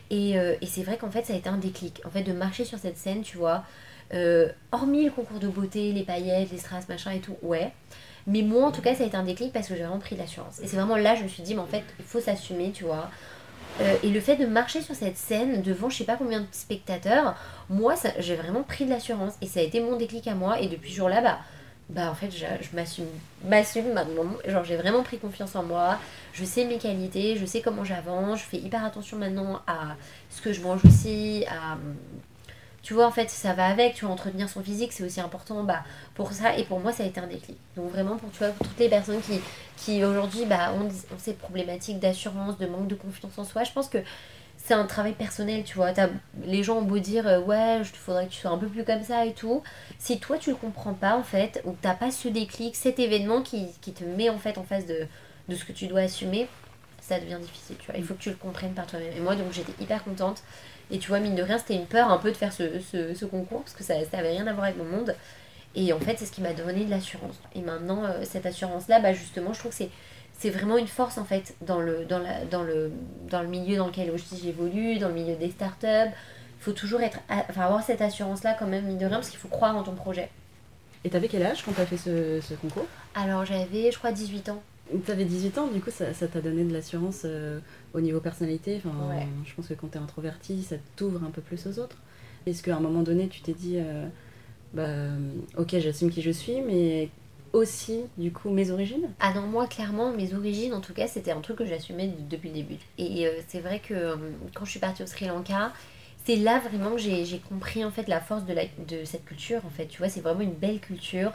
Et, 0.09 0.37
euh, 0.37 0.55
et 0.61 0.65
c'est 0.65 0.83
vrai 0.83 0.97
qu'en 0.97 1.11
fait, 1.11 1.25
ça 1.25 1.33
a 1.33 1.35
été 1.35 1.49
un 1.49 1.57
déclic. 1.57 2.01
En 2.05 2.09
fait, 2.09 2.23
de 2.23 2.33
marcher 2.33 2.65
sur 2.65 2.79
cette 2.79 2.97
scène, 2.97 3.21
tu 3.21 3.37
vois. 3.37 3.63
Euh, 4.13 4.49
hormis 4.71 5.05
le 5.05 5.11
concours 5.11 5.39
de 5.39 5.47
beauté, 5.47 5.91
les 5.91 6.03
paillettes, 6.03 6.51
les 6.51 6.57
strass, 6.57 6.89
machin 6.89 7.11
et 7.11 7.19
tout, 7.19 7.37
ouais. 7.43 7.71
Mais 8.25 8.41
moi, 8.41 8.65
en 8.65 8.71
tout 8.71 8.81
cas, 8.81 8.95
ça 8.95 9.03
a 9.03 9.07
été 9.07 9.15
un 9.15 9.23
déclic 9.23 9.53
parce 9.53 9.67
que 9.67 9.75
j'ai 9.75 9.83
vraiment 9.83 9.99
pris 9.99 10.15
de 10.15 10.21
l'assurance. 10.21 10.59
Et 10.61 10.67
c'est 10.67 10.77
vraiment 10.77 10.97
là, 10.97 11.15
je 11.15 11.23
me 11.23 11.27
suis 11.27 11.43
dit, 11.43 11.53
mais 11.53 11.61
en 11.61 11.67
fait, 11.67 11.83
il 11.99 12.05
faut 12.05 12.19
s'assumer, 12.19 12.71
tu 12.71 12.83
vois. 12.83 13.09
Euh, 13.81 13.95
et 14.03 14.09
le 14.09 14.19
fait 14.19 14.35
de 14.35 14.45
marcher 14.45 14.81
sur 14.81 14.95
cette 14.95 15.15
scène 15.15 15.61
devant 15.61 15.89
je 15.89 15.97
sais 15.97 16.03
pas 16.03 16.17
combien 16.17 16.41
de 16.41 16.47
spectateurs, 16.51 17.35
moi, 17.69 17.93
j'ai 18.17 18.35
vraiment 18.35 18.63
pris 18.63 18.85
de 18.85 18.89
l'assurance. 18.89 19.33
Et 19.41 19.47
ça 19.47 19.59
a 19.59 19.63
été 19.63 19.79
mon 19.79 19.95
déclic 19.95 20.27
à 20.27 20.35
moi. 20.35 20.59
Et 20.59 20.67
depuis 20.67 20.91
ce 20.91 20.97
jour-là, 20.97 21.21
bah, 21.21 21.39
bah 21.89 22.11
en 22.11 22.13
fait, 22.13 22.29
je, 22.31 22.75
m'assume, 22.75 23.93
maintenant. 23.93 24.25
Genre, 24.47 24.63
j'ai 24.63 24.77
vraiment 24.77 25.01
pris 25.01 25.17
confiance 25.17 25.55
en 25.55 25.63
moi. 25.63 25.97
Je 26.33 26.45
sais 26.45 26.65
mes 26.65 26.77
qualités, 26.77 27.35
je 27.35 27.45
sais 27.45 27.61
comment 27.61 27.83
j'avance. 27.83 28.39
Je 28.39 28.43
fais 28.45 28.57
hyper 28.57 28.85
attention 28.85 29.17
maintenant 29.17 29.61
à 29.65 29.95
ce 30.29 30.41
que 30.41 30.53
je 30.53 30.61
mange 30.61 30.85
aussi, 30.85 31.45
tu 32.81 32.93
vois 32.93 33.05
en 33.05 33.11
fait 33.11 33.29
ça 33.29 33.53
va 33.53 33.67
avec 33.67 33.95
tu 33.95 34.05
vois 34.05 34.13
entretenir 34.13 34.49
son 34.49 34.63
physique 34.63 34.93
c'est 34.93 35.03
aussi 35.03 35.19
important 35.19 35.63
bah 35.63 35.83
pour 36.15 36.31
ça 36.31 36.57
et 36.57 36.63
pour 36.63 36.79
moi 36.79 36.91
ça 36.91 37.03
a 37.03 37.07
été 37.07 37.19
un 37.19 37.27
déclic 37.27 37.57
donc 37.75 37.91
vraiment 37.91 38.15
pour 38.17 38.31
tu 38.31 38.39
vois 38.39 38.49
pour 38.49 38.67
toutes 38.67 38.79
les 38.79 38.89
personnes 38.89 39.21
qui 39.21 39.39
qui 39.77 40.03
aujourd'hui 40.03 40.45
bah 40.45 40.73
ont, 40.73 40.87
ont 40.87 41.17
ces 41.17 41.33
problématiques 41.33 41.99
d'assurance 41.99 42.57
de 42.57 42.67
manque 42.67 42.87
de 42.87 42.95
confiance 42.95 43.37
en 43.37 43.43
soi 43.43 43.63
je 43.63 43.71
pense 43.71 43.89
que 43.89 43.97
c'est 44.69 44.75
un 44.75 44.85
travail 44.85 45.13
personnel 45.13 45.63
tu 45.63 45.75
vois. 45.75 45.93
Les 46.45 46.61
gens 46.61 46.77
ont 46.77 46.83
beau 46.83 46.99
dire 46.99 47.27
euh, 47.27 47.41
ouais 47.41 47.79
il 47.79 47.85
faudrait 47.85 48.27
que 48.27 48.31
tu 48.31 48.39
sois 48.39 48.51
un 48.51 48.57
peu 48.59 48.67
plus 48.67 48.83
comme 48.83 49.01
ça 49.01 49.25
et 49.25 49.33
tout. 49.33 49.63
Si 49.97 50.19
toi 50.19 50.37
tu 50.37 50.51
le 50.51 50.55
comprends 50.55 50.93
pas 50.93 51.15
en 51.15 51.23
fait 51.23 51.59
ou 51.65 51.71
que 51.71 51.81
t'as 51.81 51.95
pas 51.95 52.11
ce 52.11 52.27
déclic 52.27 52.75
cet 52.75 52.99
événement 52.99 53.41
qui, 53.41 53.71
te 53.81 54.03
met 54.03 54.29
en 54.29 54.37
fait 54.37 54.59
en 54.59 54.63
face 54.63 54.85
de, 54.85 55.07
ce 55.49 55.65
que 55.65 55.71
tu 55.71 55.87
dois 55.87 56.01
assumer 56.01 56.47
ça 57.01 57.19
devient 57.19 57.39
difficile 57.41 57.77
tu 57.79 57.87
vois. 57.87 57.95
Il 57.97 58.03
faut 58.03 58.13
que 58.13 58.21
tu 58.21 58.29
le 58.29 58.35
comprennes 58.35 58.73
par 58.73 58.85
toi-même. 58.85 59.11
Et 59.17 59.21
moi 59.21 59.35
donc 59.35 59.51
j'étais 59.51 59.73
hyper 59.81 60.03
contente. 60.03 60.43
Et 60.91 60.99
tu 60.99 61.09
vois, 61.09 61.19
mine 61.19 61.35
de 61.35 61.43
rien, 61.43 61.59
c'était 61.59 61.75
une 61.75 61.85
peur 61.85 62.11
un 62.11 62.17
peu 62.17 62.31
de 62.31 62.37
faire 62.37 62.51
ce, 62.51 62.79
ce, 62.79 63.13
ce 63.13 63.25
concours 63.25 63.61
parce 63.61 63.73
que 63.73 63.83
ça 63.83 63.95
n'avait 63.95 64.31
rien 64.31 64.45
à 64.47 64.53
voir 64.53 64.65
avec 64.65 64.77
mon 64.77 64.85
monde. 64.85 65.15
Et 65.75 65.93
en 65.93 65.99
fait, 65.99 66.17
c'est 66.17 66.25
ce 66.25 66.31
qui 66.31 66.41
m'a 66.41 66.53
donné 66.53 66.85
de 66.85 66.89
l'assurance. 66.89 67.39
Et 67.53 67.61
maintenant, 67.61 68.03
euh, 68.03 68.23
cette 68.23 68.47
assurance-là, 68.47 68.99
bah, 68.99 69.13
justement, 69.13 69.53
je 69.53 69.59
trouve 69.59 69.71
que 69.71 69.77
c'est, 69.77 69.91
c'est 70.39 70.49
vraiment 70.49 70.77
une 70.77 70.87
force 70.87 71.17
en 71.17 71.25
fait 71.25 71.53
dans 71.61 71.79
le, 71.81 72.05
dans, 72.05 72.17
la, 72.19 72.45
dans, 72.45 72.63
le, 72.63 72.91
dans 73.29 73.41
le 73.41 73.49
milieu 73.49 73.75
dans 73.77 73.87
lequel 73.87 74.09
aussi 74.09 74.39
j'évolue, 74.41 74.97
dans 74.97 75.09
le 75.09 75.13
milieu 75.13 75.35
des 75.35 75.51
startups. 75.51 75.85
Il 75.85 76.61
faut 76.63 76.71
toujours 76.71 77.01
être, 77.01 77.19
enfin, 77.29 77.61
avoir 77.61 77.83
cette 77.83 78.01
assurance-là 78.01 78.55
quand 78.57 78.65
même, 78.67 78.85
mine 78.85 78.97
de 78.97 79.05
rien, 79.05 79.17
parce 79.17 79.29
qu'il 79.29 79.39
faut 79.39 79.49
croire 79.49 79.75
en 79.75 79.83
ton 79.83 79.93
projet. 79.93 80.29
Et 81.03 81.09
t'avais 81.09 81.27
quel 81.27 81.43
âge 81.43 81.63
quand 81.63 81.73
t'as 81.73 81.85
fait 81.85 81.97
ce, 81.97 82.39
ce 82.41 82.53
concours? 82.53 82.85
Alors, 83.15 83.45
j'avais, 83.45 83.91
je 83.91 83.97
crois, 83.97 84.11
18 84.11 84.49
ans. 84.49 84.61
Tu 85.05 85.11
avais 85.11 85.25
18 85.25 85.57
ans, 85.57 85.67
du 85.67 85.81
coup, 85.81 85.91
ça 85.91 86.13
ça 86.13 86.27
t'a 86.27 86.41
donné 86.41 86.63
de 86.63 86.73
l'assurance 86.73 87.21
euh, 87.25 87.59
au 87.93 88.01
niveau 88.01 88.19
personnalité? 88.19 88.81
Enfin, 88.83 88.95
Ouais. 89.09 89.27
Je 89.45 89.53
pense 89.53 89.67
que 89.67 89.73
quand 89.73 89.87
tu 89.91 89.97
es 89.97 90.01
introverti, 90.01 90.63
ça 90.63 90.75
t'ouvre 90.95 91.23
un 91.23 91.31
peu 91.31 91.41
plus 91.41 91.67
aux 91.67 91.79
autres. 91.79 91.97
Est-ce 92.45 92.63
qu'à 92.63 92.75
un 92.75 92.79
moment 92.79 93.03
donné, 93.03 93.27
tu 93.27 93.41
t'es 93.41 93.53
dit, 93.53 93.75
euh, 93.77 94.07
bah, 94.73 94.87
ok, 95.57 95.77
j'assume 95.79 96.09
qui 96.09 96.21
je 96.21 96.31
suis, 96.31 96.61
mais 96.61 97.09
aussi, 97.53 98.01
du 98.17 98.31
coup, 98.31 98.49
mes 98.49 98.71
origines? 98.71 99.09
Ah 99.19 99.33
non, 99.33 99.41
moi, 99.41 99.67
clairement, 99.67 100.11
mes 100.11 100.33
origines, 100.33 100.73
en 100.73 100.81
tout 100.81 100.93
cas, 100.93 101.07
c'était 101.07 101.31
un 101.31 101.41
truc 101.41 101.57
que 101.57 101.65
j'assumais 101.65 102.07
de- 102.07 102.29
depuis 102.29 102.49
le 102.49 102.55
début. 102.55 102.77
Et 102.97 103.27
euh, 103.27 103.31
c'est 103.47 103.59
vrai 103.59 103.79
que 103.79 103.93
euh, 103.93 104.15
quand 104.55 104.65
je 104.65 104.71
suis 104.71 104.79
partie 104.79 105.03
au 105.03 105.07
Sri 105.07 105.25
Lanka, 105.27 105.73
c'est 106.25 106.35
là 106.37 106.59
vraiment 106.59 106.91
que 106.91 106.97
j'ai 106.99 107.39
compris 107.49 107.83
en 107.83 107.91
fait 107.91 108.07
la 108.07 108.19
force 108.21 108.45
de, 108.45 108.53
la, 108.53 108.63
de 108.87 109.03
cette 109.05 109.25
culture. 109.25 109.61
En 109.65 109.69
fait, 109.69 109.87
tu 109.87 109.97
vois, 109.99 110.09
c'est 110.09 110.21
vraiment 110.21 110.41
une 110.41 110.53
belle 110.53 110.79
culture 110.79 111.31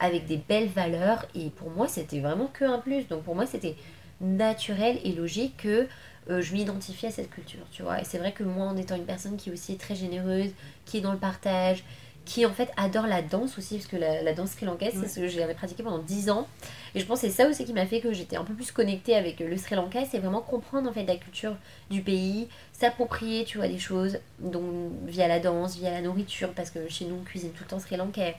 avec 0.00 0.26
des 0.26 0.38
belles 0.38 0.68
valeurs. 0.68 1.26
Et 1.34 1.50
pour 1.50 1.70
moi, 1.70 1.88
c'était 1.88 2.20
vraiment 2.20 2.46
que 2.52 2.64
un 2.64 2.78
plus. 2.78 3.06
Donc 3.08 3.22
pour 3.22 3.34
moi, 3.34 3.46
c'était 3.46 3.76
naturel 4.20 4.98
et 5.04 5.12
logique 5.12 5.56
que 5.58 5.86
euh, 6.30 6.40
je 6.42 6.52
m'identifie 6.52 7.06
à 7.06 7.10
cette 7.10 7.30
culture, 7.30 7.64
tu 7.72 7.82
vois. 7.82 8.00
Et 8.00 8.04
c'est 8.04 8.18
vrai 8.18 8.32
que 8.32 8.42
moi, 8.44 8.66
en 8.66 8.76
étant 8.76 8.96
une 8.96 9.04
personne 9.06 9.36
qui 9.36 9.50
est 9.50 9.52
aussi 9.52 9.76
très 9.76 9.94
généreuse, 9.94 10.50
qui 10.84 10.98
est 10.98 11.00
dans 11.00 11.12
le 11.12 11.18
partage, 11.18 11.84
qui 12.32 12.46
en 12.46 12.52
fait 12.52 12.70
adore 12.76 13.08
la 13.08 13.22
danse 13.22 13.58
aussi, 13.58 13.74
parce 13.78 13.88
que 13.88 13.96
la, 13.96 14.22
la 14.22 14.32
danse 14.32 14.50
sri-lankaise, 14.52 14.94
Ouais. 14.94 15.00
c'est 15.02 15.08
ce 15.08 15.18
que 15.20 15.26
j'ai 15.26 15.44
pratiqué 15.54 15.82
pendant 15.82 15.98
10 15.98 16.30
ans. 16.30 16.46
Et 16.94 17.00
je 17.00 17.04
pense 17.06 17.20
que 17.22 17.26
c'est 17.26 17.32
ça 17.32 17.48
aussi 17.48 17.64
qui 17.64 17.72
m'a 17.72 17.86
fait 17.86 18.00
que 18.00 18.12
j'étais 18.12 18.36
un 18.36 18.44
peu 18.44 18.54
plus 18.54 18.70
connectée 18.70 19.16
avec 19.16 19.40
le 19.40 19.56
Sri 19.56 19.74
Lanka, 19.74 20.04
c'est 20.08 20.18
vraiment 20.20 20.40
comprendre 20.40 20.88
en 20.88 20.92
fait 20.92 21.04
la 21.04 21.16
culture 21.16 21.56
du 21.90 22.02
pays, 22.02 22.46
s'approprier, 22.72 23.44
tu 23.44 23.58
vois, 23.58 23.66
des 23.66 23.80
choses, 23.80 24.18
donc 24.38 24.64
via 25.06 25.26
la 25.26 25.40
danse, 25.40 25.74
via 25.76 25.90
la 25.90 26.02
nourriture, 26.02 26.50
parce 26.52 26.70
que 26.70 26.88
chez 26.88 27.04
nous 27.04 27.16
on 27.20 27.24
cuisine 27.24 27.50
tout 27.50 27.64
le 27.64 27.68
temps 27.70 27.80
sri 27.80 27.96
lankais. 27.96 28.36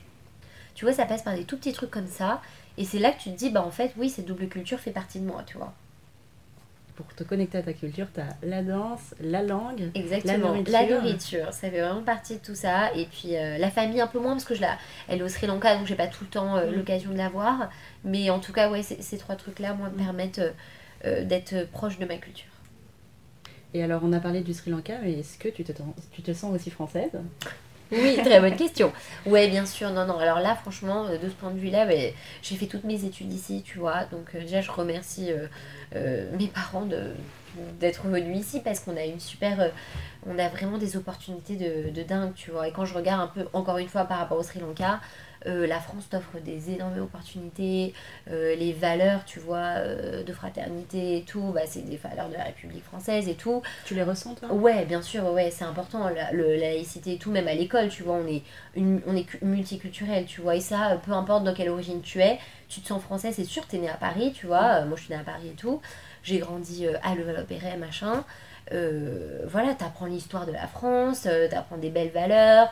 Tu 0.74 0.86
vois, 0.86 0.94
ça 0.94 1.06
passe 1.06 1.24
par 1.24 1.36
des 1.36 1.44
tout 1.44 1.58
petits 1.58 1.74
trucs 1.74 1.92
comme 1.92 2.08
ça, 2.08 2.42
et 2.78 2.86
c'est 2.86 3.00
là 3.00 3.12
que 3.12 3.22
tu 3.22 3.30
te 3.30 3.36
dis, 3.38 3.50
bah 3.50 3.62
en 3.62 3.72
fait, 3.72 3.92
oui, 3.98 4.10
cette 4.10 4.26
double 4.26 4.48
culture 4.48 4.80
fait 4.80 4.92
partie 4.92 5.20
de 5.20 5.26
moi, 5.26 5.44
tu 5.46 5.58
vois. 5.58 5.74
Pour 7.08 7.16
te 7.16 7.24
connecter 7.24 7.58
à 7.58 7.62
ta 7.64 7.74
culture, 7.74 8.08
tu 8.14 8.20
as 8.20 8.36
la 8.44 8.62
danse, 8.64 9.14
la 9.22 9.44
langue. 9.44 9.92
Exactement, 9.96 10.50
nourriture. 10.50 10.72
la 10.74 10.86
nourriture, 10.86 11.46
ça 11.54 11.70
fait 11.70 11.82
vraiment 11.82 12.04
partie 12.04 12.36
de 12.36 12.42
tout 12.42 12.56
ça. 12.56 12.94
Et 12.96 13.06
puis 13.06 13.36
euh, 13.38 13.58
la 13.58 13.70
famille 13.72 14.02
un 14.02 14.08
peu 14.08 14.20
moins 14.20 14.34
parce 14.34 14.46
que 14.46 14.56
je 14.56 14.62
la, 14.62 14.78
elle 15.08 15.20
est 15.20 15.24
au 15.24 15.28
Sri 15.30 15.48
Lanka 15.48 15.76
donc 15.78 15.88
j'ai 15.88 15.96
pas 15.96 16.08
tout 16.08 16.24
le 16.24 16.30
temps 16.30 16.58
euh, 16.58 16.72
Mm. 16.72 16.76
l'occasion 16.76 17.12
de 17.12 17.18
la 17.18 17.30
voir. 17.30 17.70
Mais 18.04 18.30
en 18.30 18.40
tout 18.40 18.54
cas, 18.54 18.70
ouais, 18.70 18.84
ces 18.84 19.18
trois 19.18 19.36
trucs-là, 19.36 19.74
moi, 19.74 19.90
me 19.90 19.96
Mm. 19.96 20.04
permettent 20.06 20.42
euh, 21.06 21.24
d'être 21.26 21.70
proche 21.72 21.98
de 22.00 22.06
ma 22.06 22.16
culture. 22.18 22.46
Et 23.74 23.82
alors, 23.84 24.02
on 24.04 24.12
a 24.14 24.20
parlé 24.20 24.42
du 24.42 24.54
Sri 24.54 24.70
Lanka, 24.70 24.96
mais 25.02 25.14
est-ce 25.20 25.38
que 25.38 25.48
tu 25.48 25.64
te, 25.64 25.72
tu 26.12 26.22
te 26.22 26.34
sens 26.34 26.54
aussi 26.54 26.70
française? 26.70 27.12
Oui, 27.92 28.18
très 28.24 28.40
bonne 28.40 28.56
question. 28.56 28.94
Ouais, 29.26 29.50
bien 29.50 29.66
sûr, 29.66 29.90
non, 29.92 30.06
non. 30.06 30.18
Alors 30.18 30.40
là, 30.40 30.56
franchement, 30.56 31.08
euh, 31.08 31.18
de 31.18 31.28
ce 31.28 31.34
point 31.34 31.52
de 31.52 31.60
vue-là, 31.60 31.86
ouais, 31.86 32.16
j'ai 32.42 32.56
fait 32.56 32.68
toutes 32.68 32.86
mes 32.86 33.04
études 33.04 33.32
ici, 33.34 33.64
tu 33.66 33.80
vois. 33.80 34.06
Donc 34.06 34.34
euh, 34.34 34.40
déjà, 34.42 34.62
je 34.62 34.72
remercie 34.72 35.30
euh, 35.96 36.32
mes 36.38 36.48
parents 36.48 36.86
de 36.86 37.14
d'être 37.80 38.08
venus 38.08 38.40
ici 38.40 38.60
parce 38.62 38.80
qu'on 38.80 38.98
a 38.98 39.06
une 39.06 39.20
super 39.20 39.60
euh, 39.62 39.70
on 40.28 40.38
a 40.38 40.48
vraiment 40.50 40.78
des 40.78 40.98
opportunités 40.98 41.56
de, 41.56 41.90
de 41.90 42.04
dingue 42.04 42.34
tu 42.36 42.52
vois. 42.52 42.68
Et 42.68 42.72
quand 42.72 42.86
je 42.86 42.94
regarde 42.94 43.22
un 43.22 43.28
peu 43.28 43.48
encore 43.54 43.78
une 43.78 43.88
fois 43.90 44.06
par 44.06 44.20
rapport 44.20 44.38
au 44.38 44.44
Sri 44.44 44.60
Lanka 44.60 45.00
euh, 45.48 45.66
la 45.66 45.80
France 45.80 46.08
t'offre 46.08 46.40
des 46.46 46.70
énormes 46.70 47.00
opportunités 47.02 47.94
euh, 48.30 48.56
les 48.56 48.74
valeurs 48.74 49.26
tu 49.26 49.40
vois 49.40 49.78
euh, 49.78 50.24
de 50.24 50.34
fraternité 50.34 51.18
et 51.18 51.24
tout 51.24 51.52
bah, 51.54 51.62
c'est 51.66 51.82
des 51.82 51.98
valeurs 51.98 52.30
de 52.30 52.36
la 52.36 52.44
République 52.44 52.84
française 52.84 53.28
et 53.28 53.34
tout. 53.34 53.64
Tu 53.86 53.96
les 53.96 54.04
ressens, 54.04 54.36
toi? 54.36 54.54
Ouais, 54.54 54.86
bien 54.86 55.02
sûr, 55.02 55.26
ouais, 55.32 55.50
c'est 55.50 55.64
important, 55.66 56.10
la, 56.10 56.32
le- 56.32 56.54
la 56.56 56.70
laïcité 56.74 57.14
et 57.14 57.18
tout, 57.18 57.32
même 57.32 57.48
à 57.48 57.54
l'école, 57.56 57.90
tu 57.90 58.04
vois, 58.04 58.16
on 58.16 58.28
est, 58.28 58.44
une, 58.76 59.02
on 59.08 59.16
est 59.16 59.24
cu- 59.24 59.40
multiculturel, 59.42 60.26
tu 60.26 60.42
vois, 60.42 60.56
et 60.56 60.60
ça, 60.62 61.00
peu 61.04 61.12
importe 61.12 61.44
dans 61.44 61.54
quelle 61.54 61.70
origine 61.70 62.02
tu 62.02 62.20
es, 62.22 62.38
tu 62.70 62.82
te 62.82 62.88
sens 62.88 63.02
français, 63.02 63.32
c'est 63.32 63.44
sûr, 63.46 63.66
t'es 63.68 63.78
né 63.80 63.90
à 63.90 63.96
Paris, 63.96 64.34
tu 64.36 64.46
vois, 64.46 64.82
euh, 64.82 64.86
moi 64.86 64.96
je 64.98 65.04
suis 65.06 65.14
née 65.14 65.20
à 65.20 65.24
Paris 65.24 65.50
et 65.50 65.56
tout, 65.56 65.82
j'ai 66.24 66.40
grandi 66.40 66.86
euh, 66.86 66.98
à 67.04 67.16
Levallois-Perret, 67.16 67.78
machin, 67.78 68.24
euh, 68.72 69.46
voilà, 69.48 69.74
t'apprends 69.74 70.06
l'histoire 70.06 70.46
de 70.46 70.52
la 70.52 70.68
France, 70.68 71.24
euh, 71.26 71.48
t'apprends 71.50 71.78
des 71.78 71.90
belles 71.90 72.12
valeurs, 72.12 72.72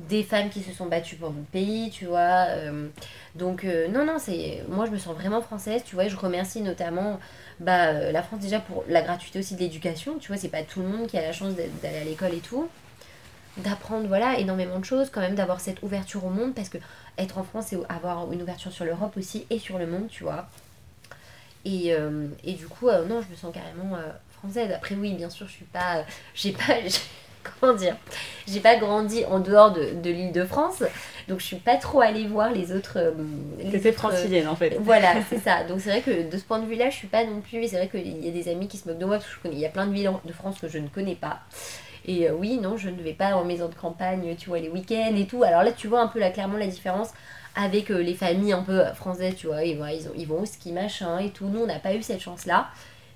des 0.00 0.22
femmes 0.22 0.48
qui 0.48 0.62
se 0.62 0.72
sont 0.72 0.86
battues 0.86 1.16
pour 1.16 1.30
notre 1.30 1.48
pays, 1.48 1.90
tu 1.90 2.06
vois, 2.06 2.46
donc 3.34 3.64
non, 3.64 4.06
non, 4.06 4.16
c'est, 4.18 4.64
moi 4.66 4.86
je 4.86 4.92
me 4.92 4.96
sens 4.96 5.14
vraiment 5.14 5.42
française, 5.42 5.82
tu 5.84 5.94
vois, 5.94 6.08
je 6.08 6.16
remercie 6.16 6.62
notamment 6.62 7.20
bah, 7.58 8.10
la 8.10 8.22
France 8.22 8.40
déjà 8.40 8.60
pour 8.60 8.82
la 8.88 9.02
gratuité 9.02 9.40
aussi 9.40 9.56
de 9.56 9.60
l'éducation, 9.60 10.18
tu 10.18 10.28
vois, 10.28 10.38
c'est 10.38 10.48
pas 10.48 10.62
tout 10.62 10.80
le 10.80 10.88
monde 10.88 11.06
qui 11.06 11.18
a 11.18 11.20
la 11.20 11.32
chance 11.32 11.52
d'aller 11.82 11.98
à 11.98 12.04
l'école 12.04 12.32
et 12.32 12.38
tout, 12.38 12.66
d'apprendre 13.58 14.06
voilà 14.08 14.38
énormément 14.38 14.78
de 14.78 14.86
choses, 14.86 15.10
quand 15.10 15.20
même 15.20 15.34
d'avoir 15.34 15.60
cette 15.60 15.82
ouverture 15.82 16.24
au 16.24 16.30
monde, 16.30 16.54
parce 16.54 16.70
que 16.70 16.78
être 17.18 17.36
en 17.36 17.42
France, 17.42 17.66
c'est 17.68 17.78
avoir 17.90 18.32
une 18.32 18.40
ouverture 18.40 18.72
sur 18.72 18.86
l'Europe 18.86 19.18
aussi 19.18 19.46
et 19.50 19.58
sur 19.58 19.76
le 19.76 19.86
monde, 19.86 20.08
tu 20.08 20.22
vois. 20.22 20.48
Et, 21.64 21.92
euh, 21.94 22.26
et 22.44 22.52
du 22.54 22.66
coup, 22.66 22.88
euh, 22.88 23.04
non, 23.06 23.20
je 23.22 23.28
me 23.30 23.36
sens 23.36 23.52
carrément 23.52 23.96
euh, 23.96 24.08
française. 24.38 24.70
Après, 24.72 24.94
oui, 24.94 25.12
bien 25.14 25.30
sûr, 25.30 25.46
je 25.46 25.52
suis 25.52 25.64
pas. 25.66 26.04
J'ai 26.34 26.52
pas. 26.52 26.74
Comment 27.60 27.72
dire 27.72 27.96
J'ai 28.46 28.60
pas 28.60 28.76
grandi 28.76 29.24
en 29.24 29.38
dehors 29.38 29.72
de, 29.72 29.94
de 29.94 30.10
l'île 30.10 30.32
de 30.32 30.44
France, 30.44 30.82
donc 31.26 31.40
je 31.40 31.46
suis 31.46 31.56
pas 31.56 31.76
trop 31.76 32.02
allée 32.02 32.26
voir 32.26 32.52
les 32.52 32.70
autres. 32.72 32.98
euh, 32.98 33.92
francilienne, 33.92 34.46
en 34.46 34.56
fait. 34.56 34.76
voilà, 34.80 35.14
c'est 35.30 35.38
ça. 35.38 35.64
Donc 35.64 35.80
c'est 35.80 35.88
vrai 35.88 36.00
que 36.02 36.30
de 36.30 36.36
ce 36.36 36.44
point 36.44 36.58
de 36.58 36.66
vue-là, 36.66 36.90
je 36.90 36.96
suis 36.96 37.08
pas 37.08 37.24
non 37.24 37.40
plus. 37.40 37.66
C'est 37.68 37.76
vrai 37.76 37.88
qu'il 37.88 38.24
y 38.24 38.28
a 38.28 38.32
des 38.32 38.50
amis 38.50 38.68
qui 38.68 38.76
se 38.76 38.86
moquent 38.86 38.98
de 38.98 39.06
moi 39.06 39.16
parce 39.16 39.26
que 39.26 39.34
je 39.36 39.40
connais. 39.40 39.54
Il 39.54 39.60
y 39.60 39.66
a 39.66 39.70
plein 39.70 39.86
de 39.86 39.92
villes 39.94 40.10
de 40.26 40.32
France 40.34 40.58
que 40.60 40.68
je 40.68 40.76
ne 40.78 40.88
connais 40.88 41.14
pas. 41.14 41.40
Et 42.06 42.28
euh, 42.28 42.34
oui, 42.34 42.58
non, 42.58 42.76
je 42.76 42.88
ne 42.90 43.00
vais 43.02 43.12
pas 43.14 43.34
en 43.36 43.44
maison 43.44 43.68
de 43.68 43.74
campagne, 43.74 44.34
tu 44.36 44.48
vois, 44.48 44.58
les 44.58 44.68
week-ends 44.68 45.14
et 45.16 45.26
tout. 45.26 45.42
Alors 45.42 45.62
là, 45.62 45.72
tu 45.72 45.86
vois 45.88 46.00
un 46.00 46.08
peu 46.08 46.18
là, 46.18 46.30
clairement 46.30 46.56
la 46.58 46.66
différence 46.66 47.08
avec 47.60 47.90
euh, 47.90 48.02
les 48.02 48.14
familles 48.14 48.52
un 48.52 48.62
peu 48.62 48.80
euh, 48.80 48.94
françaises, 48.94 49.34
tu 49.36 49.46
vois. 49.48 49.64
Ils 49.64 49.76
vont, 49.78 49.86
ils, 49.86 50.08
ont- 50.08 50.12
ils 50.16 50.26
vont 50.26 50.40
au 50.42 50.46
ski, 50.46 50.72
machin 50.72 51.18
et 51.18 51.30
tout. 51.30 51.46
Nous, 51.48 51.60
on 51.60 51.66
n'a 51.66 51.78
pas 51.78 51.94
eu 51.94 52.02
cette 52.02 52.20
chance-là. 52.20 52.68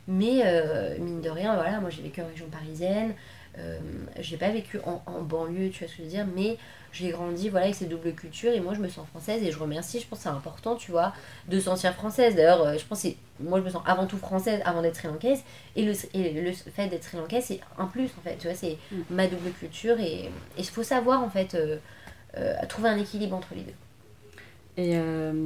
Mais 0.07 0.43
euh, 0.45 0.97
mine 0.99 1.21
de 1.23 1.31
rien, 1.31 1.55
voilà, 1.55 1.81
moi 1.81 1.89
j'ai 1.91 2.03
vécu 2.03 2.21
en 2.21 2.27
région 2.27 2.47
parisienne. 2.51 3.15
Euh, 3.59 3.79
j'ai 4.21 4.37
pas 4.37 4.51
vécu 4.51 4.79
en, 4.85 5.01
en 5.07 5.23
banlieue, 5.23 5.71
tu 5.71 5.79
vois 5.85 5.89
ce 5.89 5.93
que 5.97 5.99
je 5.99 6.03
veux 6.03 6.09
dire, 6.11 6.27
mais 6.37 6.59
j'ai 6.93 7.11
grandi 7.11 7.49
voilà, 7.49 7.67
avec 7.67 7.77
cette 7.77 7.89
double 7.89 8.13
culture 8.13 8.53
et 8.53 8.61
moi 8.61 8.75
je 8.75 8.81
me 8.81 8.89
sens 8.89 9.07
française 9.09 9.43
et 9.43 9.51
je 9.53 9.59
remercie, 9.59 10.01
je 10.01 10.07
pense 10.07 10.19
que 10.19 10.23
c'est 10.25 10.29
important, 10.29 10.75
tu 10.77 10.91
vois, 10.91 11.13
de 11.49 11.59
se 11.59 11.65
sentir 11.67 11.95
française. 11.95 12.35
D'ailleurs, 12.35 12.77
je 12.79 12.85
pense 12.85 13.03
que 13.05 13.09
moi 13.41 13.61
je 13.61 13.65
me 13.65 13.71
sens 13.71 13.83
avant 13.87 14.07
tout 14.07 14.19
française 14.19 14.61
avant 14.67 14.83
d'être 14.83 14.97
sri 14.97 15.09
lankaise 15.09 15.43
et 15.77 15.83
le, 15.85 15.93
et 16.15 16.33
le 16.33 16.53
fait 16.53 16.89
d'être 16.89 17.05
sri 17.05 17.17
lankaise 17.17 17.45
c'est 17.47 17.61
un 17.79 17.87
plus 17.87 18.11
en 18.19 18.23
fait, 18.23 18.37
tu 18.39 18.47
vois, 18.49 18.57
c'est 18.57 18.77
Mm. 18.93 18.97
ma 19.11 19.27
double 19.29 19.51
culture 19.53 19.99
et 20.01 20.31
il 20.59 20.67
faut 20.67 20.83
savoir 20.83 21.23
en 21.23 21.31
fait 21.31 21.55
euh, 21.55 21.79
trouver 22.69 22.89
un 22.91 22.99
équilibre 22.99 23.37
entre 23.37 23.55
les 23.55 23.63
deux. 23.63 23.75
Et 24.77 24.97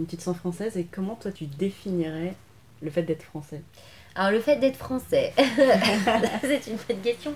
tu 0.08 0.16
te 0.16 0.22
sens 0.22 0.36
française, 0.36 0.76
et 0.76 0.84
comment 0.84 1.14
toi 1.14 1.30
tu 1.32 1.46
définirais 1.46 2.34
le 2.82 2.90
fait 2.90 3.02
d'être 3.02 3.22
français? 3.22 3.62
Alors 4.14 4.32
le 4.32 4.40
fait 4.40 4.56
d'être 4.56 4.76
français, 4.76 5.32
c'est 6.42 6.66
une 6.66 6.76
bonne 6.88 7.00
question. 7.02 7.34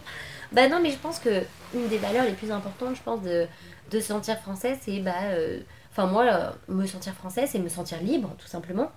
Bah 0.53 0.69
non, 0.69 0.81
mais 0.83 0.91
je 0.91 0.99
pense 0.99 1.19
que 1.19 1.43
une 1.75 1.89
des 1.89 1.99
valeurs 1.99 2.25
les 2.25 2.33
plus 2.33 2.51
importantes, 2.51 2.97
je 2.97 3.03
pense, 3.03 3.23
de, 3.23 3.47
se 3.91 4.01
sentir 4.01 4.39
français, 4.41 4.77
c'est 4.83 4.99
bah, 5.01 5.13
euh, 5.31 5.61
enfin 5.91 6.07
moi, 6.07 6.25
euh, 6.25 6.51
me 6.69 6.87
sentir 6.87 7.15
français, 7.15 7.47
c'est 7.47 7.59
me 7.59 7.69
sentir 7.69 8.01
libre, 8.03 8.35
tout 8.39 8.49
simplement. 8.49 8.91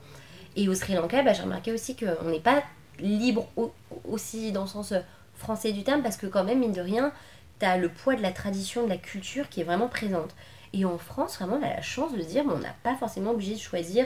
Et 0.55 0.67
au 0.69 0.73
Sri 0.73 0.93
Lanka, 0.95 1.21
bah, 1.23 1.34
j'ai 1.34 1.43
remarqué 1.43 1.71
aussi 1.71 1.95
qu'on 1.95 2.29
n'est 2.29 2.39
pas 2.39 2.63
libre 2.99 3.47
au- 3.58 3.73
aussi 4.05 4.51
dans 4.51 4.63
le 4.63 4.67
sens 4.67 4.91
euh, 4.93 4.99
français 5.36 5.71
du 5.71 5.84
terme, 5.84 6.01
parce 6.01 6.17
que 6.17 6.27
quand 6.27 6.43
même, 6.43 6.60
mine 6.60 6.71
de 6.73 6.81
rien, 6.81 7.12
t'as 7.60 7.77
le 7.77 7.89
poids 7.89 8.15
de 8.15 8.21
la 8.21 8.31
tradition, 8.31 8.84
de 8.84 8.89
la 8.89 8.97
culture 8.97 9.49
qui 9.49 9.62
est 9.62 9.65
vraiment 9.65 9.88
présente. 9.88 10.36
Et 10.75 10.85
en 10.85 10.97
France, 10.97 11.38
vraiment, 11.38 11.57
on 11.61 11.63
a 11.63 11.69
la 11.69 11.81
chance 11.81 12.13
de 12.13 12.21
se 12.21 12.27
dire, 12.27 12.43
on 12.47 12.59
n'a 12.59 12.75
pas 12.83 12.95
forcément 12.95 13.31
obligé 13.31 13.55
de 13.55 13.59
choisir 13.59 14.05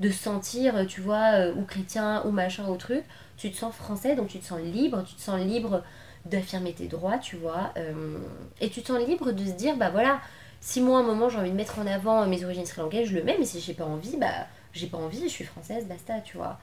de 0.00 0.10
se 0.10 0.18
sentir, 0.18 0.84
tu 0.88 1.00
vois, 1.00 1.34
euh, 1.34 1.54
ou 1.54 1.62
chrétien, 1.64 2.22
ou 2.26 2.32
machin, 2.32 2.66
ou 2.68 2.76
truc. 2.76 3.04
Tu 3.36 3.50
te 3.52 3.56
sens 3.56 3.74
français, 3.74 4.16
donc 4.16 4.28
tu 4.28 4.38
te 4.40 4.44
sens 4.44 4.60
libre, 4.60 5.04
tu 5.04 5.14
te 5.14 5.20
sens 5.20 5.40
libre 5.40 5.82
d'affirmer 6.26 6.72
tes 6.72 6.88
droits, 6.88 7.18
tu 7.18 7.36
vois. 7.36 7.72
euh, 7.76 8.18
et 8.60 8.68
tu 8.68 8.82
te 8.82 8.88
sens 8.88 9.06
libre 9.06 9.32
de 9.32 9.44
se 9.44 9.52
dire, 9.52 9.76
bah 9.76 9.90
voilà, 9.90 10.20
si 10.60 10.80
moi, 10.80 10.98
à 10.98 11.00
un 11.02 11.04
moment, 11.04 11.28
j'ai 11.28 11.38
envie 11.38 11.50
de 11.50 11.56
mettre 11.56 11.78
en 11.78 11.86
avant 11.86 12.26
mes 12.26 12.44
origines 12.44 12.66
sri 12.66 12.80
lankaises, 12.80 13.08
je 13.08 13.14
le 13.14 13.22
mets, 13.24 13.36
mais 13.38 13.44
si 13.44 13.60
j'ai 13.60 13.74
pas 13.74 13.84
envie, 13.84 14.16
bah 14.16 14.46
j'ai 14.72 14.86
pas 14.86 14.98
envie, 14.98 15.22
je 15.22 15.28
suis 15.28 15.44
française, 15.44 15.86
basta, 15.86 16.20
tu 16.20 16.36
vois. 16.36 16.58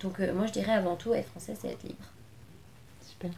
Donc 0.00 0.20
euh, 0.20 0.32
moi, 0.32 0.46
je 0.46 0.52
dirais 0.52 0.72
avant 0.72 0.96
tout, 0.96 1.14
être 1.14 1.28
française, 1.30 1.58
c'est 1.60 1.68
être 1.68 1.82
libre. 1.82 2.04
Super. 3.14 3.30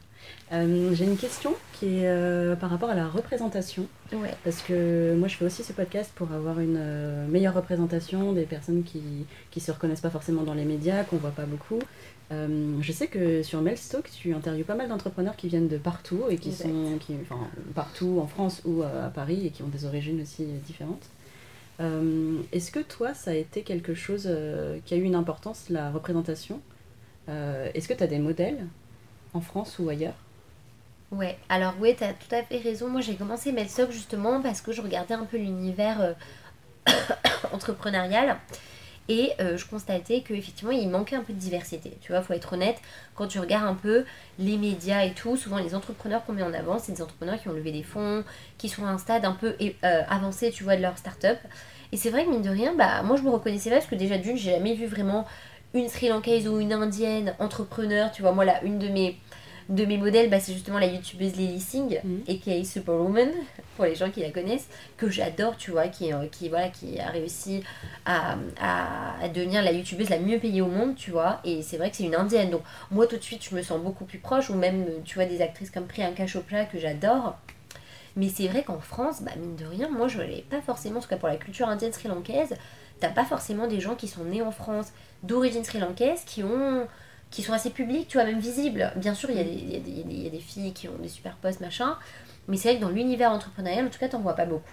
Euh, 0.53 0.95
J'ai 0.95 1.05
une 1.05 1.17
question 1.17 1.55
qui 1.75 1.99
est 1.99 2.09
euh, 2.09 2.57
par 2.57 2.71
rapport 2.71 2.91
à 2.91 2.95
la 2.95 3.07
représentation. 3.07 3.87
Ouais. 4.13 4.35
Parce 4.43 4.63
que 4.63 5.15
moi, 5.15 5.29
je 5.29 5.37
fais 5.37 5.45
aussi 5.45 5.63
ce 5.63 5.73
podcast 5.73 6.11
pour 6.15 6.33
avoir 6.33 6.61
une 6.61 6.77
euh, 6.79 7.27
meilleure 7.29 7.55
représentation 7.55 8.33
des 8.33 8.45
personnes 8.45 8.83
qui 8.83 9.03
qui 9.51 9.61
se 9.61 9.71
reconnaissent 9.71 10.01
pas 10.01 10.11
forcément 10.11 10.43
dans 10.43 10.55
les 10.55 10.65
médias, 10.65 11.05
qu'on 11.05 11.17
voit 11.17 11.31
pas 11.31 11.47
beaucoup. 11.47 11.79
Je 12.31 12.93
sais 12.93 13.07
que 13.07 13.45
sur 13.45 13.61
Melstock, 13.63 14.11
tu 14.11 14.35
interviews 14.35 14.65
pas 14.65 14.75
mal 14.75 14.89
d'entrepreneurs 14.89 15.37
qui 15.37 15.47
viennent 15.47 15.69
de 15.69 15.79
partout 15.79 16.23
et 16.29 16.39
qui 16.39 16.49
Exact. 16.49 16.65
sont 16.69 16.99
qui, 16.99 17.15
enfin, 17.23 17.39
partout 17.73 18.19
en 18.21 18.27
France 18.27 18.63
ou 18.65 18.83
euh, 18.83 19.07
à 19.07 19.11
Paris 19.11 19.47
et 19.47 19.51
qui 19.51 19.63
ont 19.63 19.69
des 19.69 19.85
origines 19.85 20.21
aussi 20.21 20.45
différentes. 20.67 21.05
Est-ce 22.53 22.73
que 22.73 22.81
toi, 22.81 23.15
ça 23.15 23.31
a 23.33 23.35
été 23.35 23.63
quelque 23.63 23.95
chose 23.95 24.29
qui 24.87 24.95
a 24.95 24.97
eu 24.97 25.03
une 25.03 25.15
importance, 25.15 25.69
la 25.69 25.91
représentation? 25.91 26.61
Est-ce 27.29 27.87
que 27.87 27.93
tu 27.95 28.03
as 28.03 28.07
des 28.07 28.19
modèles? 28.19 28.67
En 29.37 29.41
France 29.41 29.79
ou 29.79 29.89
ailleurs 29.89 30.15
Ouais, 31.13 31.39
alors 31.49 31.75
oui, 31.81 31.95
t'as 31.97 32.13
tout 32.13 32.35
à 32.35 32.43
fait 32.43 32.59
raison. 32.59 32.89
Moi, 32.89 33.01
j'ai 33.01 33.15
commencé 33.15 33.53
Melsoc 33.53 33.93
justement 33.93 34.43
parce 34.43 34.61
que 34.61 34.73
je 34.73 34.83
regardais 34.83 35.15
un 35.15 35.25
peu 35.25 35.37
l'univers 35.37 36.01
euh, 36.01 36.13
entrepreneurial. 37.53 38.37
Et 39.09 39.31
euh, 39.41 39.57
je 39.57 39.65
constatais 39.67 40.23
qu'effectivement, 40.23 40.73
il 40.73 40.89
manquait 40.89 41.15
un 41.15 41.23
peu 41.23 41.33
de 41.33 41.39
diversité. 41.39 41.97
Tu 42.01 42.11
vois, 42.11 42.23
faut 42.23 42.33
être 42.33 42.55
honnête, 42.55 42.79
quand 43.15 43.29
tu 43.29 43.39
regardes 43.39 43.67
un 43.67 43.75
peu 43.75 44.05
les 44.41 44.57
médias 44.57 45.05
et 45.05 45.13
tout, 45.13 45.37
souvent 45.37 45.59
les 45.59 45.77
entrepreneurs 45.77 46.25
qu'on 46.25 46.33
met 46.33 46.43
en 46.43 46.53
avant, 46.53 46.81
c'est 46.81 46.91
des 46.91 47.03
entrepreneurs 47.03 47.41
qui 47.41 47.49
ont 47.49 47.53
levé 47.53 47.71
des 47.71 47.85
fonds, 47.85 48.25
qui 48.59 48.69
sont 48.69 48.85
à 48.85 48.89
un 48.89 48.99
stade 48.99 49.25
un 49.25 49.33
peu 49.33 49.55
euh, 49.63 50.03
avancé, 50.09 50.51
tu 50.51 50.65
vois, 50.65 50.77
de 50.77 50.83
leur 50.83 50.99
start-up. 50.99 51.39
Et 51.93 51.97
c'est 51.97 52.11
vrai 52.11 52.25
que 52.25 52.31
mine 52.31 52.43
de 52.43 52.51
rien, 52.51 52.75
bah, 52.75 53.03
moi 53.05 53.17
je 53.17 53.23
me 53.23 53.31
reconnaissais 53.31 53.71
pas 53.71 53.77
parce 53.77 53.87
que 53.87 53.95
déjà 53.95 54.19
d'une, 54.19 54.37
j'ai 54.37 54.51
jamais 54.51 54.75
vu 54.75 54.87
vraiment 54.87 55.25
une 55.77 55.89
Sri 55.89 56.09
Lankaise 56.09 56.49
ou 56.49 56.61
une 56.61 56.73
Indienne 56.73 57.35
entrepreneur. 57.39 58.11
Tu 58.13 58.23
vois, 58.23 58.33
moi 58.33 58.45
là, 58.45 58.63
une 58.65 58.79
de 58.79 58.89
mes 58.89 59.17
de 59.69 59.85
mes 59.85 59.97
modèles, 59.99 60.31
bah, 60.31 60.39
c'est 60.39 60.53
justement 60.53 60.79
la 60.79 60.87
youtubeuse 60.87 61.35
Lily 61.35 61.61
Singh, 61.61 62.01
mm. 62.05 62.19
aka 62.29 62.65
Superwoman, 62.65 63.31
pour 63.77 63.85
les 63.85 63.95
gens 63.95 64.11
qui 64.11 64.21
la 64.21 64.31
connaissent, 64.31 64.69
que 64.97 65.11
j'adore, 65.11 65.57
tu 65.57 65.73
vois, 65.73 65.89
qui, 65.89 66.13
euh, 66.13 66.27
qui, 66.31 66.49
voilà, 66.49 66.69
qui 66.69 67.01
a 67.01 67.09
réussi 67.09 67.63
à, 68.05 68.37
à, 68.61 69.29
devenir 69.29 69.63
la 69.63 69.73
youtubeuse 69.73 70.09
la 70.09 70.19
mieux 70.19 70.39
payée 70.39 70.63
au 70.63 70.69
monde, 70.69 70.95
tu 70.95 71.11
vois, 71.11 71.41
et 71.45 71.63
c'est 71.63 71.79
vrai 71.79 71.91
que 71.91 71.97
c'est 71.97 72.05
une 72.05 72.15
indienne, 72.15 72.51
donc 72.51 72.63
moi 72.91 73.07
tout 73.07 73.17
de 73.17 73.23
suite 73.23 73.45
je 73.49 73.55
me 73.55 73.63
sens 73.63 73.81
beaucoup 73.81 74.05
plus 74.05 74.19
proche, 74.19 74.51
ou 74.51 74.55
même, 74.55 74.87
tu 75.05 75.17
vois, 75.17 75.25
des 75.25 75.43
actrices 75.43 75.71
comme 75.71 75.87
Priyanka 75.87 76.27
Chopra 76.27 76.65
que 76.65 76.79
j'adore. 76.79 77.37
Mais 78.19 78.31
c'est 78.31 78.49
vrai 78.49 78.63
qu'en 78.63 78.81
France, 78.81 79.21
bah, 79.21 79.33
mine 79.39 79.57
de 79.57 79.67
rien, 79.67 79.91
moi 79.91 80.09
je 80.09 80.23
l'ai 80.23 80.43
pas 80.49 80.63
forcément, 80.63 81.01
en 81.01 81.03
tout 81.03 81.09
cas 81.09 81.19
pour 81.19 81.29
la 81.29 81.37
culture 81.37 81.69
indienne 81.69 81.93
sri-lankaise, 81.93 82.55
t'as 83.01 83.11
pas 83.11 83.25
forcément 83.25 83.67
des 83.67 83.81
gens 83.81 83.95
qui 83.95 84.09
sont 84.09 84.25
nés 84.25 84.43
en 84.43 84.51
France 84.51 84.93
d'origine 85.23 85.65
sri-lankaise 85.65 86.23
qui 86.25 86.43
ont 86.43 86.87
qui 87.31 87.43
sont 87.43 87.53
assez 87.53 87.71
publics, 87.71 88.09
tu 88.09 88.19
vois, 88.19 88.27
même 88.27 88.39
visibles. 88.39 88.93
Bien 88.97 89.15
sûr, 89.15 89.31
il 89.31 89.37
y, 89.37 89.41
a 89.41 90.31
des, 90.31 90.39
filles 90.39 90.73
qui 90.73 90.89
ont 90.89 90.97
des 91.01 91.09
super 91.09 91.37
postes, 91.37 91.61
machin, 91.61 91.97
mais 92.49 92.57
c'est 92.57 92.69
vrai 92.69 92.79
que 92.79 92.83
dans 92.83 92.91
l'univers 92.91 93.33
entrepreneurial, 93.33 93.87
en 93.87 93.91
tout 93.91 93.99
cas, 93.99 94.09
t'en 94.09 94.21
vois 94.21 94.35
pas 94.35 94.47
beaucoup. 94.47 94.73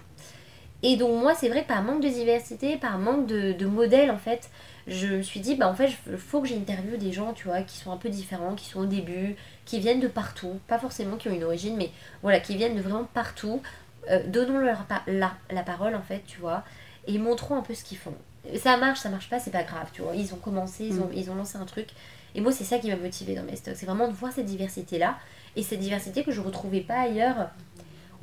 Et 0.82 0.96
donc, 0.96 1.20
moi, 1.20 1.34
c'est 1.34 1.48
vrai 1.48 1.62
que 1.62 1.68
par 1.68 1.82
manque 1.82 2.02
de 2.02 2.08
diversité, 2.08 2.76
par 2.76 2.98
manque 2.98 3.26
de, 3.26 3.66
modèles, 3.66 4.10
en 4.10 4.18
fait, 4.18 4.50
je 4.86 5.08
me 5.08 5.22
suis 5.22 5.40
dit, 5.40 5.56
bah 5.56 5.68
en 5.68 5.74
fait, 5.74 5.90
il 6.10 6.16
faut 6.16 6.42
que 6.42 6.48
j'interviewe 6.48 6.98
des 6.98 7.12
gens, 7.12 7.32
tu 7.32 7.48
vois, 7.48 7.62
qui 7.62 7.76
sont 7.78 7.90
un 7.90 7.96
peu 7.96 8.10
différents, 8.10 8.54
qui 8.54 8.66
sont 8.66 8.80
au 8.80 8.86
début, 8.86 9.34
qui 9.64 9.80
viennent 9.80 10.00
de 10.00 10.08
partout, 10.08 10.60
pas 10.68 10.78
forcément 10.78 11.16
qui 11.16 11.28
ont 11.28 11.32
une 11.32 11.44
origine, 11.44 11.76
mais 11.76 11.90
voilà, 12.22 12.38
qui 12.38 12.56
viennent 12.56 12.76
de 12.76 12.82
vraiment 12.82 13.04
partout. 13.04 13.62
Euh, 14.10 14.22
donnons-leur 14.26 14.86
la, 15.06 15.32
la 15.50 15.62
parole, 15.62 15.94
en 15.94 16.02
fait, 16.02 16.22
tu 16.26 16.38
vois, 16.38 16.62
et 17.06 17.18
montrons 17.18 17.56
un 17.56 17.62
peu 17.62 17.74
ce 17.74 17.84
qu'ils 17.84 17.98
font. 17.98 18.14
Ça 18.56 18.76
marche, 18.76 19.00
ça 19.00 19.08
marche 19.08 19.30
pas, 19.30 19.38
c'est 19.38 19.50
pas 19.50 19.62
grave, 19.62 19.88
tu 19.92 20.02
vois. 20.02 20.14
Ils 20.14 20.32
ont 20.34 20.38
commencé, 20.38 20.84
ils 20.84 21.00
ont, 21.00 21.06
mm. 21.06 21.14
ils 21.14 21.30
ont 21.30 21.34
lancé 21.34 21.56
un 21.56 21.64
truc. 21.64 21.88
Et 22.34 22.40
moi, 22.40 22.52
c'est 22.52 22.64
ça 22.64 22.78
qui 22.78 22.88
m'a 22.88 22.96
motivé 22.96 23.34
dans 23.34 23.44
mes 23.44 23.56
stocks. 23.56 23.76
C'est 23.76 23.86
vraiment 23.86 24.08
de 24.08 24.12
voir 24.12 24.32
cette 24.32 24.46
diversité-là. 24.46 25.16
Et 25.56 25.62
cette 25.62 25.80
diversité 25.80 26.24
que 26.24 26.32
je 26.32 26.40
ne 26.40 26.46
retrouvais 26.46 26.80
pas 26.80 27.00
ailleurs. 27.00 27.50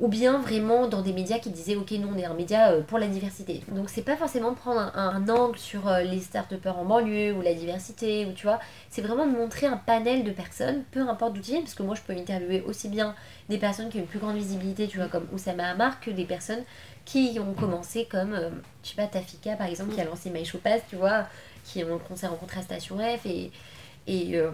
Ou 0.00 0.08
bien 0.08 0.38
vraiment 0.38 0.88
dans 0.88 1.00
des 1.00 1.12
médias 1.12 1.38
qui 1.38 1.50
disaient 1.50 1.76
Ok, 1.76 1.92
nous 1.92 2.08
on 2.12 2.18
est 2.18 2.24
un 2.24 2.34
média 2.34 2.72
euh, 2.72 2.82
pour 2.82 2.98
la 2.98 3.06
diversité. 3.06 3.62
Donc 3.68 3.88
c'est 3.88 4.02
pas 4.02 4.16
forcément 4.16 4.52
prendre 4.52 4.90
un, 4.96 5.28
angle 5.28 5.56
sur 5.58 5.86
euh, 5.86 6.00
les 6.02 6.18
start-upers 6.18 6.76
en 6.76 6.84
banlieue 6.84 7.32
ou 7.32 7.40
la 7.40 7.54
diversité, 7.54 8.26
ou 8.26 8.32
tu 8.32 8.46
vois. 8.46 8.58
C'est 8.90 9.02
vraiment 9.02 9.26
de 9.26 9.30
montrer 9.30 9.66
un 9.66 9.76
panel 9.76 10.24
de 10.24 10.32
personnes, 10.32 10.82
peu 10.90 11.00
importe 11.00 11.34
d'où 11.34 11.40
tu 11.40 11.52
viens, 11.52 11.60
parce 11.60 11.74
que 11.74 11.84
moi 11.84 11.94
je 11.94 12.00
peux 12.00 12.18
interviewer 12.18 12.62
aussi 12.62 12.88
bien 12.88 13.14
des 13.48 13.58
personnes 13.58 13.90
qui 13.90 13.98
ont 13.98 14.00
une 14.00 14.06
plus 14.06 14.18
grande 14.18 14.36
visibilité, 14.36 14.88
tu 14.88 14.96
vois, 14.96 15.06
comme 15.06 15.26
Oussama 15.32 15.68
Hamar, 15.68 16.00
que 16.00 16.10
des 16.10 16.24
personnes 16.24 16.64
qui 17.04 17.38
ont 17.40 17.54
commencé 17.54 18.06
comme, 18.10 18.32
euh, 18.32 18.50
je 18.82 18.90
sais 18.90 18.96
pas, 18.96 19.06
Tafika 19.06 19.56
par 19.56 19.66
exemple, 19.66 19.94
qui 19.94 20.00
a 20.00 20.04
lancé 20.04 20.30
My 20.30 20.44
Show 20.44 20.58
Pass, 20.58 20.82
tu 20.88 20.96
vois, 20.96 21.26
qui 21.64 21.82
ont, 21.84 21.98
qu'on 21.98 22.16
s'est 22.16 22.26
rencontré 22.26 22.60
à 22.60 22.62
Station 22.62 22.98
F 22.98 23.26
et 23.26 23.50
et, 24.08 24.36
euh, 24.36 24.50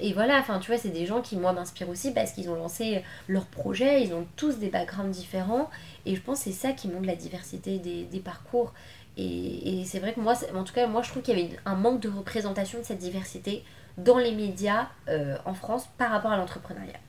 et 0.00 0.14
voilà, 0.14 0.38
enfin 0.38 0.58
tu 0.58 0.70
vois, 0.70 0.80
c'est 0.80 0.88
des 0.88 1.04
gens 1.04 1.20
qui 1.20 1.36
moi 1.36 1.52
m'inspirent 1.52 1.90
aussi 1.90 2.12
parce 2.12 2.32
qu'ils 2.32 2.48
ont 2.48 2.54
lancé 2.54 3.04
leur 3.28 3.44
projet, 3.44 4.02
ils 4.02 4.14
ont 4.14 4.26
tous 4.36 4.56
des 4.56 4.68
backgrounds 4.68 5.14
différents 5.14 5.68
et 6.06 6.16
je 6.16 6.20
pense 6.22 6.38
que 6.38 6.44
c'est 6.44 6.52
ça 6.52 6.72
qui 6.72 6.88
montre 6.88 7.06
la 7.06 7.14
diversité 7.14 7.78
des, 7.78 8.04
des 8.04 8.20
parcours. 8.20 8.72
Et, 9.18 9.80
et 9.80 9.84
c'est 9.84 9.98
vrai 9.98 10.14
que 10.14 10.20
moi, 10.20 10.34
en 10.54 10.64
tout 10.64 10.72
cas, 10.72 10.86
moi 10.86 11.02
je 11.02 11.10
trouve 11.10 11.22
qu'il 11.22 11.38
y 11.38 11.42
avait 11.42 11.58
un 11.66 11.74
manque 11.74 12.00
de 12.00 12.08
représentation 12.08 12.78
de 12.78 12.84
cette 12.84 12.98
diversité 12.98 13.64
dans 13.98 14.16
les 14.16 14.32
médias 14.32 14.88
euh, 15.08 15.36
en 15.44 15.52
France 15.52 15.84
par 15.98 16.10
rapport 16.10 16.30
à 16.30 16.38
l'entrepreneuriat. 16.38 17.00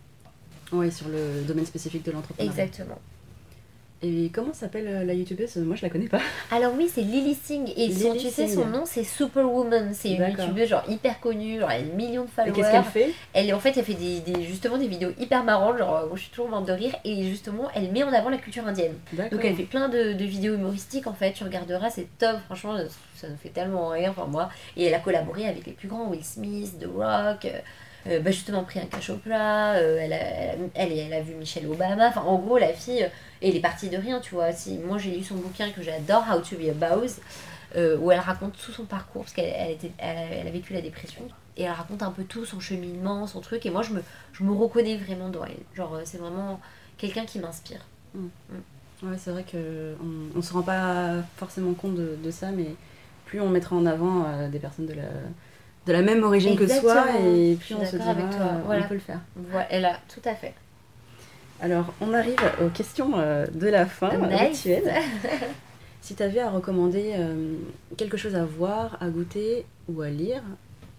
Oui, 0.73 0.91
sur 0.91 1.07
le 1.07 1.43
domaine 1.43 1.65
spécifique 1.65 2.03
de 2.03 2.11
l'entrepreneuriat. 2.11 2.63
Exactement. 2.63 2.99
Et 4.03 4.31
comment 4.33 4.53
s'appelle 4.53 4.87
euh, 4.87 5.03
la 5.03 5.13
youtubeuse? 5.13 5.55
Moi 5.57 5.75
je 5.75 5.83
la 5.83 5.89
connais 5.89 6.07
pas. 6.07 6.19
Alors 6.51 6.73
oui, 6.75 6.89
c'est 6.91 7.01
Lily 7.01 7.35
Singh. 7.35 7.71
Et 7.77 7.91
son, 7.91 8.15
tu 8.15 8.29
sais, 8.29 8.47
son 8.47 8.65
nom 8.65 8.83
c'est 8.85 9.03
Superwoman. 9.03 9.93
C'est 9.93 10.13
une 10.13 10.27
youtubeuse 10.27 10.69
genre 10.69 10.83
hyper 10.89 11.19
connue, 11.19 11.59
genre 11.59 11.69
elle 11.71 11.81
a 11.81 11.85
des 11.85 11.93
millions 11.93 12.25
de 12.25 12.29
followers. 12.29 12.53
Qu'est-ce 12.53 12.71
qu'elle 12.71 12.83
fait? 12.83 13.13
Elle 13.33 13.53
en 13.53 13.59
fait, 13.59 13.77
elle 13.77 13.85
fait 13.85 13.93
des, 13.93 14.19
des, 14.19 14.43
justement 14.43 14.77
des 14.77 14.87
vidéos 14.87 15.11
hyper 15.19 15.43
marrantes, 15.43 15.77
genre 15.77 16.07
moi 16.07 16.15
je 16.15 16.21
suis 16.21 16.31
toujours 16.31 16.49
morte 16.49 16.67
de 16.67 16.73
rire. 16.73 16.95
Et 17.05 17.23
justement, 17.23 17.69
elle 17.75 17.91
met 17.91 18.03
en 18.03 18.11
avant 18.11 18.29
la 18.29 18.37
culture 18.37 18.65
indienne. 18.67 18.95
Donc 19.13 19.43
elle 19.43 19.55
fait 19.55 19.63
plein 19.63 19.89
de, 19.89 20.13
de, 20.13 20.25
vidéos 20.25 20.55
humoristiques 20.55 21.07
en 21.07 21.13
fait. 21.13 21.33
Tu 21.33 21.43
regarderas, 21.43 21.89
c'est 21.91 22.07
top. 22.17 22.37
Franchement, 22.45 22.77
ça 23.15 23.29
nous 23.29 23.37
fait 23.37 23.49
tellement 23.49 23.89
rire, 23.89 24.13
pour 24.13 24.27
moi. 24.27 24.49
Et 24.75 24.85
elle 24.85 24.93
a 24.93 24.99
collaboré 24.99 25.47
avec 25.47 25.65
les 25.67 25.73
plus 25.73 25.87
grands, 25.87 26.09
Will 26.09 26.23
Smith, 26.23 26.79
The 26.79 26.85
Rock. 26.85 27.45
Euh, 27.45 27.59
euh, 28.07 28.19
bah 28.19 28.31
justement 28.31 28.63
Priyanka 28.63 28.99
Chopra, 28.99 29.73
euh, 29.75 29.99
elle, 29.99 30.13
a, 30.13 30.55
elle, 30.73 30.91
elle, 30.91 31.13
a 31.13 31.21
vu 31.21 31.35
Michelle 31.35 31.67
Obama, 31.67 32.07
enfin 32.07 32.21
en 32.21 32.39
gros 32.39 32.57
la 32.57 32.73
fille, 32.73 33.07
elle 33.41 33.55
est 33.55 33.59
partie 33.59 33.89
de 33.89 33.97
rien, 33.97 34.19
tu 34.19 34.33
vois. 34.33 34.51
Si, 34.51 34.77
moi 34.79 34.97
j'ai 34.97 35.11
lu 35.11 35.23
son 35.23 35.35
bouquin 35.35 35.69
que 35.69 35.83
j'adore, 35.83 36.25
How 36.29 36.39
to 36.39 36.55
be 36.57 36.69
a 36.69 36.73
Boss, 36.73 37.21
euh, 37.75 37.97
où 37.99 38.11
elle 38.11 38.19
raconte 38.19 38.53
tout 38.57 38.71
son 38.71 38.85
parcours, 38.85 39.23
parce 39.23 39.33
qu'elle 39.33 39.53
elle, 39.55 39.77
elle, 39.99 40.47
a 40.47 40.51
vécu 40.51 40.73
la 40.73 40.81
dépression, 40.81 41.21
et 41.57 41.63
elle 41.63 41.71
raconte 41.71 42.01
un 42.01 42.11
peu 42.11 42.23
tout, 42.23 42.43
son 42.43 42.59
cheminement, 42.59 43.27
son 43.27 43.39
truc, 43.39 43.65
et 43.67 43.69
moi 43.69 43.83
je 43.83 43.93
me, 43.93 44.01
je 44.33 44.43
me 44.43 44.51
reconnais 44.51 44.97
vraiment 44.97 45.29
dans 45.29 45.45
elle. 45.45 45.57
Genre 45.75 45.99
c'est 46.03 46.17
vraiment 46.17 46.59
quelqu'un 46.97 47.25
qui 47.25 47.37
m'inspire. 47.37 47.85
Mm. 48.15 48.25
Mm. 48.49 49.09
Ouais, 49.09 49.17
c'est 49.17 49.31
vrai 49.31 49.43
qu'on 49.49 49.57
on, 49.57 50.39
on 50.39 50.41
se 50.41 50.53
rend 50.53 50.61
pas 50.61 51.15
forcément 51.37 51.73
compte 51.73 51.95
de, 51.95 52.17
de, 52.23 52.31
ça, 52.31 52.51
mais 52.51 52.75
plus 53.25 53.41
on 53.41 53.49
mettra 53.49 53.75
en 53.75 53.85
avant 53.85 54.47
des 54.49 54.59
personnes 54.59 54.85
de 54.85 54.93
la 54.93 55.03
de 55.87 55.93
la 55.93 56.01
même 56.01 56.23
origine 56.23 56.55
que 56.55 56.67
soi 56.67 57.05
et 57.25 57.57
puis 57.59 57.73
on 57.73 57.85
se 57.85 57.95
dira 57.95 58.11
avec 58.11 58.29
toi. 58.29 58.51
Voilà. 58.65 58.85
on 58.85 58.87
peut 58.87 58.93
le 58.93 58.99
faire. 58.99 59.19
Voilà, 59.35 59.97
tout 60.13 60.21
à 60.25 60.35
fait. 60.35 60.53
Alors, 61.61 61.93
on 62.01 62.13
arrive 62.13 62.39
aux 62.63 62.69
questions 62.69 63.11
euh, 63.15 63.45
de 63.47 63.67
la 63.67 63.85
fin 63.85 64.11
nice. 64.17 64.67
si 66.01 66.15
tu 66.15 66.23
avais 66.23 66.39
à 66.39 66.49
recommander 66.49 67.13
euh, 67.15 67.53
quelque 67.97 68.17
chose 68.17 68.35
à 68.35 68.45
voir, 68.45 68.97
à 68.99 69.09
goûter 69.09 69.65
ou 69.87 70.01
à 70.01 70.09
lire, 70.09 70.41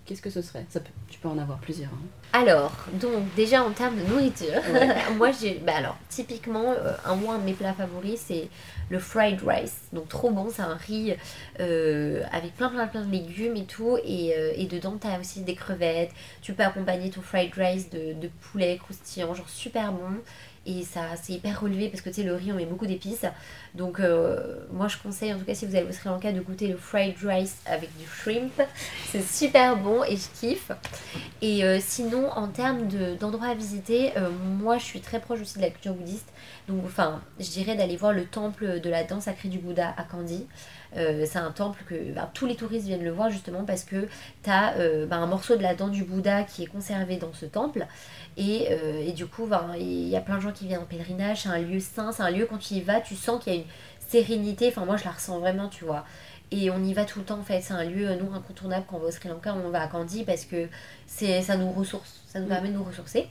qu'est-ce 0.04 0.22
que 0.22 0.30
ce 0.30 0.42
serait? 0.42 0.64
Ça 0.68 0.80
Tu 1.08 1.18
peux 1.18 1.28
en 1.28 1.38
avoir 1.38 1.58
plusieurs. 1.58 1.90
Hein. 1.90 2.06
Alors, 2.32 2.72
donc 2.94 3.34
déjà 3.34 3.62
en 3.62 3.70
termes 3.70 3.96
de 3.96 4.06
nourriture, 4.06 4.62
moi 5.16 5.30
j'ai. 5.32 5.58
Bah 5.58 5.74
alors, 5.76 5.96
typiquement, 6.08 6.72
euh, 6.72 6.94
un, 7.04 7.14
moi, 7.14 7.38
de 7.38 7.44
mes 7.44 7.52
plats 7.52 7.74
favoris, 7.74 8.20
c'est 8.26 8.48
le 8.90 8.98
fried 8.98 9.40
rice. 9.46 9.82
Donc 9.92 10.08
trop 10.08 10.30
bon, 10.30 10.48
c'est 10.50 10.62
un 10.62 10.74
riz 10.74 11.14
euh, 11.60 12.22
avec 12.32 12.54
plein 12.56 12.70
plein 12.70 12.86
plein 12.86 13.04
de 13.04 13.10
légumes 13.10 13.56
et 13.56 13.64
tout. 13.64 13.98
Et, 14.04 14.34
euh, 14.36 14.52
et 14.56 14.66
dedans, 14.66 14.96
tu 15.00 15.06
as 15.06 15.18
aussi 15.20 15.42
des 15.42 15.54
crevettes. 15.54 16.12
Tu 16.40 16.54
peux 16.54 16.62
accompagner 16.62 17.10
ton 17.10 17.22
fried 17.22 17.52
rice 17.54 17.90
de, 17.90 18.14
de 18.14 18.28
poulet 18.28 18.78
croustillant, 18.78 19.34
genre 19.34 19.48
super 19.48 19.92
bon 19.92 20.20
et 20.66 20.84
ça 20.84 21.02
c'est 21.20 21.34
hyper 21.34 21.60
relevé 21.60 21.88
parce 21.88 22.00
que 22.02 22.08
tu 22.08 22.16
sais 22.16 22.22
le 22.22 22.34
riz 22.34 22.52
on 22.52 22.56
met 22.56 22.66
beaucoup 22.66 22.86
d'épices. 22.86 23.26
Donc 23.74 24.00
euh, 24.00 24.58
moi 24.72 24.88
je 24.88 24.96
conseille 24.98 25.32
en 25.32 25.38
tout 25.38 25.44
cas 25.44 25.54
si 25.54 25.66
vous 25.66 25.74
allez 25.74 25.86
au 25.88 25.92
Sri 25.92 26.08
Lanka 26.08 26.32
de 26.32 26.40
goûter 26.40 26.68
le 26.68 26.76
fried 26.76 27.16
rice 27.22 27.58
avec 27.66 27.96
du 27.98 28.06
shrimp 28.06 28.62
c'est 29.06 29.22
super 29.22 29.76
bon 29.76 30.04
et 30.04 30.16
je 30.16 30.28
kiffe. 30.40 30.70
Et 31.40 31.64
euh, 31.64 31.78
sinon 31.80 32.30
en 32.30 32.48
termes 32.48 32.86
d'endroits 33.18 33.48
à 33.48 33.54
visiter 33.54 34.16
euh, 34.16 34.30
moi 34.30 34.78
je 34.78 34.84
suis 34.84 35.00
très 35.00 35.20
proche 35.20 35.40
aussi 35.40 35.56
de 35.56 35.62
la 35.62 35.70
culture 35.70 35.94
bouddhiste. 35.94 36.28
Donc 36.68 36.82
enfin 36.84 37.20
je 37.40 37.48
dirais 37.50 37.74
d'aller 37.74 37.96
voir 37.96 38.12
le 38.12 38.24
temple 38.24 38.80
de 38.80 38.90
la 38.90 39.04
danse 39.04 39.24
sacrée 39.24 39.48
du 39.48 39.58
Bouddha 39.58 39.94
à 39.96 40.04
Kandy 40.04 40.46
c'est 40.94 41.38
un 41.38 41.50
temple 41.50 41.82
que 41.88 41.94
ben, 42.12 42.28
tous 42.34 42.46
les 42.46 42.54
touristes 42.54 42.86
viennent 42.86 43.04
le 43.04 43.10
voir 43.10 43.30
justement 43.30 43.64
parce 43.64 43.84
que 43.84 44.08
tu 44.42 44.50
as 44.50 44.74
ben, 45.06 45.18
un 45.18 45.26
morceau 45.26 45.56
de 45.56 45.62
la 45.62 45.74
dent 45.74 45.88
du 45.88 46.04
Bouddha 46.04 46.42
qui 46.42 46.64
est 46.64 46.66
conservé 46.66 47.16
dans 47.16 47.32
ce 47.32 47.46
temple 47.46 47.86
euh, 48.38 49.04
et, 49.06 49.12
du 49.12 49.26
coup, 49.26 49.46
ben, 49.46 49.74
il 49.78 50.08
y 50.08 50.16
a 50.16 50.20
plein 50.20 50.36
de 50.36 50.42
gens 50.42 50.52
qui 50.52 50.66
viennent 50.66 50.82
en 50.82 50.86
pèlerinage. 50.86 51.42
C'est 51.42 51.48
un 51.48 51.58
lieu 51.58 51.80
sain, 51.80 52.12
c'est 52.12 52.22
un 52.22 52.30
lieu 52.30 52.46
quand 52.46 52.58
tu 52.58 52.74
y 52.74 52.80
vas, 52.80 53.00
tu 53.00 53.14
sens 53.14 53.42
qu'il 53.42 53.54
y 53.54 53.56
a 53.56 53.58
une 53.60 53.66
sérénité. 53.98 54.68
Enfin, 54.68 54.84
moi, 54.84 54.96
je 54.96 55.04
la 55.04 55.12
ressens 55.12 55.38
vraiment, 55.38 55.68
tu 55.68 55.84
vois. 55.84 56.04
Et 56.50 56.70
on 56.70 56.82
y 56.84 56.92
va 56.92 57.04
tout 57.04 57.18
le 57.18 57.24
temps, 57.24 57.38
en 57.38 57.44
fait. 57.44 57.60
C'est 57.62 57.74
un 57.74 57.84
lieu, 57.84 58.14
nous, 58.16 58.32
incontournable 58.34 58.84
quand 58.88 58.96
on 58.96 59.00
va 59.00 59.06
au 59.06 59.10
Sri 59.10 59.28
Lanka. 59.28 59.54
On 59.54 59.70
va 59.70 59.82
à 59.82 59.86
Kandy 59.86 60.24
parce 60.24 60.44
que 60.44 60.68
ça 61.06 61.56
nous 61.56 61.70
ressource, 61.72 62.22
ça 62.26 62.40
nous 62.40 62.46
mm. 62.46 62.48
permet 62.48 62.68
de 62.68 62.74
nous 62.74 62.84
ressourcer. 62.84 63.28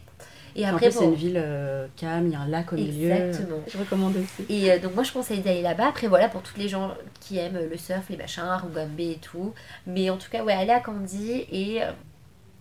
Et 0.55 0.65
après, 0.65 0.91
c'est 0.91 1.05
une 1.05 1.15
ville 1.15 1.37
euh, 1.37 1.87
calme, 1.95 2.27
il 2.27 2.33
y 2.33 2.35
a 2.35 2.41
un 2.41 2.47
lac 2.47 2.73
au 2.73 2.75
milieu. 2.75 3.12
Exactement. 3.12 3.60
Je 3.67 3.77
recommande 3.77 4.15
aussi. 4.17 4.45
Et 4.49 4.71
euh, 4.71 4.79
donc, 4.79 4.95
moi, 4.95 5.04
je 5.04 5.12
conseille 5.12 5.39
d'aller 5.39 5.62
là-bas. 5.62 5.87
Après, 5.87 6.08
voilà, 6.08 6.29
pour 6.29 6.41
tous 6.41 6.58
les 6.58 6.67
gens 6.67 6.93
qui 7.19 7.37
aiment 7.37 7.60
le 7.69 7.77
surf, 7.77 8.10
les 8.10 8.17
machins, 8.17 8.43
Rugambe 8.43 8.99
et 8.99 9.19
tout. 9.21 9.54
Mais 9.87 10.10
en 10.10 10.17
tout 10.17 10.29
cas, 10.29 10.43
ouais, 10.43 10.54
aller 10.54 10.71
à 10.71 10.79
Kandy 10.79 11.45
et 11.52 11.81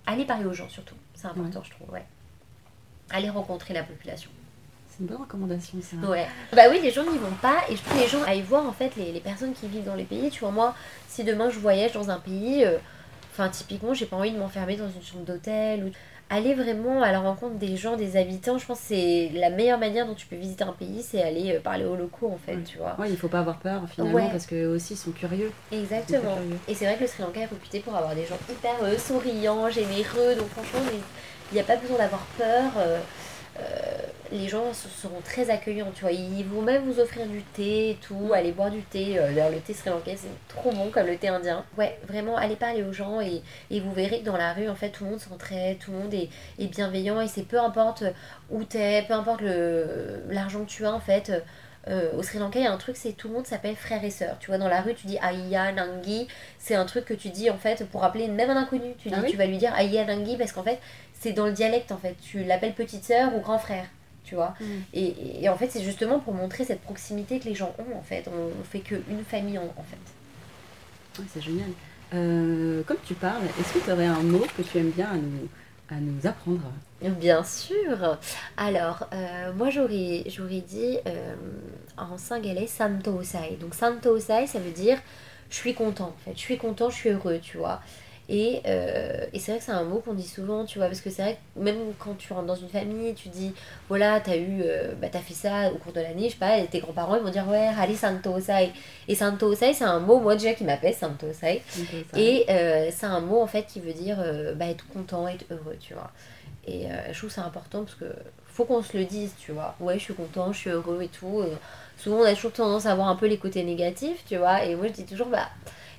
aller 0.07 0.25
parler 0.25 0.47
aux 0.47 0.53
gens, 0.55 0.69
surtout. 0.69 0.97
C'est 1.15 1.27
important, 1.27 1.63
je 1.63 1.71
trouve, 1.71 1.91
ouais 1.91 2.05
aller 3.11 3.29
rencontrer 3.29 3.75
la 3.75 3.83
population. 3.83 4.31
C'est 4.89 5.01
une 5.01 5.07
bonne 5.07 5.21
recommandation 5.21 5.79
ça. 5.83 5.97
Ouais. 6.09 6.27
Bah 6.53 6.63
oui, 6.71 6.81
les 6.83 6.91
gens 6.91 7.05
n'y 7.05 7.19
vont 7.19 7.35
pas 7.43 7.63
et 7.69 7.77
je 7.77 7.83
trouve 7.83 8.01
les 8.01 8.09
gens 8.09 8.23
à 8.23 8.35
y 8.35 8.43
voir 8.43 8.67
en 8.67 8.73
fait 8.73 8.97
les, 8.97 9.13
les, 9.13 9.21
personnes 9.21 9.53
qui 9.53 9.69
vivent 9.69 9.85
dans 9.85 9.95
les 9.95 10.05
pays. 10.05 10.31
Tu 10.31 10.41
vois, 10.41 10.51
moi, 10.51 10.75
si 11.09 11.25
demain 11.25 11.51
je 11.51 11.59
voyage 11.59 11.93
dans 11.93 12.11
un 12.11 12.19
pays, 12.19 12.65
euh, 12.65 12.79
enfin 13.33 13.49
typiquement, 13.49 13.95
j'ai 13.95 14.07
pas 14.07 14.17
envie 14.17 14.33
de 14.33 14.39
m'enfermer 14.39 14.77
dans 14.77 14.89
une 14.89 15.03
chambre 15.03 15.25
d'hôtel 15.25 15.85
ou 15.85 15.91
aller 16.31 16.55
vraiment 16.55 17.03
à 17.03 17.11
la 17.11 17.21
rencontre 17.21 17.57
des 17.57 17.77
gens, 17.77 17.97
des 17.97 18.17
habitants, 18.17 18.57
je 18.57 18.65
pense 18.65 18.79
que 18.79 18.87
c'est 18.89 19.31
la 19.35 19.51
meilleure 19.51 19.79
manière 19.79 20.07
dont 20.07 20.15
tu 20.15 20.27
peux 20.27 20.37
visiter 20.37 20.63
un 20.63 20.73
pays, 20.73 21.03
c'est 21.03 21.21
aller 21.21 21.57
euh, 21.57 21.61
parler 21.61 21.85
aux 21.85 21.97
locaux 21.97 22.31
en 22.33 22.39
fait, 22.39 22.63
tu 22.63 22.79
vois. 22.79 22.95
Ouais, 22.99 23.11
il 23.11 23.17
faut 23.17 23.29
pas 23.29 23.41
avoir 23.41 23.59
peur 23.59 23.83
finalement 23.93 24.29
parce 24.31 24.47
que 24.47 24.69
aussi 24.69 24.95
ils 24.95 24.97
sont 24.97 25.11
curieux. 25.11 25.51
Exactement. 25.73 26.39
Et 26.69 26.75
c'est 26.75 26.87
vrai 26.87 26.95
que 26.95 27.03
le 27.03 27.07
Sri 27.09 27.23
Lanka 27.23 27.41
est 27.41 27.47
réputé 27.47 27.81
pour 27.81 27.97
avoir 27.97 28.15
des 28.15 28.25
gens 28.25 28.39
hyper 28.49 28.77
euh, 28.83 28.97
souriants, 28.97 29.69
généreux, 29.69 30.37
donc 30.37 30.49
franchement, 30.51 30.81
il 31.51 31.55
n'y 31.55 31.61
a 31.61 31.65
pas 31.65 31.77
besoin 31.77 31.99
d'avoir 31.99 32.23
peur. 32.39 32.71
Euh, 32.79 32.91
euh, 32.91 32.99
les 34.33 34.49
gens 34.49 34.73
seront 34.73 35.21
très 35.25 35.51
accueillants, 35.51 35.91
tu 35.95 36.03
vois. 36.03 36.13
Ils 36.13 36.45
vont 36.45 36.63
même 36.63 36.85
vous 36.85 37.01
offrir 37.01 37.27
du 37.27 37.43
thé 37.43 37.91
et 37.91 37.95
tout, 37.97 38.33
aller 38.33 38.53
boire 38.53 38.71
du 38.71 38.83
thé. 38.83 39.19
Euh, 39.19 39.29
d'ailleurs, 39.29 39.51
le 39.51 39.59
thé 39.59 39.75
sri 39.75 39.91
lankais, 39.91 40.17
c'est 40.17 40.29
trop 40.49 40.71
bon 40.71 40.91
comme 40.91 41.07
le 41.07 41.17
thé 41.17 41.29
indien. 41.29 41.65
Ouais, 41.77 41.99
vraiment, 42.07 42.37
allez 42.37 42.57
parler 42.57 42.83
aux 42.83 42.93
gens 42.93 43.21
et, 43.21 43.43
vous 43.81 43.93
verrez 43.93 44.21
que 44.21 44.25
dans 44.25 44.37
la 44.37 44.53
rue, 44.53 44.69
en 44.69 44.75
fait, 44.75 44.91
tout 44.91 45.05
le 45.05 45.11
monde 45.11 45.21
s'entraide, 45.21 45.79
tout 45.79 45.91
le 45.91 45.99
monde 45.99 46.15
est, 46.15 46.29
bienveillant 46.67 47.21
et 47.21 47.29
c'est 47.29 47.43
peu 47.43 47.59
importe 47.59 48.05
où 48.51 48.63
t'es, 48.63 49.05
peu 49.09 49.15
importe 49.15 49.43
l'argent 50.29 50.65
que 50.65 50.71
tu 50.71 50.87
as, 50.87 50.93
en 50.93 51.01
fait. 51.01 51.33
Euh, 51.89 52.11
au 52.17 52.23
Sri 52.23 52.39
Lanka, 52.39 52.59
il 52.59 52.65
y 52.65 52.67
a 52.67 52.73
un 52.73 52.77
truc, 52.77 52.97
c'est 52.97 53.13
tout 53.13 53.29
le 53.29 53.35
monde 53.35 53.47
s'appelle 53.47 53.75
frère 53.75 54.05
et 54.05 54.11
sœur. 54.11 54.37
Tu 54.39 54.49
vois, 54.49 54.59
dans 54.59 54.69
la 54.69 54.83
rue, 54.83 54.95
tu 54.95 55.07
dis 55.07 55.19
Aya, 55.19 55.73
Nangi. 55.73 56.29
C'est 56.59 56.75
un 56.75 56.85
truc 56.85 57.07
que 57.07 57.15
tu 57.15 57.31
dis 57.31 57.49
en 57.49 57.57
fait 57.57 57.87
pour 57.91 58.05
appeler 58.05 58.29
même 58.29 58.51
un 58.51 58.57
inconnu. 58.57 58.95
Tu, 58.99 59.09
ah 59.13 59.21
dis, 59.21 59.31
tu 59.31 59.37
vas 59.39 59.47
lui 59.47 59.57
dire 59.57 59.73
Aya, 59.75 60.05
Nangi 60.05 60.37
parce 60.37 60.53
qu'en 60.53 60.63
fait, 60.63 60.79
c'est 61.21 61.33
dans 61.33 61.47
le 61.47 61.53
dialecte 61.53 61.93
en 61.93 61.99
fait. 61.99 62.17
Tu 62.21 62.43
l'appelles 62.43 62.75
petite 62.75 63.05
sœur 63.05 63.35
ou 63.37 63.41
grand 63.41 63.59
frère. 63.59 63.87
Tu 64.25 64.35
vois 64.35 64.55
mm. 64.61 64.65
et, 64.95 65.49
en 65.49 65.57
fait, 65.57 65.71
c'est 65.71 65.83
justement 65.83 66.19
pour 66.19 66.35
montrer 66.35 66.65
cette 66.65 66.81
proximité 66.81 67.39
que 67.39 67.45
les 67.45 67.55
gens 67.55 67.75
ont 67.79 67.97
en 67.97 68.03
fait. 68.03 68.29
On, 68.29 68.65
fait 68.65 68.81
qu'une 68.81 69.25
famille 69.29 69.59
en, 69.59 69.85
fait. 69.85 71.25
c'est 71.33 71.41
génial. 71.41 71.71
Euh, 72.13 72.83
comme 72.85 72.97
tu 73.05 73.15
parles, 73.15 73.45
est-ce 73.61 73.75
que 73.75 73.85
tu 73.85 73.93
aurais 73.93 74.07
un 74.07 74.23
mot 74.23 74.45
que 74.57 74.63
tu 74.63 74.79
aimes 74.79 74.91
bien 74.91 75.11
à 75.11 75.17
nous, 75.17 75.49
à 75.91 76.01
nous 76.01 76.27
apprendre? 76.27 76.73
Bien 77.03 77.45
sûr. 77.45 78.19
Alors, 78.57 79.07
euh, 79.13 79.53
moi 79.53 79.71
j'aurais, 79.71 80.25
j'aurais 80.27 80.61
dit 80.61 80.99
euh, 81.07 81.35
en 81.97 82.19
singalais 82.19 82.67
Santo 82.67 83.13
Osai. 83.13 83.59
Donc 83.61 83.75
Santo 83.75 84.11
Osai, 84.11 84.47
ça 84.47 84.59
veut 84.59 84.73
dire 84.73 84.99
je 85.51 85.57
suis 85.57 85.75
content 85.75 86.15
en 86.17 86.25
fait. 86.25 86.33
Je 86.35 86.41
suis 86.41 86.59
content, 86.59 86.91
je 86.91 86.97
suis 86.97 87.11
heureux, 87.11 87.41
tu 87.43 87.59
vois. 87.59 87.81
Et, 88.33 88.63
euh, 88.65 89.27
et 89.33 89.41
c'est 89.41 89.51
vrai 89.51 89.59
que 89.59 89.65
c'est 89.65 89.73
un 89.73 89.83
mot 89.83 89.99
qu'on 89.99 90.15
dit 90.15 90.27
souvent, 90.27 90.65
tu 90.65 90.79
vois, 90.79 90.87
parce 90.87 91.01
que 91.01 91.11
c'est 91.11 91.23
vrai 91.23 91.35
que 91.35 91.61
même 91.61 91.77
quand 91.99 92.17
tu 92.17 92.33
rentres 92.33 92.47
dans 92.47 92.55
une 92.55 92.69
famille, 92.69 93.13
tu 93.15 93.29
dis, 93.29 93.53
voilà, 93.89 94.21
t'as 94.21 94.37
eu, 94.37 94.63
bah, 95.03 95.09
t'as 95.11 95.19
fait 95.19 95.35
ça 95.35 95.73
au 95.73 95.77
cours 95.79 95.93
de 95.93 96.01
l'année, 96.01 96.29
je 96.29 96.35
sais 96.35 96.39
pas, 96.39 96.59
et 96.59 96.67
tes 96.67 96.79
grands-parents 96.79 97.17
ils 97.17 97.23
vont 97.23 97.31
dire, 97.31 97.49
ouais, 97.49 97.69
allez, 97.77 97.97
Santo 97.97 98.31
Osai. 98.31 98.71
Et 99.09 99.17
Santo 99.17 99.47
Osai, 99.49 99.75
c'est 99.75 99.85
un 99.85 99.99
mot, 99.99 100.21
moi 100.21 100.37
déjà 100.37 100.55
qui 100.55 100.63
m'appelle 100.63 100.95
Santo 100.95 101.27
Osai. 101.27 101.61
Et 102.17 102.47
c'est 102.93 103.07
un 103.07 103.21
mot 103.21 103.41
en 103.41 103.49
fait 103.49 103.65
qui 103.65 103.81
veut 103.81 103.93
dire 103.93 104.19
bah, 104.55 104.67
être 104.67 104.87
content, 104.93 105.27
être 105.27 105.47
heureux, 105.51 105.77
tu 105.81 105.95
vois. 105.95 106.13
Et 106.67 106.87
euh, 106.87 107.13
je 107.13 107.19
trouve 107.19 107.31
c'est 107.31 107.41
important 107.41 107.85
parce 107.85 107.97
que 107.97 108.05
faut 108.47 108.65
qu'on 108.65 108.83
se 108.83 108.97
le 108.97 109.05
dise, 109.05 109.33
tu 109.39 109.53
vois. 109.53 109.75
Ouais, 109.81 109.99
je 109.99 110.05
suis 110.05 110.15
content, 110.15 110.53
je 110.53 110.59
suis 110.59 110.71
heureux 110.71 111.03
et 111.03 111.09
tout. 111.09 111.41
Euh, 111.41 111.55
souvent, 111.97 112.19
on 112.19 112.25
a 112.25 112.35
toujours 112.35 112.53
tendance 112.53 112.87
à 112.87 112.95
voir 112.95 113.09
un 113.09 113.17
peu 113.17 113.27
les 113.27 113.39
côtés 113.39 113.63
négatifs, 113.65 114.25
tu 114.27 114.37
vois. 114.37 114.65
Et 114.65 114.75
moi, 114.75 114.89
je 114.89 114.93
dis 114.93 115.05
toujours, 115.05 115.29
bah, 115.29 115.49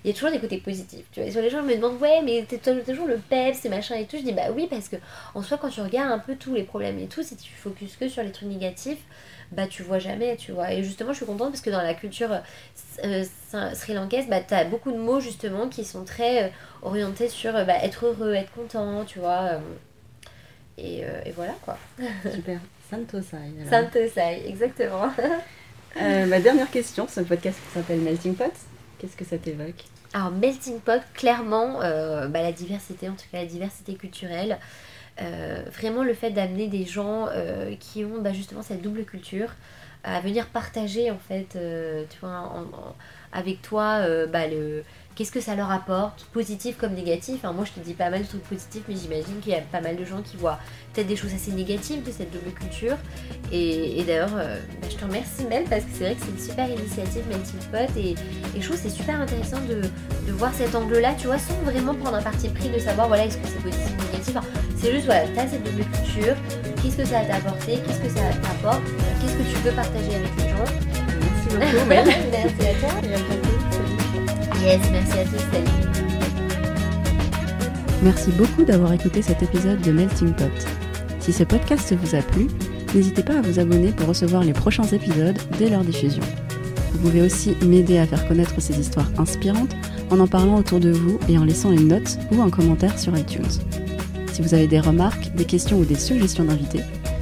il 0.04 0.08
y 0.08 0.12
a 0.12 0.14
toujours 0.14 0.32
des 0.32 0.40
côtés 0.40 0.58
positifs, 0.58 1.06
tu 1.12 1.20
vois. 1.20 1.30
Et 1.30 1.32
sur 1.32 1.42
les 1.42 1.50
gens 1.50 1.62
me 1.62 1.76
demandent, 1.76 2.02
ouais, 2.02 2.22
mais 2.24 2.44
t'es 2.48 2.58
toujours 2.58 3.08
le 3.08 3.18
peps, 3.18 3.66
et 3.66 3.70
machin 3.70 3.96
et 3.96 4.06
tout. 4.06 4.18
Je 4.18 4.24
dis, 4.24 4.32
bah 4.32 4.52
oui, 4.54 4.68
parce 4.70 4.90
que 4.90 4.96
en 5.36 5.44
soi, 5.44 5.58
quand 5.58 5.70
tu 5.70 5.82
regardes 5.82 6.12
un 6.12 6.20
peu 6.20 6.36
tous 6.36 6.56
les 6.56 6.64
problèmes 6.64 6.98
et 7.00 7.08
tout, 7.08 7.22
si 7.22 7.36
tu 7.36 7.52
focuses 7.54 7.96
que 7.98 8.10
sur 8.10 8.24
les 8.24 8.32
trucs 8.32 8.50
négatifs, 8.50 9.04
bah 9.52 9.68
tu 9.68 9.84
vois 9.84 10.00
jamais, 10.00 10.38
tu 10.38 10.54
vois. 10.54 10.72
Et 10.74 10.84
justement, 10.84 11.12
je 11.12 11.18
suis 11.18 11.26
contente 11.26 11.52
parce 11.52 11.62
que 11.62 11.70
dans 11.70 11.82
la 11.82 11.94
culture 11.94 12.32
euh, 13.04 13.24
sri 13.74 13.94
lankaise, 13.94 14.28
bah 14.28 14.40
t'as 14.42 14.64
beaucoup 14.64 14.92
de 14.92 14.98
mots 14.98 15.20
justement 15.20 15.68
qui 15.68 15.86
sont 15.86 16.04
très 16.04 16.52
orientés 16.82 17.28
sur 17.30 17.54
bah, 17.54 17.84
être 17.84 18.06
heureux, 18.06 18.34
être 18.34 18.52
content, 18.54 19.06
tu 19.06 19.20
vois. 19.20 19.60
Euh, 20.80 21.22
et, 21.26 21.32
voilà 21.36 21.54
quoi. 21.64 21.78
Super. 22.34 22.60
Santosai. 22.90 23.38
Santosai, 23.70 24.44
exactement. 24.48 25.12
euh, 26.02 26.26
ma 26.26 26.40
dernière 26.40 26.72
question, 26.72 27.08
ce 27.08 27.22
podcast 27.22 27.60
s'appelle 27.74 28.00
Melting 28.00 28.36
Pot. 28.36 28.52
Qu'est-ce 29.02 29.18
que 29.18 29.26
ça 29.26 29.40
t'évoque? 29.40 29.84
Alors, 30.14 30.30
Melting 30.30 30.80
Pot, 30.80 31.02
clairement, 31.16 31.82
euh, 31.82 32.28
bah, 32.28 32.44
la 32.44 32.52
diversité, 32.52 33.10
en 33.10 33.14
tout 33.14 33.26
cas 33.32 33.40
la 33.40 33.48
diversité 33.48 33.96
culturelle. 33.96 34.60
Euh, 35.20 35.64
vraiment 35.72 36.04
le 36.04 36.14
fait 36.14 36.30
d'amener 36.30 36.68
des 36.68 36.86
gens 36.86 37.28
qui 37.80 38.06
ont 38.06 38.22
bah, 38.22 38.32
justement 38.32 38.62
cette 38.62 38.82
double 38.82 39.04
culture 39.04 39.50
à 40.04 40.22
venir 40.22 40.48
partager 40.48 41.12
en 41.12 41.18
fait 41.18 41.58
tu 42.10 42.18
vois, 42.22 42.66
avec 43.34 43.62
toi 43.62 44.08
bah, 44.28 44.48
le, 44.48 44.84
qu'est-ce 45.22 45.32
que 45.32 45.40
ça 45.40 45.54
leur 45.54 45.70
apporte, 45.70 46.26
positif 46.34 46.78
comme 46.80 46.94
négatif. 46.94 47.44
moi, 47.44 47.64
je 47.64 47.80
te 47.80 47.80
dis 47.80 47.94
pas 47.94 48.10
mal 48.10 48.24
de 48.24 48.28
trucs 48.28 48.42
positifs, 48.42 48.82
mais 48.90 48.96
j'imagine 48.96 49.40
qu'il 49.40 49.52
y 49.52 49.56
a 49.56 49.62
pas 49.62 49.80
mal 49.80 49.96
de 49.96 50.04
gens 50.04 50.24
qui 50.24 50.36
voient 50.36 50.58
peut-être 50.92 51.06
des 51.06 51.16
choses 51.16 51.32
assez 51.32 51.52
négatives 51.52 52.04
de 52.04 52.10
cette 52.10 52.32
double 52.32 52.50
culture. 52.50 52.98
Et, 53.52 54.04
d'ailleurs, 54.08 54.32
euh, 54.36 54.58
bah, 54.82 54.88
je 54.90 54.96
te 54.96 55.06
remercie 55.06 55.46
Mel 55.48 55.66
parce 55.66 55.84
que 55.84 55.92
c'est 55.94 56.06
vrai 56.06 56.16
que 56.16 56.22
c'est 56.22 56.32
une 56.32 56.40
super 56.40 56.68
initiative 56.68 57.22
Melting 57.30 57.60
Pot 57.72 58.00
et, 58.00 58.16
je 58.60 58.66
trouve 58.66 58.78
que 58.78 58.82
c'est 58.82 58.90
super 58.90 59.22
intéressant 59.22 59.60
de, 59.70 59.82
voir 60.32 60.52
cet 60.56 60.74
angle-là, 60.74 61.14
tu 61.20 61.28
vois, 61.28 61.38
sans 61.38 61.54
vraiment 61.66 61.94
prendre 61.94 62.18
un 62.18 62.22
parti 62.24 62.50
pris 62.50 62.70
de 62.70 62.80
savoir, 62.80 63.08
voilà, 63.08 63.26
est-ce 63.26 63.38
que 63.38 63.48
c'est 63.48 63.62
positif 63.62 63.92
ou 64.00 64.12
négatif. 64.12 64.36
c'est 64.76 64.92
juste, 64.92 65.06
voilà, 65.06 65.28
t'as 65.36 65.48
cette 65.48 65.64
double 65.64 65.84
culture, 65.84 66.36
qu'est-ce 66.82 66.98
que 66.98 67.06
ça 67.06 67.22
va 67.22 67.26
t'apporter, 67.26 67.74
qu'est-ce 67.86 68.00
que 68.00 68.10
ça 68.10 68.22
t'apporte, 68.42 68.82
qu'est-ce 69.22 69.34
que 69.34 69.44
tu 69.44 69.56
veux 69.64 69.72
partager 69.72 70.16
avec 70.16 70.32
les 70.40 70.50
gens. 70.50 70.66
Merci 71.22 71.76
beaucoup, 71.76 71.86
Mel. 71.88 72.06
Merci 72.32 72.68
à 72.68 72.74
toi. 72.80 73.61
Merci 74.64 75.18
à 75.18 75.24
tous. 75.26 75.42
Merci 78.04 78.32
beaucoup 78.32 78.64
d'avoir 78.64 78.94
écouté 78.94 79.24
cet 79.24 79.42
épisode 79.42 79.82
de 79.82 79.92
Melting 79.92 80.34
Pot. 80.34 80.52
Si 81.20 81.34
ce 81.34 81.44
podcast 81.44 81.94
vous 81.96 82.16
a 82.16 82.22
plu, 82.22 82.48
n'hésitez 82.94 83.24
pas 83.24 83.38
à 83.38 83.42
vous 83.42 83.60
abonner 83.60 83.92
pour 83.92 84.08
recevoir 84.08 84.44
les 84.44 84.54
prochains 84.54 84.86
épisodes 84.86 85.38
dès 85.58 85.70
leur 85.70 85.84
diffusion. 85.84 86.22
Vous 86.92 87.00
pouvez 87.00 87.22
aussi 87.22 87.56
m'aider 87.66 87.98
à 87.98 88.06
faire 88.06 88.28
connaître 88.28 88.54
ces 88.60 88.80
histoires 88.80 89.10
inspirantes 89.18 89.76
en 90.12 90.20
en 90.20 90.28
parlant 90.28 90.58
autour 90.58 90.80
de 90.80 90.92
vous 90.92 91.20
et 91.28 91.40
en 91.40 91.46
laissant 91.46 91.72
une 91.72 91.88
note 91.88 92.20
ou 92.32 92.42
un 92.42 92.52
commentaire 92.52 93.00
sur 93.00 93.18
iTunes. 93.18 93.62
Si 94.32 94.44
vous 94.44 94.54
avez 94.54 94.68
des 94.68 94.80
remarques, 94.80 95.34
des 95.34 95.46
questions 95.46 95.80
ou 95.80 95.86
des 95.86 95.96
suggestions 95.96 96.44
d'invités, 96.44 96.82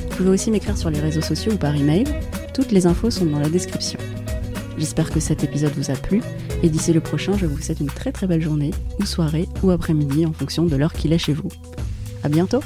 vous 0.09 0.17
pouvez 0.17 0.29
aussi 0.29 0.51
m'écrire 0.51 0.77
sur 0.77 0.89
les 0.89 0.99
réseaux 0.99 1.21
sociaux 1.21 1.53
ou 1.53 1.57
par 1.57 1.75
email. 1.75 2.03
Toutes 2.53 2.71
les 2.71 2.85
infos 2.85 3.11
sont 3.11 3.25
dans 3.25 3.39
la 3.39 3.49
description. 3.49 3.99
J'espère 4.77 5.09
que 5.09 5.19
cet 5.19 5.43
épisode 5.43 5.73
vous 5.77 5.91
a 5.91 5.95
plu 5.95 6.21
et 6.61 6.69
d'ici 6.69 6.93
le 6.93 6.99
prochain, 6.99 7.37
je 7.37 7.45
vous 7.45 7.61
souhaite 7.61 7.79
une 7.79 7.87
très 7.87 8.11
très 8.11 8.27
belle 8.27 8.41
journée, 8.41 8.71
ou 8.99 9.05
soirée, 9.05 9.47
ou 9.63 9.71
après-midi 9.71 10.25
en 10.25 10.33
fonction 10.33 10.65
de 10.65 10.75
l'heure 10.75 10.93
qu'il 10.93 11.13
est 11.13 11.17
chez 11.17 11.33
vous. 11.33 11.49
À 12.23 12.29
bientôt! 12.29 12.61